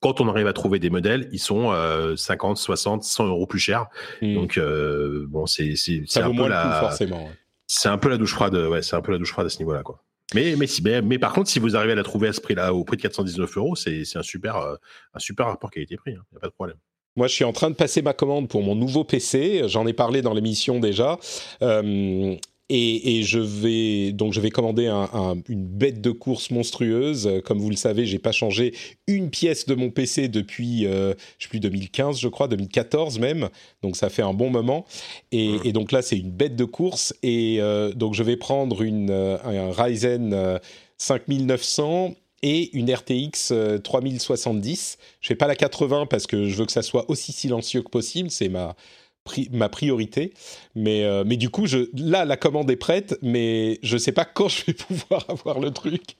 [0.00, 1.72] quand on arrive à trouver des modèles, ils sont
[2.16, 3.86] 50, 60, 100 euros plus chers.
[4.20, 4.34] Hmm.
[4.34, 5.74] Donc euh, bon, c'est
[6.16, 7.30] un peu la forcément.
[7.66, 8.54] C'est un peu la douche froide.
[8.54, 10.02] Ouais, c'est un peu la douche froide à ce niveau-là, quoi.
[10.34, 12.72] Mais mais, si, mais, par contre, si vous arrivez à la trouver à ce prix-là,
[12.72, 14.76] au prix de 419 euros, c'est un super euh,
[15.14, 16.12] un super rapport qualité-prix.
[16.12, 16.24] Il hein.
[16.32, 16.76] n'y a pas de problème.
[17.16, 19.64] Moi, je suis en train de passer ma commande pour mon nouveau PC.
[19.66, 21.18] J'en ai parlé dans l'émission déjà.
[21.60, 22.34] Euh,
[22.74, 24.88] et, je vais donc je vais commander
[25.48, 27.30] une bête de course monstrueuse.
[27.44, 28.72] Comme vous le savez, j'ai pas changé
[29.06, 33.50] une pièce de mon PC depuis euh, je sais plus 2015, je crois, 2014 même.
[33.82, 34.86] Donc ça fait un bon moment.
[35.32, 35.72] Et, mmh.
[35.72, 37.14] donc là, c'est une bête de course.
[37.22, 40.58] Et euh, donc je vais prendre une euh, un Ryzen
[40.96, 43.52] 5900 et une RTX
[43.84, 44.98] 3070.
[45.20, 47.90] Je fais pas la 80 parce que je veux que ça soit aussi silencieux que
[47.90, 48.30] possible.
[48.30, 48.74] C'est ma
[49.50, 50.32] ma priorité.
[50.74, 54.12] Mais, euh, mais du coup, je, là, la commande est prête, mais je ne sais
[54.12, 56.16] pas quand je vais pouvoir avoir le truc.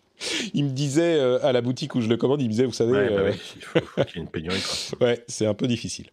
[0.54, 2.72] Il me disait euh, à la boutique où je le commande, il me disait, vous
[2.72, 2.92] savez.
[2.92, 4.62] Ouais, bah euh, il faut, qu'il y ait une pénurie.
[5.00, 6.06] ouais, c'est un peu difficile.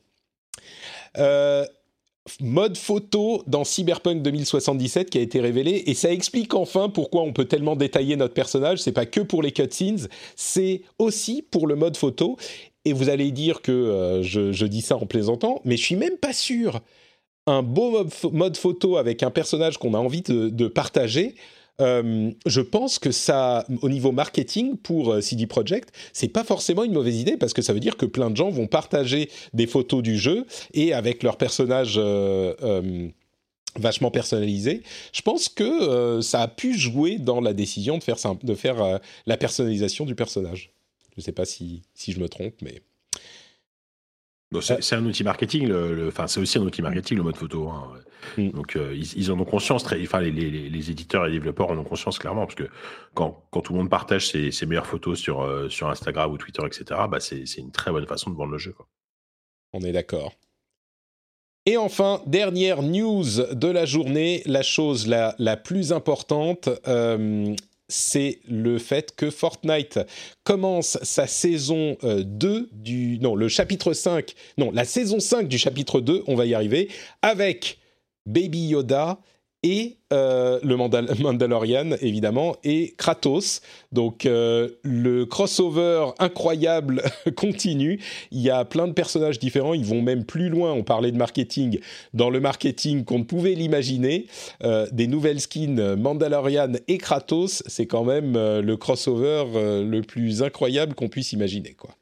[2.41, 7.33] mode photo dans Cyberpunk 2077 qui a été révélé et ça explique enfin pourquoi on
[7.33, 8.79] peut tellement détailler notre personnage.
[8.79, 12.35] C'est pas que pour les cutscenes, c'est aussi pour le mode photo
[12.85, 16.17] et vous allez dire que euh, je, dis ça en plaisantant, mais je suis même
[16.17, 16.79] pas sûr.
[17.47, 21.35] Un beau mode, photo avec un personnage qu'on a envie de, partager,
[21.81, 26.83] euh, je pense que ça, au niveau marketing pour euh, CD Projekt, c'est pas forcément
[26.83, 29.65] une mauvaise idée parce que ça veut dire que plein de gens vont partager des
[29.65, 31.99] photos du jeu et avec leur personnage
[33.75, 34.83] vachement personnalisé.
[35.13, 40.15] Je pense que ça a pu jouer dans la décision de faire la personnalisation du
[40.15, 40.71] personnage.
[41.19, 42.81] Je ne sais pas si, si je me trompe, mais.
[44.61, 47.67] c'est un outil marketing, le, c'est aussi un outil marketing le mode photo.
[47.67, 47.99] Hein.
[48.37, 48.51] Mm.
[48.51, 51.71] Donc euh, ils, en ont conscience, très, enfin les, les, les, éditeurs et les développeurs
[51.71, 52.69] en ont conscience clairement parce que
[53.13, 56.37] quand, quand tout le monde partage ses, ses meilleures photos sur, euh, sur Instagram ou
[56.37, 57.01] Twitter, etc.
[57.09, 58.71] Bah c'est une très bonne façon de vendre le jeu.
[58.71, 58.87] Quoi.
[59.73, 60.33] On est d'accord.
[61.65, 67.53] Et enfin, dernière news de la journée, la chose la, la plus importante, euh,
[67.89, 69.99] c'est le fait que Fortnite
[70.43, 73.19] commence sa saison 2 euh, du...
[73.19, 76.89] Non, le chapitre 5, non, la saison 5 du chapitre 2, on va y arriver,
[77.21, 77.79] avec
[78.25, 79.19] Baby Yoda
[79.63, 80.75] et euh, le
[81.21, 83.61] Mandalorian évidemment et Kratos.
[83.91, 87.03] Donc euh, le crossover incroyable
[87.35, 87.99] continue.
[88.31, 89.73] Il y a plein de personnages différents.
[89.73, 90.71] Ils vont même plus loin.
[90.73, 91.79] On parlait de marketing
[92.13, 94.27] dans le marketing qu'on ne pouvait l'imaginer.
[94.63, 100.93] Euh, des nouvelles skins Mandalorian et Kratos, c'est quand même le crossover le plus incroyable
[100.93, 101.98] qu'on puisse imaginer quoi.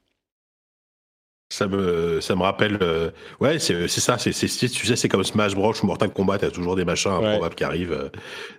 [1.50, 2.78] Ça me, ça me rappelle.
[2.82, 3.10] Euh,
[3.40, 4.18] ouais, c'est ça.
[4.18, 6.40] C'est, tu sais, c'est comme Smash Bros ou Mortal Kombat.
[6.40, 7.94] T'as toujours des machins improbables qui arrivent.
[7.94, 8.10] Euh,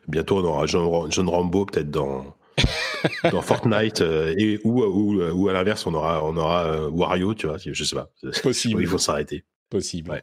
[0.09, 2.35] bientôt, on aura John, John Rambo peut-être dans
[3.31, 7.35] dans Fortnite euh, et ou, ou, ou à l'inverse, on aura on aura Wario.
[7.35, 8.11] Tu vois, je sais pas.
[8.43, 8.81] Possible.
[8.81, 9.45] Il faut s'arrêter.
[9.69, 10.11] Possible.
[10.11, 10.23] Ouais.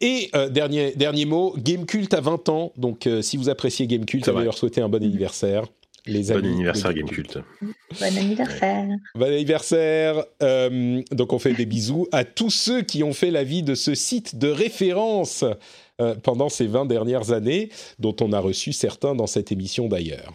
[0.00, 4.44] et dernier, dernier mot, Gamecult a 20 ans, donc si vous appréciez Gamecult, ça va
[4.44, 5.64] leur souhaiter un bon anniversaire
[6.10, 7.38] bon anniversaire Gamecult.
[8.00, 8.88] Bon anniversaire.
[9.14, 10.24] Bon anniversaire.
[10.42, 13.74] Euh, donc on fait des bisous à tous ceux qui ont fait la vie de
[13.74, 15.44] ce site de référence
[16.00, 20.34] euh, pendant ces 20 dernières années, dont on a reçu certains dans cette émission d'ailleurs.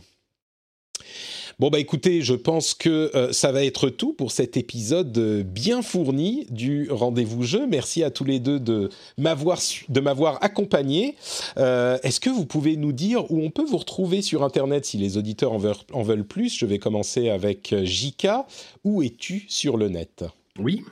[1.57, 5.41] Bon bah écoutez, je pense que euh, ça va être tout pour cet épisode euh,
[5.41, 7.65] bien fourni du rendez-vous jeu.
[7.65, 11.15] Merci à tous les deux de m'avoir accompagné.
[11.57, 14.97] Euh, est-ce que vous pouvez nous dire où on peut vous retrouver sur internet si
[14.97, 16.57] les auditeurs en veulent, en veulent plus?
[16.57, 18.45] Je vais commencer avec Jika.
[18.83, 20.25] Où es-tu sur le net?
[20.59, 20.83] Oui,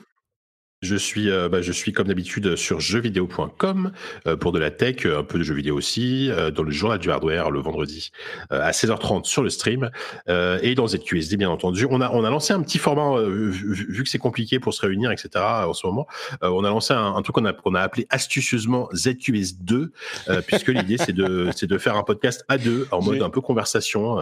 [0.83, 3.93] Je suis, euh, bah, je suis comme d'habitude sur jeuxvideo.com
[4.27, 6.99] euh, pour de la tech, un peu de jeux vidéo aussi, euh, dans le journal
[6.99, 8.11] du hardware le vendredi
[8.49, 9.89] à 16h30 sur le stream
[10.27, 11.87] et dans ZQSD bien entendu.
[11.89, 15.11] On a on a lancé un petit format vu, que c'est compliqué pour se réunir
[15.11, 15.29] etc.
[15.35, 16.07] En ce moment,
[16.41, 19.89] on a lancé un, truc qu'on a qu'on a appelé astucieusement ZQS2
[20.45, 23.41] puisque l'idée c'est de c'est de faire un podcast à deux en mode un peu
[23.41, 24.19] conversation.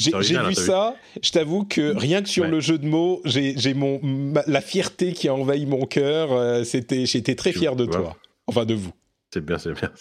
[0.00, 0.96] J'ai vu ça.
[1.22, 4.00] Je t'avoue que rien que sur le jeu de mots, j'ai mon
[4.46, 6.32] la fierté qui a envahi mon cœur.
[6.32, 8.16] Euh, c'était, j'étais très fier de toi.
[8.46, 8.92] Enfin, de vous.
[9.32, 9.92] C'est bien, c'est bien.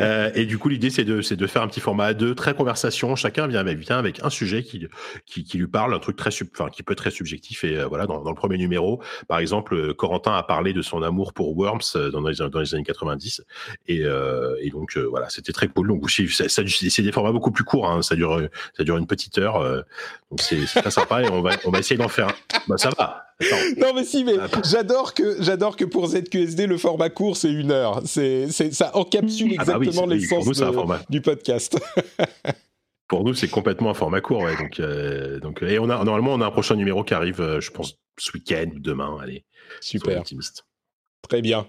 [0.00, 2.54] Euh, et du coup, l'idée, c'est de, de faire un petit format à deux, très
[2.54, 3.14] conversation.
[3.16, 4.86] Chacun vient avec, vient avec un sujet qui,
[5.26, 7.64] qui, qui lui parle, un truc très, sub, enfin, qui peut être très subjectif.
[7.64, 10.80] Et euh, voilà, dans, dans, le premier numéro, par exemple, euh, Corentin a parlé de
[10.80, 13.42] son amour pour Worms euh, dans les, dans les années 90.
[13.88, 15.88] Et, euh, et donc, voilà, c'était très cool.
[15.88, 17.90] Donc, c'est des formats beaucoup plus courts.
[17.90, 18.00] Hein.
[18.00, 18.40] Ça dure,
[18.74, 19.84] ça dure une petite heure.
[20.30, 21.22] donc, c'est très sympa.
[21.22, 22.28] Et on va, on va essayer d'en faire.
[22.68, 23.26] Bah, ça va.
[23.76, 24.34] Non mais si, mais
[24.64, 28.02] j'adore que j'adore que pour ZQSD le format court c'est une heure.
[28.04, 30.46] C'est ça encapsule ah bah exactement l'essence
[31.08, 31.78] du podcast.
[33.08, 34.56] pour nous c'est complètement un format court, ouais.
[34.56, 37.60] Donc euh, donc et on a normalement on a un prochain numéro qui arrive, euh,
[37.60, 39.18] je pense ce week-end ou demain.
[39.20, 39.44] Allez,
[39.80, 40.20] super.
[40.20, 40.66] Optimiste.
[41.28, 41.66] Très bien.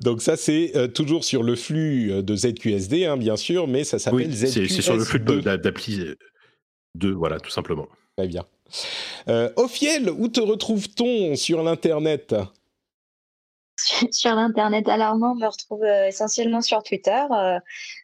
[0.00, 3.98] Donc ça, c'est euh, toujours sur le flux de ZQSD, hein, bien sûr, mais ça
[3.98, 4.68] s'appelle oui, ZQSD.
[4.68, 6.14] C'est sur le flux d'appli
[6.94, 7.88] 2, voilà, tout simplement.
[8.16, 8.44] Très bien.
[9.28, 12.34] Euh, Ophiel, où te retrouve-t-on sur l'Internet?
[14.10, 17.58] sur l'internet alarmant, on me retrouve euh, essentiellement sur Twitter euh,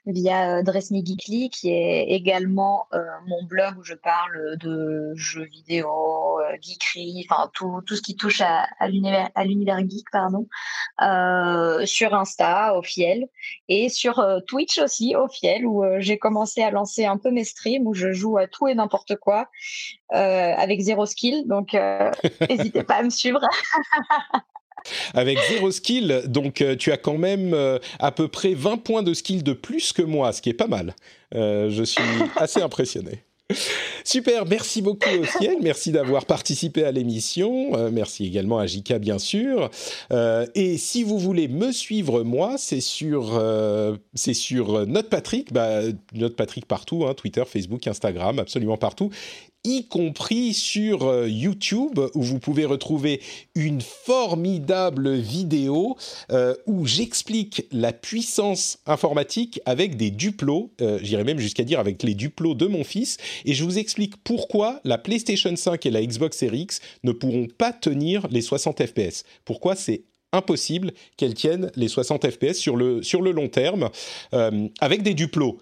[0.07, 6.41] via euh, Geekly, qui est également euh, mon blog où je parle de jeux vidéo,
[6.61, 10.47] geekery, enfin tout, tout ce qui touche à, à l'univers geek, pardon.
[11.87, 13.27] sur Insta, Ophiel,
[13.69, 17.95] et sur Twitch aussi, Ophiel, où j'ai commencé à lancer un peu mes streams où
[17.95, 19.49] je joue à tout et n'importe quoi
[20.11, 21.47] avec zéro skill.
[21.47, 21.75] Donc
[22.49, 23.41] n'hésitez pas à me suivre.
[25.15, 26.23] avec zéro skill.
[26.27, 29.53] Donc, euh, tu as quand même euh, à peu près 20 points de skill de
[29.53, 30.95] plus que moi, ce qui est pas mal.
[31.35, 32.03] Euh, je suis
[32.37, 33.23] assez impressionné.
[34.05, 35.07] Super, merci beaucoup
[35.39, 39.71] Ciel, merci d'avoir participé à l'émission, merci également à Jika bien sûr.
[40.55, 43.39] et si vous voulez me suivre moi, c'est sur
[44.15, 45.83] c'est sur Note Patrick, bah,
[46.15, 49.11] Note Patrick partout, hein, Twitter, Facebook, Instagram, absolument partout
[49.65, 53.21] y compris sur euh, YouTube, où vous pouvez retrouver
[53.55, 55.97] une formidable vidéo
[56.31, 62.03] euh, où j'explique la puissance informatique avec des duplos, euh, j'irais même jusqu'à dire avec
[62.03, 63.17] les duplos de mon fils,
[63.47, 67.47] et je vous explique pourquoi la PlayStation 5 et la Xbox Series X ne pourront
[67.47, 69.25] pas tenir les 60 FPS.
[69.45, 73.89] Pourquoi c'est impossible qu'elles tiennent les 60 FPS sur le, sur le long terme
[74.81, 75.61] avec des duplos.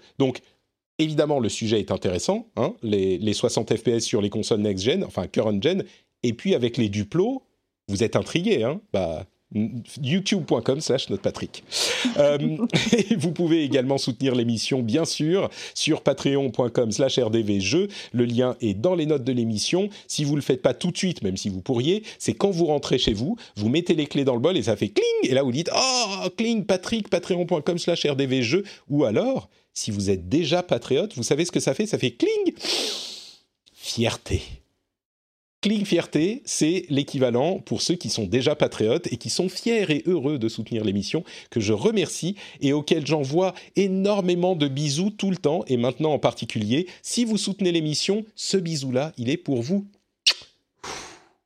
[1.02, 5.82] Évidemment, le sujet est intéressant, hein, les, 60 FPS sur les consoles next-gen, enfin current-gen,
[6.22, 7.42] et puis avec les duplos,
[7.88, 9.26] vous êtes intrigué, hein bah,
[10.00, 11.64] youtube.com slash notepatrick.
[12.18, 12.38] euh,
[13.16, 17.88] vous pouvez également soutenir l'émission, bien sûr, sur patreon.com slash rdvjeux.
[18.12, 19.88] Le lien est dans les notes de l'émission.
[20.06, 22.50] Si vous ne le faites pas tout de suite, même si vous pourriez, c'est quand
[22.50, 25.30] vous rentrez chez vous, vous mettez les clés dans le bol et ça fait cling,
[25.30, 30.28] et là vous dites «Oh, cling, Patrick, patreon.com slash rdvjeux» ou alors si vous êtes
[30.28, 31.86] déjà patriote, vous savez ce que ça fait?
[31.86, 32.54] Ça fait cling
[33.74, 34.42] Fierté.
[35.62, 40.02] Cling Fierté, c'est l'équivalent pour ceux qui sont déjà patriotes et qui sont fiers et
[40.06, 45.36] heureux de soutenir l'émission, que je remercie et auxquels j'envoie énormément de bisous tout le
[45.36, 46.88] temps et maintenant en particulier.
[47.02, 49.86] Si vous soutenez l'émission, ce bisou-là, il est pour vous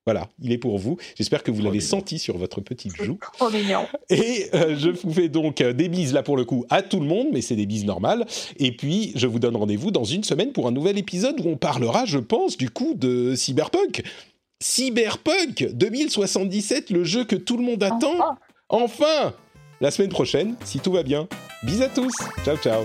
[0.06, 0.96] voilà, il est pour vous.
[1.16, 3.18] J'espère que vous l'avez senti sur votre petite joue.
[3.34, 3.86] Trop mignon.
[4.08, 7.00] Et euh, je vous fais donc euh, des bises là pour le coup à tout
[7.00, 8.24] le monde, mais c'est des bises normales.
[8.58, 11.56] Et puis je vous donne rendez-vous dans une semaine pour un nouvel épisode où on
[11.56, 14.04] parlera, je pense, du coup de Cyberpunk.
[14.60, 18.14] Cyberpunk 2077, le jeu que tout le monde attend.
[18.14, 18.36] Enfin,
[18.68, 19.34] enfin
[19.80, 21.26] La semaine prochaine, si tout va bien.
[21.64, 22.14] Bis à tous.
[22.44, 22.84] Ciao, ciao.